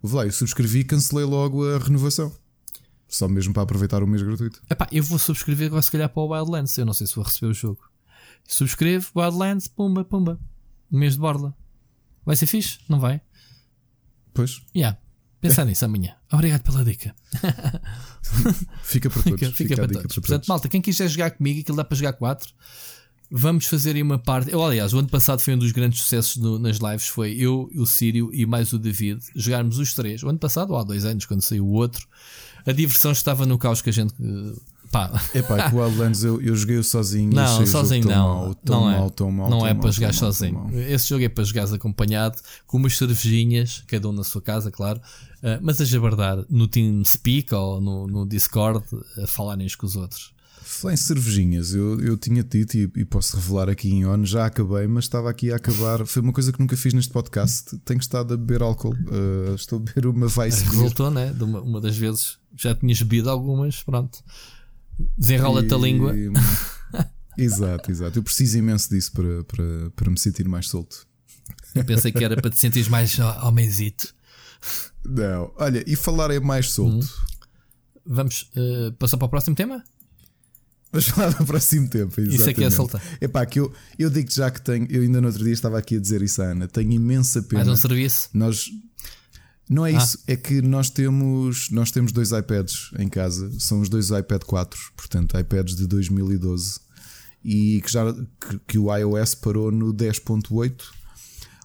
vou 0.01 0.17
lá, 0.17 0.25
eu 0.25 0.31
subscrevi 0.31 0.79
e 0.79 0.83
cancelei 0.85 1.25
logo 1.25 1.67
a 1.67 1.79
renovação. 1.79 2.31
Só 3.09 3.27
mesmo 3.27 3.53
para 3.53 3.63
aproveitar 3.63 4.01
o 4.01 4.07
mês 4.07 4.23
gratuito. 4.23 4.61
Epá, 4.69 4.87
eu 4.89 5.03
vou 5.03 5.19
subscrever 5.19 5.67
agora 5.67 5.81
se 5.81 5.91
calhar 5.91 6.07
para 6.07 6.23
o 6.23 6.27
Wildlands. 6.31 6.77
Eu 6.77 6.85
não 6.85 6.93
sei 6.93 7.05
se 7.05 7.13
vou 7.13 7.25
receber 7.25 7.51
o 7.51 7.53
jogo. 7.53 7.90
Subscrevo, 8.51 9.09
Wildlands, 9.15 9.69
pumba, 9.69 10.03
pumba. 10.03 10.37
Mês 10.91 11.13
de 11.13 11.19
borla. 11.21 11.55
Vai 12.25 12.35
ser 12.35 12.47
fixe? 12.47 12.79
Não 12.89 12.99
vai? 12.99 13.21
Pois. 14.33 14.61
Yeah. 14.75 14.97
Pensar 15.39 15.63
nisso 15.63 15.85
amanhã. 15.85 16.15
Obrigado 16.29 16.61
pela 16.61 16.83
dica. 16.83 17.15
fica 18.83 19.09
para 19.09 19.23
todos. 19.23 19.39
Fica, 19.39 19.51
fica, 19.51 19.51
fica 19.55 19.75
para, 19.75 19.87
todos. 19.87 20.15
para 20.15 20.21
Portanto, 20.21 20.47
malta, 20.47 20.67
quem 20.67 20.81
quiser 20.81 21.07
jogar 21.07 21.31
comigo, 21.31 21.61
aquilo 21.61 21.77
dá 21.77 21.85
para 21.85 21.95
jogar 21.95 22.11
4. 22.11 22.53
Vamos 23.31 23.67
fazer 23.67 23.95
aí 23.95 24.01
uma 24.01 24.19
parte. 24.19 24.51
Eu, 24.51 24.61
aliás, 24.61 24.93
o 24.93 24.99
ano 24.99 25.07
passado 25.07 25.39
foi 25.39 25.55
um 25.55 25.57
dos 25.57 25.71
grandes 25.71 26.01
sucessos 26.01 26.35
no, 26.35 26.59
nas 26.59 26.75
lives. 26.75 27.07
Foi 27.07 27.31
eu, 27.31 27.69
o 27.73 27.85
Sírio 27.85 28.31
e 28.33 28.45
mais 28.45 28.73
o 28.73 28.77
David 28.77 29.23
jogarmos 29.33 29.77
os 29.77 29.93
três. 29.93 30.23
O 30.23 30.29
ano 30.29 30.39
passado, 30.39 30.71
ou 30.71 30.77
há 30.77 30.83
dois 30.83 31.05
anos, 31.05 31.25
quando 31.25 31.41
saiu 31.41 31.65
o 31.65 31.71
outro. 31.71 32.05
A 32.65 32.73
diversão 32.73 33.13
estava 33.13 33.45
no 33.45 33.57
caos 33.57 33.81
que 33.81 33.89
a 33.89 33.93
gente 33.93 34.13
Pá. 34.91 35.09
Epá, 35.33 35.69
com 35.69 35.77
o 35.77 35.79
Wildlands 35.85 36.23
eu, 36.23 36.41
eu 36.41 36.53
joguei 36.53 36.83
sozinho. 36.83 37.33
Não, 37.33 37.65
sozinho 37.65 38.07
não. 38.07 38.11
Mal, 38.11 38.55
não 38.65 38.81
mal, 38.81 39.07
é. 39.07 39.09
tão 39.09 39.31
mal, 39.31 39.49
não 39.49 39.59
tão 39.59 39.67
é 39.67 39.73
mal, 39.73 39.81
para 39.81 39.91
jogar 39.91 40.13
sozinho. 40.13 40.69
Esse 40.73 41.07
jogo 41.07 41.23
é 41.23 41.29
para 41.29 41.43
jogares 41.45 41.71
acompanhado, 41.71 42.37
com 42.67 42.77
umas 42.77 42.97
cervejinhas, 42.97 43.83
cada 43.87 44.09
um 44.09 44.11
na 44.11 44.23
sua 44.23 44.41
casa, 44.41 44.69
claro. 44.69 44.99
Uh, 45.37 45.57
mas 45.61 45.79
a 45.79 45.85
jabardar 45.85 46.45
no 46.49 46.67
TeamSpeak 46.67 47.55
ou 47.55 47.79
no, 47.79 48.05
no 48.05 48.25
Discord, 48.27 48.83
a 49.23 49.25
falarem 49.25 49.65
uns 49.65 49.75
com 49.75 49.85
os 49.85 49.95
outros. 49.95 50.33
Falar 50.61 50.93
em 50.93 50.97
cervejinhas, 50.97 51.73
eu, 51.73 51.99
eu 51.99 52.17
tinha 52.17 52.43
dito 52.43 52.77
e, 52.77 52.89
e, 52.95 53.05
posso 53.05 53.35
revelar 53.35 53.67
aqui 53.67 53.89
em 53.89 54.05
on, 54.05 54.23
já 54.23 54.45
acabei, 54.45 54.87
mas 54.87 55.05
estava 55.05 55.29
aqui 55.29 55.51
a 55.51 55.55
acabar. 55.55 56.05
Foi 56.05 56.21
uma 56.21 56.31
coisa 56.31 56.51
que 56.51 56.59
nunca 56.59 56.77
fiz 56.77 56.93
neste 56.93 57.11
podcast. 57.11 57.77
Tenho 57.79 57.99
estado 57.99 58.33
a 58.33 58.37
beber 58.37 58.61
álcool. 58.61 58.93
Uh, 58.93 59.55
estou 59.55 59.79
a 59.79 59.81
beber 59.81 60.05
uma 60.05 60.27
Vice. 60.27 60.63
Resultou, 60.63 61.09
né? 61.09 61.33
De 61.33 61.43
uma, 61.43 61.61
uma 61.61 61.81
das 61.81 61.97
vezes 61.97 62.37
já 62.55 62.75
tinhas 62.75 63.01
bebido 63.01 63.29
algumas, 63.29 63.81
pronto. 63.83 64.19
Desenrola-te 65.17 65.73
a 65.73 65.77
língua. 65.77 66.13
exato, 67.37 67.91
exato. 67.91 68.19
Eu 68.19 68.23
preciso 68.23 68.57
imenso 68.57 68.89
disso 68.89 69.11
para, 69.11 69.43
para, 69.43 69.91
para 69.95 70.11
me 70.11 70.19
sentir 70.19 70.47
mais 70.47 70.67
solto. 70.67 71.07
Eu 71.73 71.85
pensei 71.85 72.11
que 72.11 72.23
era 72.23 72.35
para 72.35 72.49
te 72.49 72.59
sentir 72.59 72.89
mais 72.89 73.17
homenzito. 73.43 74.13
Não, 75.05 75.51
olha, 75.57 75.83
e 75.87 75.95
falar 75.95 76.31
é 76.31 76.39
mais 76.39 76.71
solto. 76.71 77.03
Uhum. 77.03 77.31
Vamos 78.05 78.49
uh, 78.55 78.91
passar 78.93 79.17
para 79.17 79.25
o 79.25 79.29
próximo 79.29 79.55
tema? 79.55 79.83
Vamos 80.91 81.07
falar 81.09 81.29
do 81.29 81.45
próximo 81.45 81.87
tempo. 81.87 82.19
Exatamente. 82.19 82.35
Isso 82.35 82.49
aqui 82.49 82.63
é 82.63 82.69
soltar. 82.69 83.01
Epá, 83.19 83.45
que 83.45 83.59
eu, 83.59 83.73
eu 83.97 84.09
digo 84.09 84.29
já 84.31 84.51
que 84.51 84.61
tenho. 84.61 84.87
Eu 84.89 85.01
ainda 85.03 85.21
no 85.21 85.27
outro 85.27 85.43
dia 85.43 85.53
estava 85.53 85.77
aqui 85.77 85.97
a 85.97 85.99
dizer 85.99 86.21
isso 86.21 86.41
à 86.41 86.45
Ana. 86.45 86.67
Tenho 86.67 86.91
imensa 86.91 87.41
pena. 87.41 87.63
Mais 87.63 87.67
um 87.67 87.81
serviço? 87.81 88.29
Nós 88.33 88.69
não 89.71 89.85
é 89.85 89.95
ah. 89.95 89.97
isso, 89.97 90.19
é 90.27 90.35
que 90.35 90.61
nós 90.61 90.89
temos, 90.89 91.69
nós 91.69 91.91
temos 91.91 92.11
dois 92.11 92.33
iPads 92.33 92.91
em 92.99 93.07
casa, 93.07 93.49
são 93.57 93.79
os 93.79 93.87
dois 93.87 94.09
iPad 94.09 94.43
4, 94.43 94.77
portanto, 94.97 95.39
iPads 95.39 95.77
de 95.77 95.87
2012, 95.87 96.77
e 97.41 97.81
que, 97.81 97.89
já, 97.89 98.13
que, 98.13 98.59
que 98.67 98.77
o 98.77 98.93
iOS 98.93 99.33
parou 99.35 99.71
no 99.71 99.93
10.8 99.93 100.73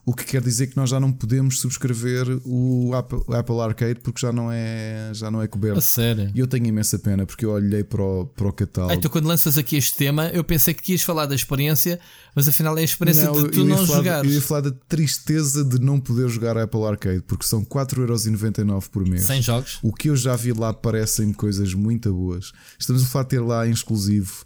o 0.07 0.13
que 0.13 0.23
quer 0.23 0.41
dizer 0.41 0.67
que 0.67 0.77
nós 0.77 0.89
já 0.89 1.01
não 1.01 1.11
podemos 1.11 1.59
subscrever 1.59 2.39
o 2.45 2.93
Apple, 2.95 3.19
Apple 3.27 3.59
Arcade 3.59 3.99
porque 3.99 4.21
já 4.21 4.31
não 4.31 4.49
é, 4.49 5.11
já 5.13 5.29
não 5.29 5.41
é 5.41 5.47
coberto. 5.49 5.79
A 5.79 5.81
sério? 5.81 6.31
E 6.33 6.39
eu 6.39 6.47
tenho 6.47 6.65
imensa 6.65 6.97
pena 6.97 7.25
porque 7.25 7.43
eu 7.43 7.51
olhei 7.51 7.83
para 7.83 8.01
o, 8.01 8.25
para 8.25 8.47
o 8.47 8.53
catálogo. 8.53 8.93
Ah, 8.93 8.95
então 8.95 9.11
quando 9.11 9.25
lanças 9.25 9.57
aqui 9.57 9.75
este 9.75 9.97
tema, 9.97 10.29
eu 10.29 10.45
pensei 10.45 10.73
que 10.73 10.93
ias 10.93 11.01
falar 11.01 11.25
da 11.25 11.35
experiência, 11.35 11.99
mas 12.33 12.47
afinal 12.47 12.77
é 12.77 12.81
a 12.81 12.83
experiência 12.85 13.25
não, 13.25 13.33
de 13.33 13.49
tu 13.49 13.65
não 13.65 13.85
jogares. 13.85 14.31
Eu 14.31 14.35
ia 14.35 14.41
falar 14.41 14.61
da 14.61 14.71
tristeza 14.87 15.61
de 15.65 15.77
não 15.77 15.99
poder 15.99 16.29
jogar 16.29 16.57
Apple 16.57 16.85
Arcade 16.85 17.23
porque 17.27 17.45
são 17.45 17.65
4,99€ 17.65 18.89
por 18.89 19.05
mês. 19.05 19.25
Sem 19.25 19.41
jogos. 19.41 19.77
O 19.83 19.91
que 19.91 20.09
eu 20.09 20.15
já 20.15 20.37
vi 20.37 20.53
lá 20.53 20.73
parecem 20.73 21.33
coisas 21.33 21.73
muito 21.73 22.13
boas. 22.13 22.53
Estamos 22.79 23.03
a 23.03 23.05
falar 23.07 23.23
de 23.23 23.29
ter 23.31 23.41
lá 23.41 23.67
em 23.67 23.71
exclusivo 23.71 24.45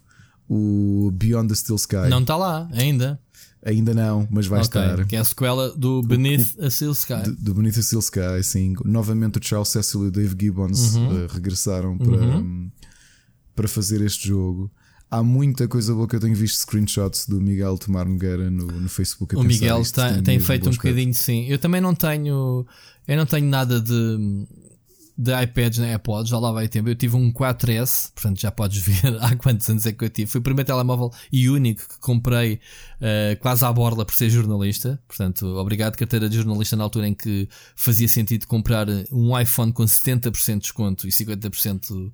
o 0.50 1.12
Beyond 1.14 1.50
the 1.50 1.56
Steel 1.56 1.76
Sky. 1.78 2.10
Não 2.10 2.22
está 2.22 2.36
lá 2.36 2.68
ainda. 2.74 3.20
Ainda 3.64 3.94
não, 3.94 4.28
mas 4.32 4.48
vai 4.48 4.62
okay, 4.62 4.82
estar. 4.82 5.06
Que 5.06 5.16
é 5.16 5.20
a 5.20 5.24
sequela 5.24 5.70
do 5.76 6.02
Beneath 6.02 6.56
o, 6.58 6.64
o, 6.64 6.66
a 6.66 6.70
Steel 6.70 6.92
Sky. 6.94 7.24
Do, 7.26 7.36
do, 7.36 7.54
Beneath 7.54 7.78
a 7.78 7.84
Steel 7.84 8.00
Sky, 8.00 8.44
sim. 8.44 8.74
Novamente 8.84 9.38
o 9.38 9.44
Charles 9.44 9.70
Cecil 9.70 10.06
e 10.06 10.08
o 10.08 10.12
Dave 10.12 10.36
Gibbons 10.40 10.96
uhum. 10.96 11.26
uh, 11.26 11.28
regressaram 11.28 11.98
para, 11.98 12.18
uhum. 12.18 12.38
um, 12.38 12.72
para 13.56 13.68
fazer 13.68 14.02
este 14.02 14.30
jogo. 14.30 14.72
há 15.12 15.22
muita 15.22 15.68
coisa 15.68 15.94
boa 15.94 16.08
que 16.08 16.16
eu 16.16 16.20
tenho 16.20 16.36
visto 16.36 16.58
screenshots 16.58 17.28
do 17.28 17.40
Miguel 17.40 17.78
Tomar 17.78 18.06
Nogueira 18.06 18.50
no, 18.50 18.66
no 18.66 18.90
Facebook. 18.90 19.36
o 19.36 19.44
Miguel 19.44 19.84
tem, 19.84 20.24
tem 20.24 20.40
feito 20.40 20.68
um 20.68 20.72
bocadinho, 20.72 21.14
sim. 21.14 21.46
Eu 21.46 21.60
também 21.60 21.82
não 21.82 21.94
tenho, 21.94 22.66
eu 23.08 23.18
não 23.18 23.28
tenho 23.28 23.46
nada 23.46 23.80
de, 23.80 24.48
de 25.18 25.32
iPads 25.44 25.80
nem 25.80 25.92
AirPods, 25.92 26.30
já 26.30 26.40
lá 26.40 26.52
vai 26.52 26.68
tempo. 26.68 26.90
Eu 26.90 26.96
tive 26.96 27.16
um 27.16 27.32
4S, 27.32 28.12
portanto 28.14 28.40
já 28.40 28.52
podes 28.52 28.82
ver 28.82 29.18
há 29.22 29.36
quantos 29.36 29.70
anos 29.70 29.86
é 29.86 29.92
que 29.92 30.04
eu 30.04 30.10
tive. 30.10 30.30
Foi 30.30 30.40
o 30.40 30.44
primeiro 30.44 30.66
telemóvel 30.66 31.12
e 31.32 31.50
único 31.50 31.88
que 31.88 32.00
comprei 32.00 32.56
uh, 32.56 33.40
quase 33.40 33.66
à 33.66 33.72
borla 33.72 34.06
por 34.06 34.16
ser 34.16 34.30
jornalista. 34.30 35.02
Portanto, 35.08 35.46
obrigado 35.58 35.96
carteira 35.96 36.30
de 36.30 36.38
jornalista 36.38 36.76
na 36.76 36.84
altura 36.84 37.08
em 37.08 37.14
que 37.14 37.48
fazia 37.76 38.08
sentido 38.08 38.48
comprar 38.48 38.88
um 39.12 39.38
iPhone 39.40 39.72
com 39.72 39.84
70% 39.84 40.54
de 40.54 40.60
desconto 40.60 41.08
e 41.08 41.12
50% 41.12 42.12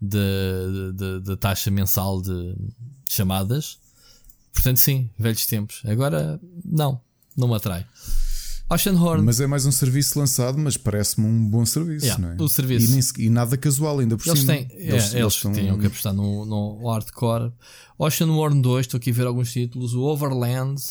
de, 0.00 0.92
de, 0.94 1.20
de, 1.20 1.36
taxa 1.36 1.70
mensal 1.70 2.20
de 2.20 2.54
chamadas. 3.08 3.78
Portanto, 4.52 4.78
sim, 4.78 5.10
velhos 5.18 5.46
tempos. 5.46 5.82
Agora, 5.84 6.40
não, 6.64 7.00
não 7.36 7.48
me 7.48 7.54
atrai. 7.54 7.84
Oceanhorn. 8.68 9.22
Mas 9.22 9.40
é 9.40 9.46
mais 9.46 9.64
um 9.64 9.70
serviço 9.70 10.18
lançado, 10.18 10.58
mas 10.58 10.76
parece-me 10.76 11.26
um 11.26 11.48
bom 11.48 11.64
serviço, 11.64 12.06
yeah, 12.06 12.26
não 12.26 12.32
é? 12.32 12.42
O 12.42 12.48
serviço. 12.48 12.86
E, 12.86 12.90
nem, 12.90 13.26
e, 13.26 13.30
nada 13.30 13.56
casual, 13.56 14.00
ainda 14.00 14.16
por 14.16 14.26
eles 14.26 14.40
cima. 14.40 14.54
Têm, 14.54 14.68
eles, 14.72 14.82
é, 14.82 14.86
eles, 14.86 15.14
eles 15.14 15.34
estão... 15.34 15.52
tinham 15.52 15.78
que 15.78 15.86
apostar 15.86 16.12
no, 16.12 16.44
no 16.44 16.88
hardcore. 16.88 17.52
Oceanhorn 17.96 18.60
2, 18.60 18.86
estou 18.86 18.98
aqui 18.98 19.10
a 19.10 19.14
ver 19.14 19.26
alguns 19.26 19.52
títulos. 19.52 19.94
O 19.94 20.02
Overland. 20.02 20.82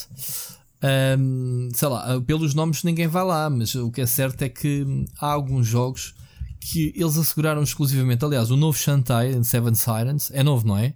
Um, 1.18 1.70
sei 1.74 1.88
lá, 1.88 2.22
pelos 2.22 2.54
nomes 2.54 2.84
ninguém 2.84 3.08
vai 3.08 3.24
lá, 3.24 3.50
mas 3.50 3.74
o 3.76 3.92
que 3.92 4.02
é 4.02 4.06
certo 4.06 4.42
é 4.44 4.50
que 4.50 4.86
há 5.20 5.32
alguns 5.32 5.66
jogos 5.66 6.14
que 6.60 6.94
eles 6.96 7.18
asseguraram 7.18 7.62
exclusivamente. 7.62 8.24
Aliás, 8.24 8.52
o 8.52 8.58
novo 8.58 8.78
Shantae 8.78 9.34
em 9.34 9.44
Seven 9.44 9.76
Sirens 9.76 10.32
é 10.32 10.44
novo, 10.44 10.68
não 10.68 10.78
é? 10.78 10.94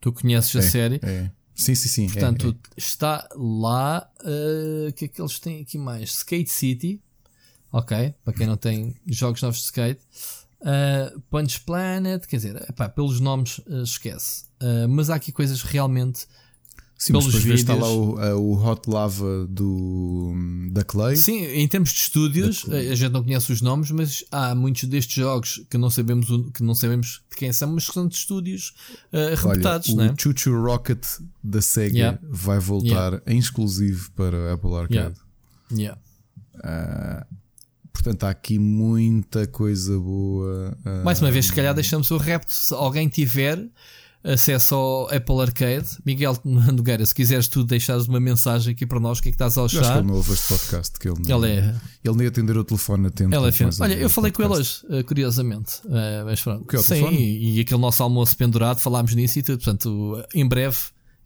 Tu 0.00 0.12
conheces 0.12 0.54
a 0.56 0.58
é, 0.58 0.62
série? 0.62 1.00
É. 1.02 1.30
Sim, 1.54 1.74
sim, 1.74 1.88
sim. 1.88 2.06
Portanto, 2.08 2.48
é, 2.48 2.50
é. 2.50 2.54
está 2.76 3.28
lá. 3.36 4.10
Uh, 4.20 4.88
o 4.88 4.92
que 4.92 5.04
é 5.04 5.08
que 5.08 5.20
eles 5.20 5.38
têm 5.38 5.62
aqui 5.62 5.78
mais? 5.78 6.10
Skate 6.10 6.50
City. 6.50 7.00
Ok, 7.70 8.14
para 8.24 8.34
quem 8.34 8.46
não 8.46 8.56
tem 8.56 8.94
jogos 9.06 9.42
novos 9.42 9.58
de 9.58 9.64
skate. 9.64 10.00
Uh, 10.60 11.20
Punch 11.30 11.60
Planet, 11.60 12.24
quer 12.26 12.36
dizer, 12.36 12.56
epá, 12.68 12.88
pelos 12.88 13.20
nomes 13.20 13.58
uh, 13.58 13.82
esquece. 13.82 14.44
mas 14.88 15.10
há 15.10 15.16
aqui 15.16 15.30
coisas 15.30 15.62
realmente 15.62 16.26
Sim, 16.96 17.12
pelos 17.12 17.26
mas 17.26 17.42
vídeos. 17.42 17.60
está 17.60 17.74
lá 17.74 17.88
o, 17.88 18.14
o, 18.38 18.66
Hot 18.66 18.88
Lava 18.88 19.46
do, 19.48 20.32
da 20.70 20.84
Clay. 20.84 21.16
Sim, 21.16 21.44
em 21.44 21.66
termos 21.66 21.90
de 21.90 21.98
estúdios, 21.98 22.64
a 22.68 22.94
gente 22.94 23.12
não 23.12 23.22
conhece 23.22 23.52
os 23.52 23.60
nomes, 23.60 23.90
mas 23.90 24.24
há 24.30 24.54
muitos 24.54 24.84
destes 24.84 25.14
jogos 25.14 25.64
que 25.68 25.76
não 25.76 25.90
sabemos, 25.90 26.26
que 26.54 26.62
não 26.62 26.74
sabemos 26.74 27.22
de 27.30 27.36
quem 27.36 27.52
são, 27.52 27.72
mas 27.72 27.88
que 27.88 27.94
são 27.94 28.06
de 28.06 28.14
estúdios 28.14 28.74
uh, 29.12 29.34
reputados. 29.34 29.90
Olha, 29.90 30.12
o 30.12 30.20
Choo 30.20 30.32
Choo 30.36 30.62
Rocket 30.62 31.04
da 31.42 31.60
Sega 31.60 31.96
yeah. 31.96 32.18
vai 32.22 32.58
voltar 32.60 33.12
yeah. 33.12 33.22
em 33.26 33.38
exclusivo 33.38 34.10
para 34.12 34.54
Apple 34.54 34.74
Arcade. 34.74 35.16
Yeah. 35.72 36.00
Uh, 36.54 37.26
portanto, 37.92 38.24
há 38.24 38.30
aqui 38.30 38.58
muita 38.58 39.46
coisa 39.46 39.98
boa. 39.98 40.76
Uh, 40.86 41.04
Mais 41.04 41.20
uma 41.20 41.30
vez, 41.30 41.46
se 41.46 41.52
calhar 41.52 41.74
deixamos 41.74 42.10
o 42.10 42.16
repto. 42.16 42.52
Se 42.52 42.72
alguém 42.72 43.08
tiver 43.08 43.58
acesso 44.24 44.74
ao 44.74 45.14
Apple 45.14 45.40
Arcade. 45.40 45.86
Miguel 46.04 46.36
Nogueira, 46.44 47.04
se 47.04 47.14
quiseres 47.14 47.46
tu 47.46 47.62
deixares 47.62 48.06
uma 48.06 48.18
mensagem 48.18 48.72
aqui 48.72 48.86
para 48.86 48.98
nós, 48.98 49.18
o 49.18 49.22
que 49.22 49.28
é 49.28 49.32
que 49.32 49.36
estás 49.36 49.58
a 49.58 49.64
achar? 49.64 49.76
Eu 49.76 49.82
acho 49.82 49.92
que 49.92 49.98
ele 49.98 50.06
não 50.08 50.14
ouve 50.14 50.32
este 50.32 50.48
podcast. 50.48 50.98
Que 50.98 51.08
ele, 51.08 51.22
não, 51.28 51.44
ele, 51.44 51.60
é... 51.60 51.74
ele 52.02 52.16
nem 52.16 52.26
atender 52.26 52.56
o 52.56 52.64
telefone 52.64 53.08
atento. 53.08 53.34
Ele 53.34 53.48
é 53.48 53.82
Olha, 53.82 53.94
eu 53.94 54.08
falei 54.08 54.32
podcast. 54.32 54.32
com 54.32 54.42
ele 54.42 54.52
hoje, 54.60 54.82
eh, 54.90 55.02
curiosamente. 55.02 55.80
Uh, 55.84 56.24
mas 56.24 56.40
pronto. 56.40 56.62
O 56.62 56.66
que 56.66 56.76
é 56.76 56.78
o 56.78 56.82
Sim, 56.82 56.94
telefone? 56.94 57.56
E, 57.56 57.60
aquele 57.60 57.80
nosso 57.80 58.02
almoço 58.02 58.36
pendurado, 58.36 58.80
falámos 58.80 59.14
nisso 59.14 59.38
e 59.38 59.42
tudo. 59.42 59.58
Portanto, 59.58 60.24
em 60.34 60.48
breve 60.48 60.78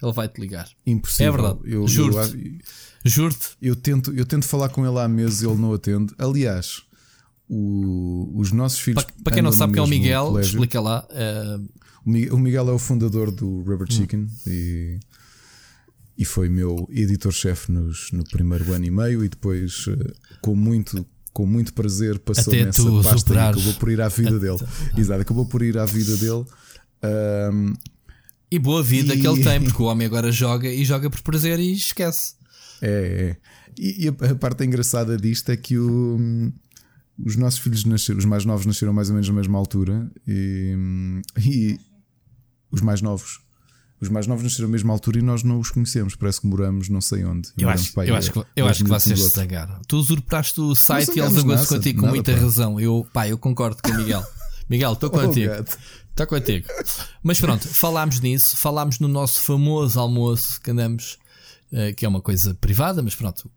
ele 0.02 0.12
vai-te 0.12 0.40
ligar. 0.40 0.68
Impossível. 0.86 1.32
É 1.32 1.36
verdade. 1.36 1.58
Eu, 1.64 1.88
Juro-te. 1.88 2.36
Eu, 3.04 3.10
Juro-te. 3.10 3.48
Eu 3.60 3.76
tento, 3.76 4.12
eu 4.12 4.24
tento 4.24 4.46
falar 4.46 4.68
com 4.68 4.86
ele 4.86 4.98
há 4.98 5.08
meses 5.08 5.42
e 5.42 5.46
ele 5.46 5.56
não 5.56 5.72
atende. 5.72 6.14
Aliás, 6.18 6.82
o, 7.48 8.30
os 8.34 8.52
nossos 8.52 8.78
filhos. 8.78 9.02
Para, 9.02 9.14
para 9.24 9.34
quem 9.34 9.42
não 9.42 9.52
sabe 9.52 9.72
quem 9.72 9.80
é 9.80 9.84
o 9.84 9.88
Miguel, 9.88 10.26
colégio, 10.26 10.50
explica 10.50 10.80
lá. 10.80 11.06
Uh, 11.10 12.34
o 12.34 12.38
Miguel 12.38 12.68
é 12.68 12.72
o 12.72 12.78
fundador 12.78 13.30
do 13.30 13.62
Rubber 13.62 13.86
hum. 13.88 13.90
Chicken 13.90 14.20
hum. 14.20 14.28
e, 14.46 15.00
e 16.16 16.24
foi 16.24 16.48
meu 16.48 16.88
editor-chefe 16.90 17.70
no 17.70 18.24
primeiro 18.30 18.72
ano 18.72 18.84
e 18.84 18.90
meio 18.90 19.24
e 19.24 19.28
depois, 19.28 19.86
eh, 19.88 20.12
com 20.40 20.56
muito, 20.56 21.06
com 21.32 21.46
muito 21.46 21.72
prazer, 21.72 22.18
passou 22.18 22.52
Até 22.52 22.64
nessa 22.64 22.82
pasta 22.82 23.18
superares. 23.18 23.58
e 23.58 23.60
acabou 23.60 23.80
por 23.80 23.90
ir 23.90 24.00
à 24.00 24.08
vida 24.08 24.38
dele. 24.40 24.58
Exato, 24.96 25.20
acabou 25.20 25.46
por 25.46 25.62
ir 25.62 25.78
à 25.78 25.84
vida 25.84 26.16
dele. 26.16 26.44
Um, 27.52 27.74
e 28.50 28.58
boa 28.58 28.82
vida 28.82 29.14
e... 29.14 29.20
que 29.20 29.28
ele 29.28 29.44
tem, 29.44 29.62
porque 29.62 29.80
o 29.80 29.86
homem 29.86 30.06
agora 30.06 30.32
joga 30.32 30.68
e 30.68 30.84
joga 30.84 31.08
por 31.08 31.20
prazer 31.20 31.60
e 31.60 31.72
esquece. 31.72 32.34
É, 32.80 32.88
é. 32.88 33.36
E, 33.78 34.06
e 34.06 34.08
a, 34.08 34.32
a, 34.32 34.34
parte 34.34 34.64
engraçada 34.64 35.16
disto 35.16 35.50
é 35.50 35.56
que 35.56 35.78
o, 35.78 36.50
os 37.24 37.36
nossos 37.36 37.58
filhos 37.58 37.84
nasceram, 37.84 38.18
os 38.18 38.24
mais 38.24 38.44
novos 38.44 38.66
nasceram 38.66 38.92
mais 38.92 39.08
ou 39.08 39.14
menos 39.14 39.28
na 39.28 39.34
mesma 39.34 39.58
altura 39.58 40.10
e, 40.26 40.76
e 41.38 41.78
os 42.70 42.80
mais 42.80 43.02
novos. 43.02 43.40
Os 44.00 44.08
mais 44.08 44.28
novos 44.28 44.44
nasceram 44.44 44.68
à 44.68 44.70
mesma 44.70 44.92
altura 44.92 45.18
e 45.18 45.22
nós 45.22 45.42
não 45.42 45.58
os 45.58 45.70
conhecemos. 45.70 46.14
Parece 46.14 46.40
que 46.40 46.46
moramos 46.46 46.88
não 46.88 47.00
sei 47.00 47.24
onde. 47.24 47.50
Eu 47.58 47.68
acho, 47.68 48.00
eu 48.00 48.14
acho 48.14 48.32
que, 48.32 48.44
eu 48.54 48.66
acho 48.68 48.84
que 48.84 48.90
vocês 48.90 49.20
se 49.20 49.30
zagaram. 49.30 49.80
Tu 49.88 49.96
usurpaste 49.96 50.60
o 50.60 50.74
site 50.76 51.16
e 51.16 51.20
eles 51.20 51.36
agora 51.36 51.66
contigo 51.66 52.02
com 52.02 52.06
muita 52.06 52.32
pá. 52.32 52.38
razão. 52.38 52.78
Eu, 52.78 53.06
pá, 53.12 53.28
eu 53.28 53.36
concordo 53.36 53.82
com 53.82 53.90
o 53.90 53.96
Miguel. 53.96 54.24
Miguel, 54.70 54.92
estou 54.92 55.10
oh, 55.12 55.18
contigo. 55.18 55.52
Estou 56.10 56.26
contigo. 56.28 56.68
Mas 57.22 57.40
pronto, 57.40 57.66
falámos 57.66 58.20
nisso. 58.20 58.56
Falámos 58.56 59.00
no 59.00 59.08
nosso 59.08 59.40
famoso 59.40 59.98
almoço 59.98 60.60
que 60.60 60.70
andamos, 60.70 61.18
uh, 61.72 61.92
que 61.96 62.04
é 62.04 62.08
uma 62.08 62.20
coisa 62.20 62.54
privada, 62.54 63.02
mas 63.02 63.16
pronto, 63.16 63.50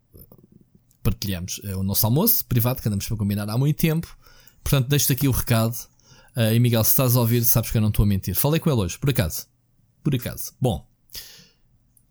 partilhamos 1.02 1.58
uh, 1.58 1.78
o 1.78 1.82
nosso 1.82 2.06
almoço 2.06 2.44
privado 2.46 2.80
que 2.80 2.88
andamos 2.88 3.06
para 3.06 3.16
combinar 3.16 3.48
há 3.48 3.58
muito 3.58 3.76
tempo. 3.76 4.16
Portanto, 4.62 4.88
deixo-te 4.88 5.12
aqui 5.12 5.28
o 5.28 5.32
recado. 5.32 5.76
Uh, 6.36 6.54
e 6.54 6.60
Miguel, 6.60 6.84
se 6.84 6.90
estás 6.90 7.16
a 7.16 7.20
ouvir, 7.20 7.44
sabes 7.44 7.70
que 7.70 7.76
eu 7.76 7.82
não 7.82 7.88
estou 7.88 8.04
a 8.04 8.06
mentir. 8.06 8.34
Falei 8.34 8.60
com 8.60 8.70
ele 8.70 8.80
hoje, 8.80 8.98
por 8.98 9.10
acaso. 9.10 9.46
Por 10.02 10.14
acaso. 10.14 10.52
Bom. 10.60 10.86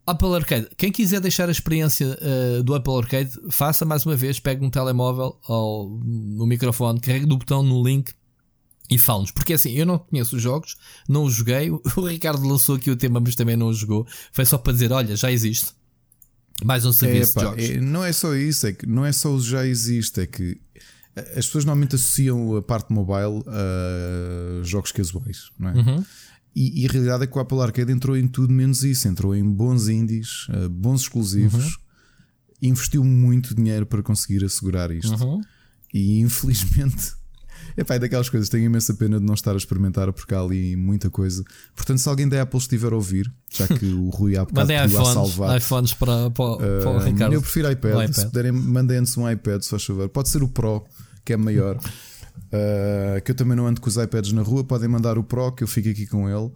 Apple 0.05 0.35
Arcade. 0.35 0.67
Quem 0.77 0.91
quiser 0.91 1.19
deixar 1.19 1.47
a 1.47 1.51
experiência 1.51 2.17
uh, 2.19 2.63
do 2.63 2.73
Apple 2.75 2.95
Arcade, 2.97 3.31
faça 3.49 3.85
mais 3.85 4.05
uma 4.05 4.15
vez. 4.15 4.39
Pegue 4.39 4.65
um 4.65 4.69
telemóvel 4.69 5.39
ou 5.47 5.99
no 6.03 6.45
microfone, 6.45 6.99
carregue 6.99 7.25
no 7.25 7.37
botão 7.37 7.63
no 7.63 7.83
link 7.83 8.11
e 8.89 8.97
fale-nos. 8.97 9.31
Porque 9.31 9.53
assim, 9.53 9.71
eu 9.71 9.85
não 9.85 9.99
conheço 9.99 10.35
os 10.35 10.41
jogos, 10.41 10.75
não 11.07 11.23
os 11.23 11.33
joguei. 11.33 11.69
O 11.95 12.05
Ricardo 12.05 12.45
lançou 12.45 12.75
aqui 12.75 12.91
o 12.91 12.95
tema, 12.95 13.19
mas 13.19 13.35
também 13.35 13.55
não 13.55 13.67
o 13.67 13.73
jogou. 13.73 14.05
Foi 14.33 14.45
só 14.45 14.57
para 14.57 14.73
dizer: 14.73 14.91
olha, 14.91 15.15
já 15.15 15.31
existe. 15.31 15.73
Mais 16.63 16.85
um 16.85 16.93
serviço 16.93 17.31
é, 17.31 17.33
pá, 17.33 17.39
de 17.41 17.45
jogos. 17.47 17.69
É, 17.69 17.81
não 17.81 18.03
é 18.03 18.13
só 18.13 18.35
isso, 18.35 18.67
é 18.67 18.73
que 18.73 18.85
não 18.87 19.05
é 19.05 19.11
só 19.11 19.33
o 19.33 19.41
já 19.41 19.65
existe, 19.65 20.21
é 20.21 20.27
que 20.27 20.59
as 21.15 21.45
pessoas 21.45 21.65
normalmente 21.65 21.95
associam 21.95 22.55
a 22.55 22.61
parte 22.61 22.93
mobile 22.93 23.43
a 23.47 24.63
jogos 24.63 24.91
casuais, 24.91 25.51
não 25.59 25.69
é? 25.69 25.73
Uhum. 25.73 26.05
E, 26.55 26.81
e, 26.81 26.85
a 26.87 26.91
realidade 26.91 27.23
é 27.23 27.27
que 27.27 27.37
o 27.37 27.41
Apple 27.41 27.59
Arcade 27.61 27.91
entrou 27.91 28.17
em 28.17 28.27
tudo 28.27 28.51
menos 28.51 28.83
isso. 28.83 29.07
Entrou 29.07 29.33
em 29.33 29.49
bons 29.49 29.87
indies, 29.87 30.47
eh, 30.49 30.67
bons 30.67 31.03
exclusivos, 31.03 31.75
uhum. 31.75 31.81
investiu 32.61 33.03
muito 33.05 33.55
dinheiro 33.55 33.85
para 33.85 34.03
conseguir 34.03 34.43
assegurar 34.43 34.91
isto. 34.91 35.23
Uhum. 35.23 35.41
E 35.93 36.19
infelizmente. 36.19 37.13
Epá, 37.77 37.95
é 37.95 37.99
daquelas 37.99 38.29
coisas, 38.29 38.49
tenho 38.49 38.65
imensa 38.65 38.93
pena 38.93 39.19
de 39.19 39.25
não 39.25 39.33
estar 39.33 39.53
a 39.53 39.57
experimentar 39.57 40.11
porque 40.11 40.33
há 40.33 40.39
ali 40.39 40.75
muita 40.75 41.09
coisa. 41.09 41.43
Portanto, 41.75 41.99
se 41.99 42.09
alguém 42.09 42.27
da 42.27 42.41
Apple 42.41 42.59
estiver 42.59 42.91
a 42.91 42.95
ouvir, 42.95 43.31
já 43.49 43.67
que 43.67 43.85
o 43.85 44.09
Rui 44.11 44.37
há 44.37 44.45
bocado 44.45 44.59
mandem 44.59 44.85
iPhones, 44.85 45.07
a 45.07 45.13
salvar. 45.13 45.57
iPhones 45.57 45.93
para, 45.93 46.29
para, 46.31 46.57
para 46.57 46.89
o 46.89 46.99
Ricardo. 46.99 47.33
Eu 47.33 47.41
prefiro 47.41 47.71
iPad. 47.71 47.91
iPad. 47.91 48.13
Se 48.13 48.25
puderem, 48.25 48.51
mandem-nos 48.51 49.15
um 49.17 49.29
iPad, 49.29 49.61
se 49.61 49.69
faz 49.69 49.83
favor. 49.83 50.09
Pode 50.09 50.29
ser 50.29 50.43
o 50.43 50.47
Pro 50.47 50.83
que 51.23 51.33
é 51.33 51.37
maior. 51.37 51.77
Uh, 51.77 53.21
que 53.23 53.31
eu 53.31 53.35
também 53.35 53.55
não 53.55 53.67
ando 53.67 53.81
com 53.81 53.89
os 53.89 53.97
iPads 53.97 54.31
na 54.31 54.41
rua. 54.41 54.63
Podem 54.63 54.89
mandar 54.89 55.17
o 55.17 55.23
Pro, 55.23 55.51
que 55.51 55.63
eu 55.63 55.67
fico 55.67 55.89
aqui 55.89 56.05
com 56.05 56.29
ele. 56.29 56.51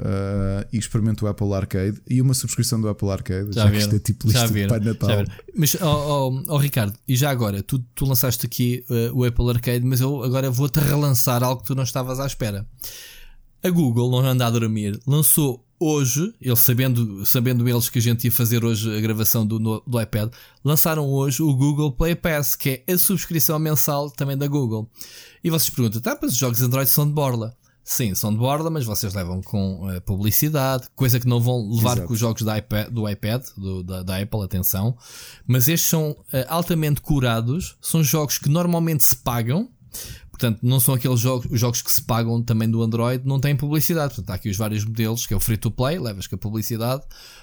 Uh, 0.00 0.64
e 0.72 0.78
experimento 0.78 1.26
o 1.26 1.28
Apple 1.28 1.52
Arcade 1.52 2.00
e 2.08 2.22
uma 2.22 2.32
subscrição 2.32 2.80
do 2.80 2.88
Apple 2.88 3.10
Arcade, 3.10 3.52
já, 3.52 3.64
já 3.64 3.70
que 3.70 3.76
isto 3.76 3.96
é 3.96 3.98
tipo 3.98 4.28
lista 4.28 4.48
de 4.48 4.66
Pai 4.66 4.80
Natal. 4.80 5.10
Mas, 5.54 5.74
oh, 5.74 5.84
oh, 5.84 6.42
oh, 6.48 6.56
Ricardo, 6.56 6.96
e 7.06 7.14
já 7.14 7.28
agora, 7.28 7.62
tu, 7.62 7.78
tu 7.94 8.06
lançaste 8.06 8.46
aqui 8.46 8.82
uh, 8.88 9.14
o 9.14 9.24
Apple 9.26 9.50
Arcade, 9.50 9.84
mas 9.84 10.00
eu 10.00 10.24
agora 10.24 10.50
vou-te 10.50 10.80
relançar 10.80 11.44
algo 11.44 11.60
que 11.60 11.66
tu 11.66 11.74
não 11.74 11.82
estavas 11.82 12.18
à 12.18 12.26
espera. 12.26 12.66
A 13.62 13.68
Google, 13.68 14.10
não 14.10 14.20
anda 14.20 14.46
a 14.46 14.50
dormir, 14.50 14.98
lançou 15.06 15.62
hoje, 15.78 16.34
eles 16.40 16.60
sabendo, 16.60 17.26
sabendo 17.26 17.68
eles 17.68 17.90
que 17.90 17.98
a 17.98 18.02
gente 18.02 18.24
ia 18.24 18.32
fazer 18.32 18.64
hoje 18.64 18.96
a 18.96 19.00
gravação 19.02 19.46
do, 19.46 19.58
no, 19.58 19.82
do 19.86 20.00
iPad, 20.00 20.30
lançaram 20.64 21.06
hoje 21.06 21.42
o 21.42 21.54
Google 21.54 21.92
Play 21.92 22.14
Pass, 22.14 22.54
que 22.56 22.82
é 22.86 22.92
a 22.92 22.98
subscrição 22.98 23.58
mensal 23.58 24.10
também 24.10 24.36
da 24.36 24.46
Google. 24.46 24.90
E 25.44 25.50
vocês 25.50 25.68
perguntam, 25.68 26.00
tá, 26.00 26.18
mas 26.20 26.32
os 26.32 26.38
jogos 26.38 26.62
Android 26.62 26.88
são 26.88 27.06
de 27.06 27.12
borla. 27.12 27.54
Sim, 27.90 28.14
são 28.14 28.30
de 28.30 28.38
borla, 28.38 28.70
mas 28.70 28.84
vocês 28.84 29.12
levam 29.14 29.42
com 29.42 29.88
uh, 29.88 30.00
publicidade, 30.02 30.86
coisa 30.94 31.18
que 31.18 31.26
não 31.26 31.40
vão 31.40 31.68
levar 31.68 31.94
Exato. 31.94 32.06
com 32.06 32.12
os 32.12 32.20
jogos 32.20 32.42
iPad, 32.42 32.88
do 32.88 33.08
iPad, 33.08 33.44
do, 33.56 33.82
da, 33.82 34.04
da, 34.04 34.16
Apple, 34.22 34.44
atenção. 34.44 34.96
Mas 35.44 35.66
estes 35.66 35.90
são 35.90 36.12
uh, 36.12 36.46
altamente 36.46 37.00
curados, 37.00 37.76
são 37.80 38.00
jogos 38.04 38.38
que 38.38 38.48
normalmente 38.48 39.02
se 39.02 39.16
pagam, 39.16 39.68
Portanto, 40.40 40.60
não 40.62 40.80
são 40.80 40.94
aqueles 40.94 41.20
jogos, 41.20 41.46
os 41.50 41.60
jogos 41.60 41.82
que 41.82 41.92
se 41.92 42.00
pagam 42.00 42.42
também 42.42 42.68
do 42.68 42.82
Android, 42.82 43.22
não 43.26 43.38
têm 43.38 43.54
publicidade. 43.54 44.14
Portanto, 44.14 44.30
há 44.30 44.34
aqui 44.36 44.48
os 44.48 44.56
vários 44.56 44.86
modelos, 44.86 45.26
que 45.26 45.34
é 45.34 45.36
o 45.36 45.40
free 45.40 45.58
to 45.58 45.70
play, 45.70 45.98
levas 45.98 46.26
com 46.26 46.34
a 46.34 46.38
publicidade, 46.38 47.02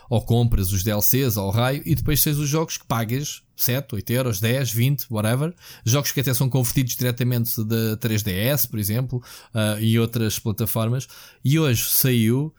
ou 0.10 0.20
compras 0.20 0.72
os 0.72 0.82
DLCs 0.82 1.38
ao 1.38 1.52
raio, 1.52 1.84
e 1.86 1.94
depois 1.94 2.24
tens 2.24 2.40
os 2.40 2.50
jogos 2.50 2.76
que 2.76 2.88
pagas 2.88 3.44
7, 3.56 3.94
8 3.94 4.10
euros, 4.10 4.40
10, 4.40 4.72
20, 4.72 5.06
whatever. 5.12 5.54
Jogos 5.86 6.12
que 6.12 6.22
até 6.22 6.34
são 6.34 6.50
convertidos 6.50 6.96
diretamente 6.96 7.64
da 7.64 7.98
3DS, 7.98 8.68
por 8.68 8.80
exemplo, 8.80 9.22
uh, 9.54 9.80
e 9.80 10.00
outras 10.00 10.40
plataformas. 10.40 11.08
E 11.46 11.60
hoje 11.60 11.88
saiu 11.88 12.52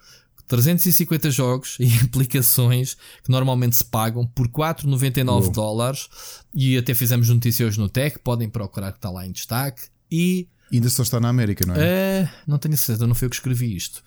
350 0.46 1.32
jogos 1.32 1.76
e 1.82 1.92
aplicações 2.04 2.96
que 3.24 3.30
normalmente 3.30 3.74
se 3.74 3.84
pagam 3.84 4.24
por 4.24 4.46
4,99 4.46 5.50
dólares. 5.50 6.08
E 6.54 6.78
até 6.78 6.94
fizemos 6.94 7.28
notícias 7.28 7.70
hoje 7.70 7.80
no 7.80 7.88
Tech, 7.88 8.20
podem 8.20 8.48
procurar 8.48 8.92
que 8.92 8.98
está 8.98 9.10
lá 9.10 9.26
em 9.26 9.32
destaque. 9.32 9.88
E. 10.10 10.48
Ainda 10.72 10.88
só 10.90 11.02
está 11.02 11.18
na 11.18 11.28
América, 11.28 11.64
não 11.64 11.74
é? 11.74 12.24
Uh, 12.24 12.28
não 12.46 12.58
tenho 12.58 12.76
certeza, 12.76 13.06
não 13.06 13.14
foi 13.14 13.26
eu 13.26 13.30
que 13.30 13.36
escrevi 13.36 13.74
isto. 13.74 14.02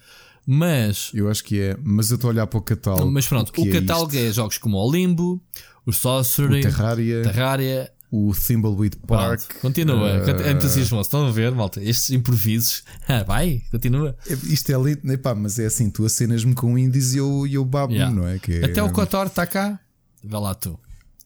Mas. 0.45 1.11
Eu 1.13 1.29
acho 1.29 1.43
que 1.43 1.59
é, 1.59 1.77
mas 1.83 2.09
eu 2.09 2.15
estou 2.15 2.29
a 2.29 2.33
olhar 2.33 2.47
para 2.47 2.59
o 2.59 2.61
catálogo. 2.61 3.11
Mas 3.11 3.27
pronto, 3.27 3.51
o, 3.57 3.63
o 3.63 3.67
é 3.67 3.71
catálogo 3.71 4.15
é, 4.15 4.27
é, 4.27 4.31
jogos 4.31 4.57
como 4.57 4.77
o 4.77 4.91
Limbo, 4.91 5.41
o 5.85 5.91
Sorcery, 5.91 6.59
o 6.59 6.61
Terraria, 6.61 7.21
Terraria 7.23 7.91
o 8.11 8.33
Thimbleweed 8.33 8.97
Park. 9.07 9.39
Pronto, 9.39 9.61
continua, 9.61 10.21
uh, 10.21 10.41
é 10.41 10.51
entusiasmoso. 10.51 11.07
Estão 11.07 11.25
a 11.25 11.31
ver, 11.31 11.53
malta? 11.53 11.81
Estes 11.81 12.11
improvisos. 12.11 12.83
Ah, 13.07 13.23
vai, 13.23 13.61
continua. 13.69 14.15
É, 14.25 14.33
isto 14.33 14.71
é 14.71 14.77
lindo, 14.77 15.11
epá, 15.11 15.35
mas 15.35 15.59
é 15.59 15.65
assim: 15.65 15.89
tu 15.89 16.05
acenas-me 16.05 16.53
com 16.53 16.77
indies 16.77 17.13
e 17.13 17.17
eu, 17.17 17.45
eu 17.47 17.65
babo, 17.65 17.91
yeah. 17.91 18.13
não 18.13 18.25
é? 18.25 18.39
Que 18.39 18.53
é... 18.53 18.65
Até 18.65 18.81
o 18.81 18.89
Kotor 18.89 19.27
está 19.27 19.45
cá. 19.45 19.79
Vê 20.23 20.37
lá 20.37 20.53
tu. 20.55 20.79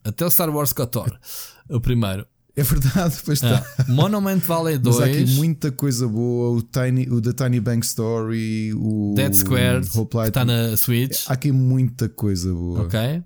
Até 0.04 0.26
o 0.26 0.30
Star 0.32 0.50
Wars 0.50 0.74
Kotor. 0.74 1.16
o 1.70 1.80
primeiro. 1.80 2.26
É 2.58 2.64
verdade, 2.64 3.18
pois 3.26 3.43
está. 3.43 3.66
Ah, 3.78 3.86
Monument 3.89 4.39
Valley 4.39 4.78
2. 4.80 4.95
Mas 4.95 5.03
há 5.06 5.12
aqui 5.12 5.26
muita 5.36 5.72
coisa 5.72 6.08
boa. 6.08 6.58
O, 6.58 6.62
Tiny, 6.62 7.10
o 7.10 7.20
The 7.22 7.34
Tiny 7.34 7.60
Bank 7.60 7.86
Story, 7.86 8.74
o 8.74 9.14
Dead 9.16 9.34
Squared, 9.34 9.89
que 9.89 10.18
está 10.28 10.45
na 10.45 10.78
Switch. 10.78 11.26
Há 11.28 11.34
aqui 11.34 11.51
muita 11.51 12.08
coisa 12.08 12.53
boa. 12.53 12.84
Ok. 12.84 13.24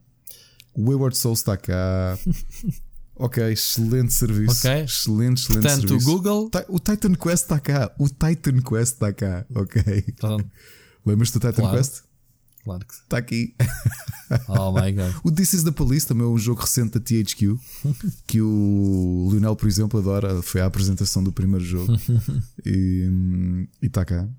O 0.73 0.85
Wayward 0.85 1.15
Souls 1.15 1.39
está 1.39 1.55
cá. 1.57 2.17
ok, 3.15 3.51
excelente 3.51 4.13
serviço. 4.13 4.67
Ok. 4.67 4.83
Excelente, 4.83 5.41
excelente 5.43 5.61
Portanto, 5.63 5.87
serviço. 5.89 6.09
o 6.09 6.13
Google. 6.13 6.51
O 6.67 6.79
Titan 6.79 7.13
Quest 7.13 7.43
está 7.43 7.59
cá. 7.59 7.91
O 7.99 8.07
Titan 8.09 8.61
Quest 8.61 8.93
está 8.93 9.13
cá. 9.13 9.45
Ok. 9.53 10.05
Pronto. 10.19 10.49
Lembras 11.05 11.29
do 11.31 11.39
Titan 11.39 11.53
claro. 11.53 11.77
Quest? 11.77 12.01
Claro 12.69 12.85
que 12.85 12.93
Está 12.93 13.17
aqui. 13.17 13.55
Oh 14.47 14.71
my 14.71 14.91
god. 14.91 15.15
o 15.25 15.31
This 15.31 15.53
is 15.53 15.63
the 15.63 15.71
Police 15.71 16.05
também 16.05 16.23
é 16.23 16.29
um 16.29 16.37
jogo 16.37 16.61
recente 16.61 16.91
da 16.91 16.99
THQ 16.99 17.57
que 18.27 18.39
o 18.39 19.27
Lionel, 19.31 19.55
por 19.55 19.67
exemplo, 19.67 19.99
adora. 19.99 20.39
Foi 20.43 20.61
a 20.61 20.67
apresentação 20.67 21.23
do 21.23 21.31
primeiro 21.31 21.65
jogo 21.65 21.93
e 22.63 23.67
está 23.81 24.05
cá. 24.05 24.29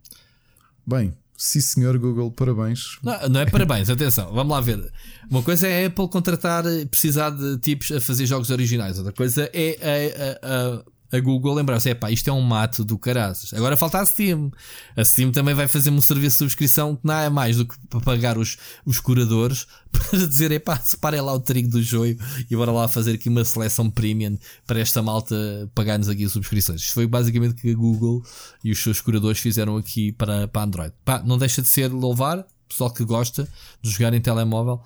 Bem, 0.87 1.12
sim 1.37 1.61
senhor 1.61 1.99
Google, 1.99 2.31
parabéns. 2.31 3.01
Não, 3.03 3.28
não 3.31 3.41
é 3.41 3.47
parabéns, 3.47 3.91
atenção, 3.91 4.33
vamos 4.33 4.53
lá 4.53 4.61
ver. 4.61 4.93
Uma 5.28 5.43
coisa 5.43 5.66
é 5.66 5.85
a 5.85 5.89
Apple 5.89 6.09
contratar, 6.09 6.62
precisar 6.89 7.31
de 7.31 7.59
tipos 7.59 7.91
a 7.91 8.01
fazer 8.01 8.26
jogos 8.26 8.51
originais, 8.51 8.97
outra 8.97 9.12
coisa 9.12 9.51
é 9.53 10.37
a, 10.43 10.47
a, 10.47 10.76
a 10.76 10.85
a 11.13 11.21
Google 11.21 11.55
lembrar-se: 11.55 11.91
é 11.91 11.95
pá, 11.95 12.11
isto 12.11 12.29
é 12.29 12.33
um 12.33 12.41
mato 12.41 12.85
do 12.85 12.99
caraças. 12.99 13.53
Agora 13.55 13.77
falta 13.77 13.99
a 13.99 14.07
Steam. 14.07 14.51
A 14.97 15.05
Steam 15.05 15.33
também 15.33 15.55
vai 15.55 15.67
fazer 15.67 15.91
um 15.91 16.01
serviço 16.01 16.37
de 16.37 16.39
subscrição 16.39 16.97
que 16.97 17.07
não 17.07 17.15
é 17.15 17.29
mais 17.29 17.57
do 17.57 17.67
que 17.67 17.75
para 17.89 18.01
pagar 18.01 18.39
os, 18.39 18.59
os 18.85 19.01
curadores 19.01 19.67
para 19.91 20.27
dizer: 20.27 20.53
é 20.53 20.59
pá, 20.59 20.79
separem 20.79 21.21
lá 21.21 21.33
o 21.33 21.41
trigo 21.41 21.69
do 21.69 21.83
joio 21.83 22.17
e 22.51 22.57
bora 22.57 22.71
lá 22.71 22.89
fazer 22.89 23.15
aqui 23.15 23.29
uma 23.29 23.45
seleção 23.45 23.91
premium 23.91 24.39
para 24.67 24.81
esta 24.81 25.03
malta 25.03 25.37
pagar-nos 25.75 26.09
aqui 26.09 26.25
as 26.25 26.33
subscrições. 26.33 26.83
Isto 26.83 26.95
foi 26.95 27.07
basicamente 27.07 27.53
o 27.53 27.55
que 27.57 27.71
a 27.71 27.75
Google 27.75 28.23
e 28.63 28.71
os 28.71 28.79
seus 28.79 29.01
curadores 29.01 29.41
fizeram 29.41 29.77
aqui 29.77 30.13
para, 30.13 30.47
para 30.49 30.63
Android. 30.63 30.95
Pá, 31.05 31.23
não 31.25 31.39
deixa 31.39 31.61
de 31.61 31.69
ser 31.69 31.89
louvar, 31.89 32.47
pessoal 32.69 32.91
que 32.91 33.05
gosta 33.05 33.49
de 33.83 33.91
jogar 33.91 34.15
em 34.15 34.21
telemóvel. 34.21 34.81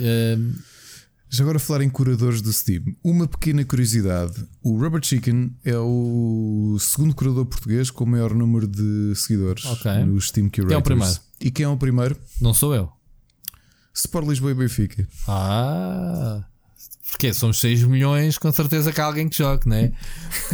Uh, 0.00 0.54
já 1.34 1.42
agora 1.42 1.58
falar 1.58 1.82
em 1.82 1.90
curadores 1.90 2.40
do 2.40 2.52
Steam, 2.52 2.94
uma 3.02 3.26
pequena 3.26 3.64
curiosidade: 3.64 4.46
o 4.62 4.78
Rubber 4.78 5.02
Chicken 5.02 5.50
é 5.64 5.76
o 5.76 6.76
segundo 6.78 7.14
curador 7.14 7.44
português 7.46 7.90
com 7.90 8.04
o 8.04 8.06
maior 8.06 8.32
número 8.32 8.68
de 8.68 9.12
seguidores 9.16 9.64
okay. 9.64 10.04
no 10.04 10.20
Steam 10.20 10.48
Curators. 10.48 10.68
Quem 10.68 10.76
é 10.76 10.78
o 10.78 10.82
primeiro? 10.82 11.20
E 11.40 11.50
quem 11.50 11.64
é 11.64 11.68
o 11.68 11.76
primeiro? 11.76 12.16
Não 12.40 12.54
sou 12.54 12.72
eu. 12.74 12.88
Sport 13.92 14.28
Lisboa 14.28 14.52
e 14.52 14.54
Benfica. 14.54 15.08
Ah, 15.26 16.44
porque 17.14 17.32
somos 17.32 17.60
6 17.60 17.84
milhões, 17.84 18.38
com 18.38 18.50
certeza 18.50 18.92
que 18.92 19.00
há 19.00 19.04
alguém 19.04 19.28
que 19.28 19.38
jogue, 19.38 19.68
não 19.68 19.76
é? 19.76 19.92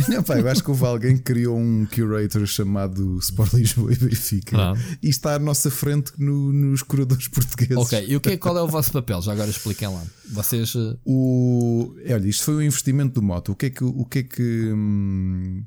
Não, 0.08 0.22
pá, 0.22 0.38
eu 0.38 0.46
acho 0.46 0.62
que 0.62 0.68
houve 0.68 0.84
alguém 0.84 1.16
que 1.16 1.22
criou 1.22 1.56
um 1.56 1.86
curator 1.86 2.44
chamado 2.46 3.18
Sport 3.18 3.54
Lisboa 3.54 3.90
e 3.94 3.96
Benfica 3.96 4.56
Pronto. 4.56 4.80
e 5.02 5.08
está 5.08 5.36
à 5.36 5.38
nossa 5.38 5.70
frente 5.70 6.12
no, 6.18 6.52
nos 6.52 6.82
curadores 6.82 7.28
portugueses. 7.28 7.78
Ok, 7.78 8.04
e 8.06 8.14
o 8.14 8.20
que 8.20 8.32
é, 8.32 8.36
qual 8.36 8.58
é 8.58 8.62
o 8.62 8.68
vosso 8.68 8.92
papel? 8.92 9.22
Já 9.22 9.32
agora 9.32 9.48
expliquem 9.48 9.88
lá. 9.88 10.04
Vocês. 10.30 10.74
Eh, 10.76 10.96
o, 11.06 11.94
olha, 12.10 12.28
isto 12.28 12.44
foi 12.44 12.56
um 12.56 12.62
investimento 12.62 13.14
do 13.14 13.22
Moto. 13.22 13.52
O 13.52 13.56
que 13.56 13.66
é 13.66 13.70
que. 13.70 13.82
O 13.82 14.04
que, 14.04 14.18
é 14.18 14.22
que 14.22 14.72
hum... 14.72 15.64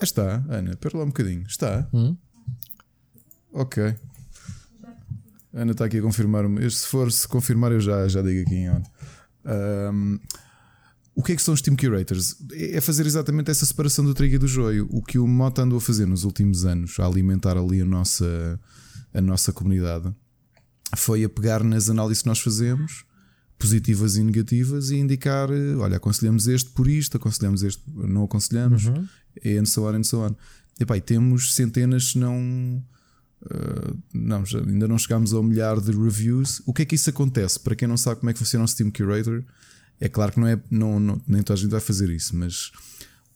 Ah, 0.00 0.04
está, 0.04 0.42
Ana, 0.48 0.70
espera 0.70 0.96
lá 0.96 1.04
um 1.04 1.08
bocadinho. 1.08 1.44
Está. 1.46 1.86
Hum? 1.92 2.16
Ok. 3.52 3.94
Ana 5.54 5.70
está 5.72 5.84
aqui 5.84 5.98
a 5.98 6.02
confirmar-me. 6.02 6.68
Se 6.70 6.86
for 6.86 7.10
se 7.12 7.28
confirmar, 7.28 7.70
eu 7.70 7.80
já, 7.80 8.08
já 8.08 8.20
digo 8.20 8.42
aqui 8.42 8.54
em 8.56 8.70
on. 8.70 8.82
Um, 9.46 10.18
o 11.14 11.22
que 11.22 11.32
é 11.32 11.36
que 11.36 11.42
são 11.42 11.54
os 11.54 11.62
Team 11.62 11.76
Curators? 11.76 12.36
É 12.52 12.80
fazer 12.80 13.06
exatamente 13.06 13.50
essa 13.50 13.64
separação 13.64 14.04
do 14.04 14.12
trigo 14.12 14.34
e 14.34 14.38
do 14.38 14.48
joio. 14.48 14.88
O 14.90 15.00
que 15.00 15.16
o 15.16 15.28
Mota 15.28 15.62
andou 15.62 15.78
a 15.78 15.80
fazer 15.80 16.06
nos 16.06 16.24
últimos 16.24 16.64
anos, 16.64 16.98
a 16.98 17.06
alimentar 17.06 17.56
ali 17.56 17.80
a 17.80 17.84
nossa, 17.84 18.60
a 19.12 19.20
nossa 19.20 19.52
comunidade, 19.52 20.12
foi 20.96 21.22
a 21.22 21.28
pegar 21.28 21.62
nas 21.62 21.88
análises 21.88 22.22
que 22.22 22.28
nós 22.28 22.40
fazemos, 22.40 23.04
positivas 23.56 24.16
e 24.16 24.24
negativas, 24.24 24.90
e 24.90 24.96
indicar: 24.96 25.48
olha, 25.78 25.98
aconselhamos 25.98 26.48
este 26.48 26.70
por 26.70 26.88
isto, 26.88 27.16
aconselhamos 27.16 27.62
este, 27.62 27.82
não 27.94 28.24
aconselhamos, 28.24 28.86
uhum. 28.86 29.06
and 29.44 29.66
so 29.66 29.88
on, 29.88 29.94
and 29.94 30.04
so 30.04 30.26
on. 30.26 30.34
E, 30.80 30.84
pá, 30.84 30.96
e 30.96 31.00
temos 31.00 31.54
centenas, 31.54 32.08
se 32.08 32.18
não 32.18 32.84
Uh, 33.42 33.96
não, 34.12 34.44
já, 34.44 34.58
ainda 34.58 34.88
não 34.88 34.98
chegámos 34.98 35.32
ao 35.34 35.42
milhar 35.42 35.80
de 35.80 35.92
reviews. 35.92 36.62
O 36.66 36.72
que 36.72 36.82
é 36.82 36.84
que 36.84 36.94
isso 36.94 37.10
acontece? 37.10 37.60
Para 37.60 37.74
quem 37.74 37.86
não 37.86 37.96
sabe 37.96 38.20
como 38.20 38.30
é 38.30 38.32
que 38.32 38.38
funciona 38.38 38.64
o 38.64 38.68
Steam 38.68 38.90
Curator, 38.90 39.44
é 40.00 40.08
claro 40.08 40.32
que 40.32 40.40
não 40.40 40.46
é, 40.46 40.60
não, 40.70 40.98
não, 40.98 41.20
nem 41.26 41.42
toda 41.42 41.58
a 41.58 41.60
gente 41.60 41.70
vai 41.70 41.80
fazer 41.80 42.10
isso, 42.10 42.36
mas 42.36 42.72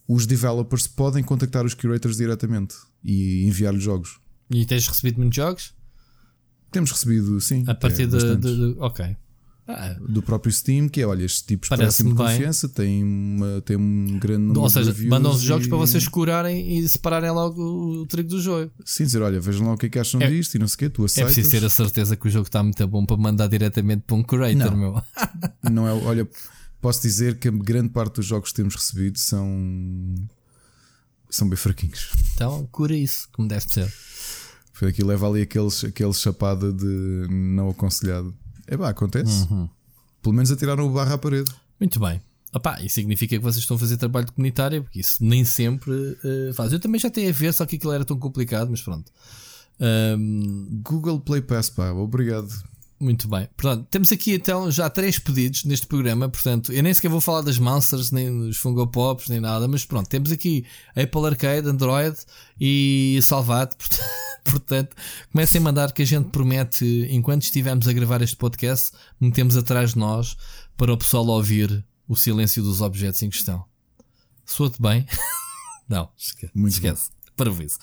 os 0.07 0.27
developers 0.27 0.87
podem 0.87 1.23
contactar 1.23 1.67
os 1.67 1.75
curators 1.75 2.17
diretamente 2.17 2.75
e 3.05 3.47
enviar-lhes 3.47 3.83
jogos. 3.83 4.19
E 4.51 4.65
tens 4.65 4.87
recebido 4.89 5.19
muitos 5.19 5.37
jogos? 5.37 5.75
Temos 6.71 6.91
recebido, 6.91 7.41
sim. 7.41 7.65
A 7.67 7.75
partir 7.75 8.03
é, 8.03 8.07
de, 8.07 8.37
de, 8.37 8.75
de, 8.75 8.77
Ok. 8.79 9.17
Ah, 9.71 9.95
do 10.01 10.23
próprio 10.23 10.51
Steam, 10.51 10.89
que 10.89 11.03
é 11.03 11.07
olha, 11.07 11.25
estes 11.25 11.43
tipos 11.43 11.69
parecem 11.69 12.09
de 12.09 12.15
confiança, 12.15 12.67
têm, 12.71 13.05
uma, 13.05 13.61
têm 13.61 13.77
um 13.77 14.19
grande 14.19 14.45
número 14.45 14.63
Ou 14.63 14.71
seja, 14.71 14.95
mandam 15.07 15.31
os 15.31 15.43
e... 15.43 15.47
jogos 15.47 15.67
para 15.67 15.77
vocês 15.77 16.09
curarem 16.09 16.79
e 16.79 16.89
separarem 16.89 17.31
logo 17.31 17.63
o 17.63 18.07
trigo 18.07 18.31
do 18.31 18.41
joio. 18.41 18.71
Sim, 18.83 19.05
dizer, 19.05 19.21
olha, 19.21 19.39
vejam 19.39 19.67
lá 19.67 19.75
o 19.75 19.77
que 19.77 19.85
é 19.85 19.89
que 19.91 19.99
acham 19.99 20.23
é, 20.23 20.31
disto 20.31 20.55
e 20.55 20.59
não 20.59 20.67
sei 20.67 20.75
o 20.75 20.79
quê, 20.79 20.89
tu 20.89 21.05
aceitas. 21.05 21.33
É 21.33 21.35
preciso 21.35 21.51
ter 21.61 21.67
a 21.67 21.69
certeza 21.69 22.17
que 22.17 22.27
o 22.27 22.31
jogo 22.31 22.47
está 22.47 22.63
muito 22.63 22.87
bom 22.89 23.05
para 23.05 23.19
mandar 23.19 23.47
diretamente 23.47 24.05
para 24.07 24.17
um 24.17 24.23
curator, 24.23 24.71
não. 24.71 24.77
meu. 24.77 25.03
não 25.71 25.87
é, 25.87 25.93
olha, 25.93 26.27
posso 26.81 27.03
dizer 27.03 27.39
que 27.39 27.49
a 27.49 27.51
grande 27.51 27.91
parte 27.91 28.15
dos 28.15 28.27
jogos 28.27 28.49
que 28.49 28.57
temos 28.57 28.75
recebido 28.75 29.19
são 29.19 29.49
são 31.29 31.47
bem 31.47 31.57
fraquinhos. 31.57 32.11
Então, 32.35 32.67
cura 32.73 32.97
isso, 32.97 33.29
como 33.33 33.47
deve 33.47 33.71
ser. 33.71 33.93
Foi 34.73 34.89
aqui 34.89 35.03
leva 35.03 35.29
ali 35.29 35.43
aqueles, 35.43 35.85
aquele 35.85 36.15
chapada 36.15 36.73
de 36.73 37.27
não 37.29 37.69
aconselhado. 37.69 38.35
É 38.69 38.77
pá, 38.77 38.91
acontece. 38.91 39.47
Uhum. 39.51 39.69
Pelo 40.23 40.35
menos 40.35 40.51
atiraram 40.51 40.87
o 40.87 40.91
barro 40.91 41.15
à 41.15 41.19
parede. 41.19 41.51
Muito 41.81 41.99
bem. 41.99 42.21
Opa, 42.53 42.81
isso 42.83 42.95
significa 42.95 43.37
que 43.37 43.43
vocês 43.43 43.63
estão 43.63 43.77
a 43.77 43.81
fazer 43.81 43.97
trabalho 43.97 44.31
comunitário, 44.33 44.83
porque 44.83 45.01
isso 45.01 45.17
nem 45.21 45.45
sempre 45.45 45.91
uh, 45.93 46.55
faz. 46.55 46.73
Eu 46.73 46.81
também 46.81 46.99
já 46.99 47.11
tenho 47.11 47.29
a 47.29 47.33
ver, 47.33 47.53
só 47.53 47.67
que 47.67 47.77
aquilo 47.77 47.93
era 47.93 48.05
tão 48.05 48.19
complicado, 48.19 48.71
mas 48.71 48.81
pronto. 48.81 49.11
Um, 49.81 50.81
Google 50.83 51.21
Play 51.21 51.43
Pass, 51.43 51.71
pá, 51.71 51.91
obrigado. 51.91 52.49
Muito 53.01 53.29
bem. 53.29 53.49
Portanto, 53.57 53.87
temos 53.91 54.11
aqui 54.11 54.35
então 54.35 54.71
já 54.73 54.91
três 54.91 55.19
pedidos 55.19 55.65
neste 55.65 55.87
programa. 55.87 56.29
Portanto, 56.29 56.73
eu 56.73 56.83
nem 56.83 56.93
sequer 56.93 57.09
vou 57.09 57.21
falar 57.21 57.43
das 57.43 57.59
Monsters, 57.59 58.11
nem 58.11 58.47
dos 58.47 58.57
Fungo 58.57 58.87
Pops, 58.89 59.29
nem 59.29 59.41
nada. 59.41 59.69
Mas 59.69 59.85
pronto, 59.85 60.09
temos 60.09 60.33
aqui 60.33 60.65
Apple 60.97 61.27
Arcade, 61.27 61.69
Android 61.69 62.17
e 62.61 63.19
Salvat. 63.23 63.77
Portanto, 63.77 64.03
comecem 65.33 65.61
a 65.61 65.65
mandar 65.65 65.93
que 65.93 66.03
a 66.03 66.05
gente 66.05 66.31
promete, 66.31 67.07
enquanto 67.11 67.43
estivermos 67.43 67.89
a 67.89 67.93
gravar 67.93 68.23
este 68.23 68.37
podcast, 68.37 68.93
metemos 69.21 69.57
atrás 69.57 69.93
de 69.93 69.99
nós 69.99 70.37
para 70.77 70.93
o 70.93 70.97
pessoal 70.97 71.27
ouvir 71.27 71.85
o 72.07 72.17
silêncio 72.17 72.63
dos 72.63 72.81
objetos 72.81 73.23
em 73.23 73.31
questão. 73.31 73.65
Soa-te 74.45 74.81
bem? 74.81 75.07
Não, 75.89 76.11
esquece. 76.17 76.53
Muito 76.55 76.75
esquece. 76.75 77.11
Para 77.37 77.51
isso. 77.51 77.79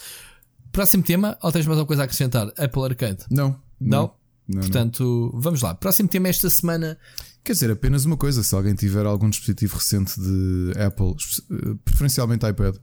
Próximo 0.71 1.03
tema, 1.03 1.37
ou 1.41 1.51
tens 1.51 1.65
mais 1.65 1.79
alguma 1.79 1.87
coisa 1.87 2.03
a 2.03 2.05
acrescentar? 2.05 2.47
Apple 2.57 2.83
Arcade? 2.83 3.25
Não. 3.29 3.59
Não? 3.79 4.01
não? 4.01 4.15
Não, 4.47 4.61
Portanto, 4.61 5.31
não. 5.33 5.41
vamos 5.41 5.61
lá. 5.61 5.73
Próximo 5.73 6.07
tema 6.07 6.27
esta 6.27 6.49
semana 6.49 6.99
Quer 7.45 7.53
dizer, 7.53 7.69
apenas 7.69 8.05
uma 8.05 8.17
coisa: 8.17 8.41
se 8.41 8.55
alguém 8.55 8.73
tiver 8.73 9.05
algum 9.05 9.29
dispositivo 9.29 9.75
recente 9.75 10.19
de 10.19 10.73
Apple, 10.83 11.13
eh, 11.51 11.75
preferencialmente 11.85 12.43
iPad, 12.49 12.75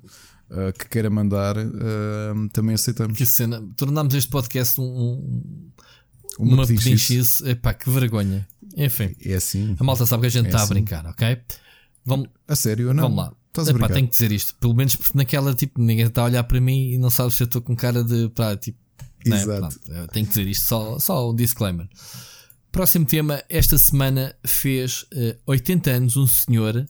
uh, 0.53 0.72
que 0.78 0.88
queira 0.88 1.11
mandar, 1.11 1.57
uh, 1.57 2.48
também 2.53 2.74
aceitamos. 2.74 3.16
Que 3.16 3.26
cena. 3.26 3.62
Tornámos 3.76 4.14
este 4.14 4.30
podcast 4.30 4.80
um, 4.80 4.84
um 4.84 5.72
uma, 6.38 6.55
uma 6.55 6.66
pedinchice. 6.66 7.48
Epá, 7.48 7.74
que 7.74 7.90
vergonha. 7.90 8.46
Enfim, 8.76 9.14
é 9.24 9.34
assim. 9.34 9.76
A 9.78 9.84
malta 9.84 10.07
sabe 10.07 10.22
que 10.22 10.26
a 10.28 10.30
gente 10.30 10.46
está 10.46 10.59
é 10.59 10.62
assim. 10.62 10.72
a 10.72 10.74
brincar, 10.74 11.07
ok? 11.07 11.38
Vamos, 12.05 12.28
a 12.48 12.57
sério 12.57 12.88
ou 12.88 12.94
não? 12.94 13.05
Vamos 13.05 13.18
lá. 13.18 13.32
Estás 13.48 13.68
Epá, 13.68 13.88
tenho 13.88 14.07
que 14.07 14.12
dizer 14.12 14.32
isto. 14.32 14.55
Pelo 14.57 14.74
menos 14.74 14.96
porque 14.96 15.16
naquela, 15.16 15.55
tipo, 15.55 15.80
ninguém 15.80 16.07
está 16.07 16.22
a 16.22 16.24
olhar 16.24 16.44
para 16.44 16.61
mim 16.61 16.92
e 16.92 16.98
não 16.98 17.11
sabe 17.11 17.32
se 17.32 17.42
eu 17.42 17.46
estou 17.46 17.61
com 17.61 17.76
cara 17.76 18.03
de. 18.03 18.28
Pá, 18.30 18.57
tipo, 18.57 18.78
né? 19.26 19.42
Exato. 19.42 19.78
Né? 19.86 20.07
tenho 20.12 20.26
que 20.26 20.32
dizer 20.32 20.48
isto, 20.48 20.66
só, 20.66 20.98
só 20.98 21.30
um 21.30 21.34
disclaimer. 21.34 21.88
Próximo 22.70 23.05
tema. 23.05 23.42
Esta 23.48 23.76
semana 23.76 24.34
fez 24.44 25.03
uh, 25.12 25.36
80 25.46 25.90
anos 25.90 26.16
um 26.16 26.26
senhor 26.26 26.86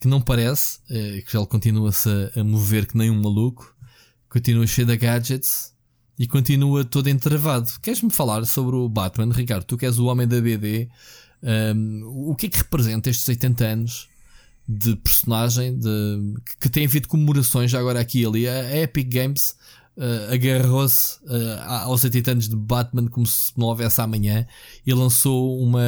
que 0.00 0.08
não 0.08 0.20
parece, 0.20 0.78
uh, 0.90 1.24
que 1.26 1.36
ele 1.36 1.46
continua-se 1.46 2.08
a, 2.08 2.40
a 2.40 2.44
mover 2.44 2.86
que 2.86 2.96
nem 2.96 3.10
um 3.10 3.20
maluco, 3.20 3.74
continua 4.28 4.66
cheio 4.66 4.86
de 4.86 4.96
gadgets 4.96 5.72
e 6.18 6.26
continua 6.26 6.84
todo 6.84 7.08
entravado. 7.08 7.70
Queres-me 7.80 8.10
falar 8.10 8.44
sobre 8.44 8.76
o 8.76 8.88
Batman, 8.88 9.32
Ricardo? 9.32 9.64
Tu 9.64 9.76
que 9.76 9.86
és 9.86 9.98
o 9.98 10.06
homem 10.06 10.26
da 10.26 10.40
BD, 10.40 10.88
um, 11.42 12.30
o 12.30 12.34
que 12.34 12.46
é 12.46 12.48
que 12.48 12.58
representa 12.58 13.08
estes 13.08 13.28
80 13.28 13.64
anos 13.64 14.08
de 14.68 14.96
personagem 14.96 15.78
de, 15.78 16.34
que, 16.60 16.68
tem 16.68 16.84
havido 16.84 17.08
comemorações 17.08 17.70
já 17.70 17.78
agora 17.78 18.00
aqui 18.00 18.22
e 18.22 18.26
ali? 18.26 18.48
A 18.48 18.76
Epic 18.78 19.08
Games 19.08 19.56
uh, 19.98 20.32
agarrou-se 20.32 21.18
uh, 21.24 21.60
aos 21.84 22.04
80 22.04 22.30
anos 22.30 22.48
de 22.48 22.56
Batman 22.56 23.08
como 23.08 23.26
se 23.26 23.52
não 23.56 23.66
houvesse 23.66 24.00
amanhã 24.00 24.46
e 24.86 24.94
lançou 24.94 25.60
uma, 25.60 25.82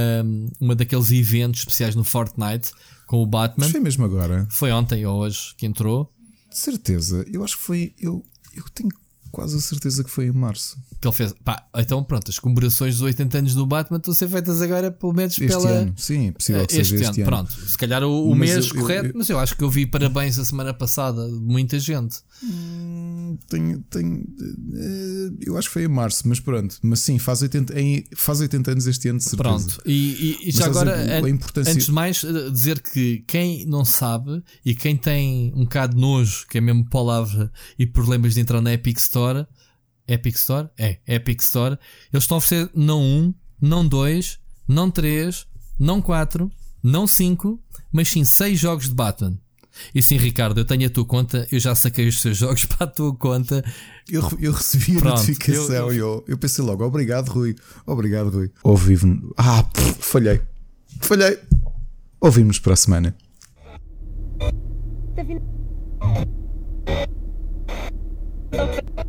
uma 0.61 0.75
daqueles 0.75 1.11
eventos 1.11 1.61
especiais 1.61 1.95
no 1.95 2.05
Fortnite 2.05 2.73
com 3.07 3.23
o 3.23 3.27
Batman. 3.27 3.65
Mas 3.65 3.71
foi 3.71 3.81
mesmo 3.81 4.05
agora? 4.05 4.47
Foi 4.51 4.71
ontem 4.73 5.07
ou 5.07 5.21
hoje 5.21 5.55
que 5.57 5.67
entrou. 5.67 6.13
De 6.51 6.59
certeza, 6.59 7.25
eu 7.33 7.45
acho 7.45 7.57
que 7.57 7.63
foi. 7.63 7.95
Eu, 7.99 8.25
eu 8.55 8.65
tenho 8.75 8.91
quase 9.31 9.57
a 9.57 9.61
certeza 9.61 10.03
que 10.03 10.11
foi 10.11 10.27
em 10.27 10.33
março. 10.33 10.77
Que 11.01 11.09
ele 11.09 11.15
fez. 11.15 11.33
Pá, 11.45 11.67
então 11.77 12.03
pronto, 12.03 12.29
as 12.29 12.39
comemorações 12.39 12.95
dos 12.95 13.03
80 13.03 13.39
anos 13.39 13.55
do 13.55 13.65
Batman 13.67 13.99
estão 13.99 14.13
a 14.13 14.17
ser 14.17 14.29
feitas 14.29 14.61
agora, 14.61 14.91
pelo 14.91 15.13
menos 15.13 15.33
este 15.33 15.47
pela. 15.47 15.69
Ano. 15.71 15.95
Sim, 15.97 16.29
é 16.29 16.33
possível 16.33 16.67
que 16.67 16.77
este 16.77 16.89
seja 16.89 17.11
este 17.11 17.23
ano. 17.23 17.37
ano. 17.37 17.47
Pronto, 17.47 17.69
se 17.69 17.79
calhar 17.79 18.03
o, 18.03 18.31
o 18.31 18.35
mês 18.35 18.67
eu, 18.67 18.75
correto, 18.75 19.07
eu, 19.07 19.11
eu, 19.11 19.19
mas 19.19 19.31
eu 19.31 19.39
acho 19.39 19.57
que 19.57 19.65
eu 19.65 19.71
vi 19.71 19.87
parabéns 19.87 20.39
a 20.39 20.45
semana 20.45 20.75
passada 20.75 21.27
de 21.27 21.39
muita 21.41 21.79
gente. 21.79 22.19
Hum, 22.43 23.39
tenho, 23.49 23.81
tenho, 23.91 24.25
eh, 24.75 25.31
eu 25.47 25.59
acho 25.59 25.69
que 25.69 25.75
foi 25.75 25.85
em 25.85 25.89
março, 25.89 26.27
mas 26.27 26.41
pronto. 26.41 26.79
Mas 26.83 27.01
sim, 27.01 27.19
faz 27.19 27.43
80, 27.43 27.79
em, 27.79 28.05
faz 28.17 28.41
80 28.41 28.71
anos 28.73 28.87
este 28.87 29.09
ano, 29.09 29.19
de 29.19 29.25
certeza. 29.25 29.43
Pronto, 29.43 29.83
e, 29.85 30.39
e, 30.43 30.49
e 30.49 30.51
já 30.51 30.67
agora, 30.67 31.21
a, 31.21 31.25
a 31.25 31.29
importância... 31.29 31.73
antes 31.73 31.87
de 31.87 31.93
mais, 31.93 32.25
eh, 32.25 32.51
dizer 32.51 32.81
que 32.81 33.25
quem 33.27 33.67
não 33.67 33.85
sabe 33.85 34.43
e 34.65 34.75
quem 34.75 34.97
tem 34.97 35.53
um 35.55 35.65
bocado 35.65 35.95
de 35.95 36.01
nojo, 36.01 36.47
que 36.49 36.59
é 36.59 36.61
mesmo 36.61 36.89
palavra, 36.89 37.53
e 37.79 37.87
problemas 37.87 38.35
de 38.35 38.41
entrar 38.41 38.61
na 38.61 38.73
Epic 38.73 38.99
Store 38.99 39.47
Epic 40.11 40.37
Store? 40.37 40.69
É, 40.77 40.99
Epic 41.07 41.41
Store. 41.41 41.79
Eles 42.13 42.25
estão 42.25 42.37
a 42.37 42.39
oferecer 42.39 42.71
não 42.75 43.01
um, 43.01 43.35
não 43.61 43.87
dois, 43.87 44.39
não 44.67 44.91
três, 44.91 45.47
não 45.79 46.03
quatro, 46.03 46.51
não 46.83 47.07
cinco, 47.07 47.63
mas 47.93 48.09
sim 48.09 48.25
seis 48.25 48.59
jogos 48.59 48.89
de 48.89 48.95
Batman. 48.95 49.39
E 49.95 50.03
sim, 50.03 50.17
Ricardo, 50.17 50.61
eu 50.61 50.65
tenho 50.65 50.87
a 50.87 50.91
tua 50.91 51.05
conta, 51.05 51.47
eu 51.51 51.59
já 51.59 51.75
saquei 51.75 52.09
os 52.09 52.21
seus 52.21 52.37
jogos 52.39 52.65
para 52.65 52.85
a 52.85 52.91
tua 52.91 53.15
conta. 53.15 53.65
Eu, 54.09 54.23
eu 54.41 54.53
recebi 54.53 54.99
Pronto, 54.99 55.09
a 55.09 55.11
notificação 55.19 55.75
eu, 55.75 55.87
eu... 55.87 55.93
e 55.93 55.99
eu, 55.99 56.25
eu, 56.29 56.39
pensei 56.39 56.65
logo: 56.65 56.85
obrigado, 56.85 57.29
Rui. 57.29 57.57
Obrigado, 57.87 58.31
Rui. 58.31 58.51
Ouvimos. 58.63 59.33
Ah, 59.37 59.63
pff, 59.63 59.97
falhei. 60.01 60.41
Falhei. 61.01 61.39
Ouvimos 62.21 62.59
para 62.59 62.75
a 62.75 62.77
semana. 62.77 63.17
Tá 68.51 69.05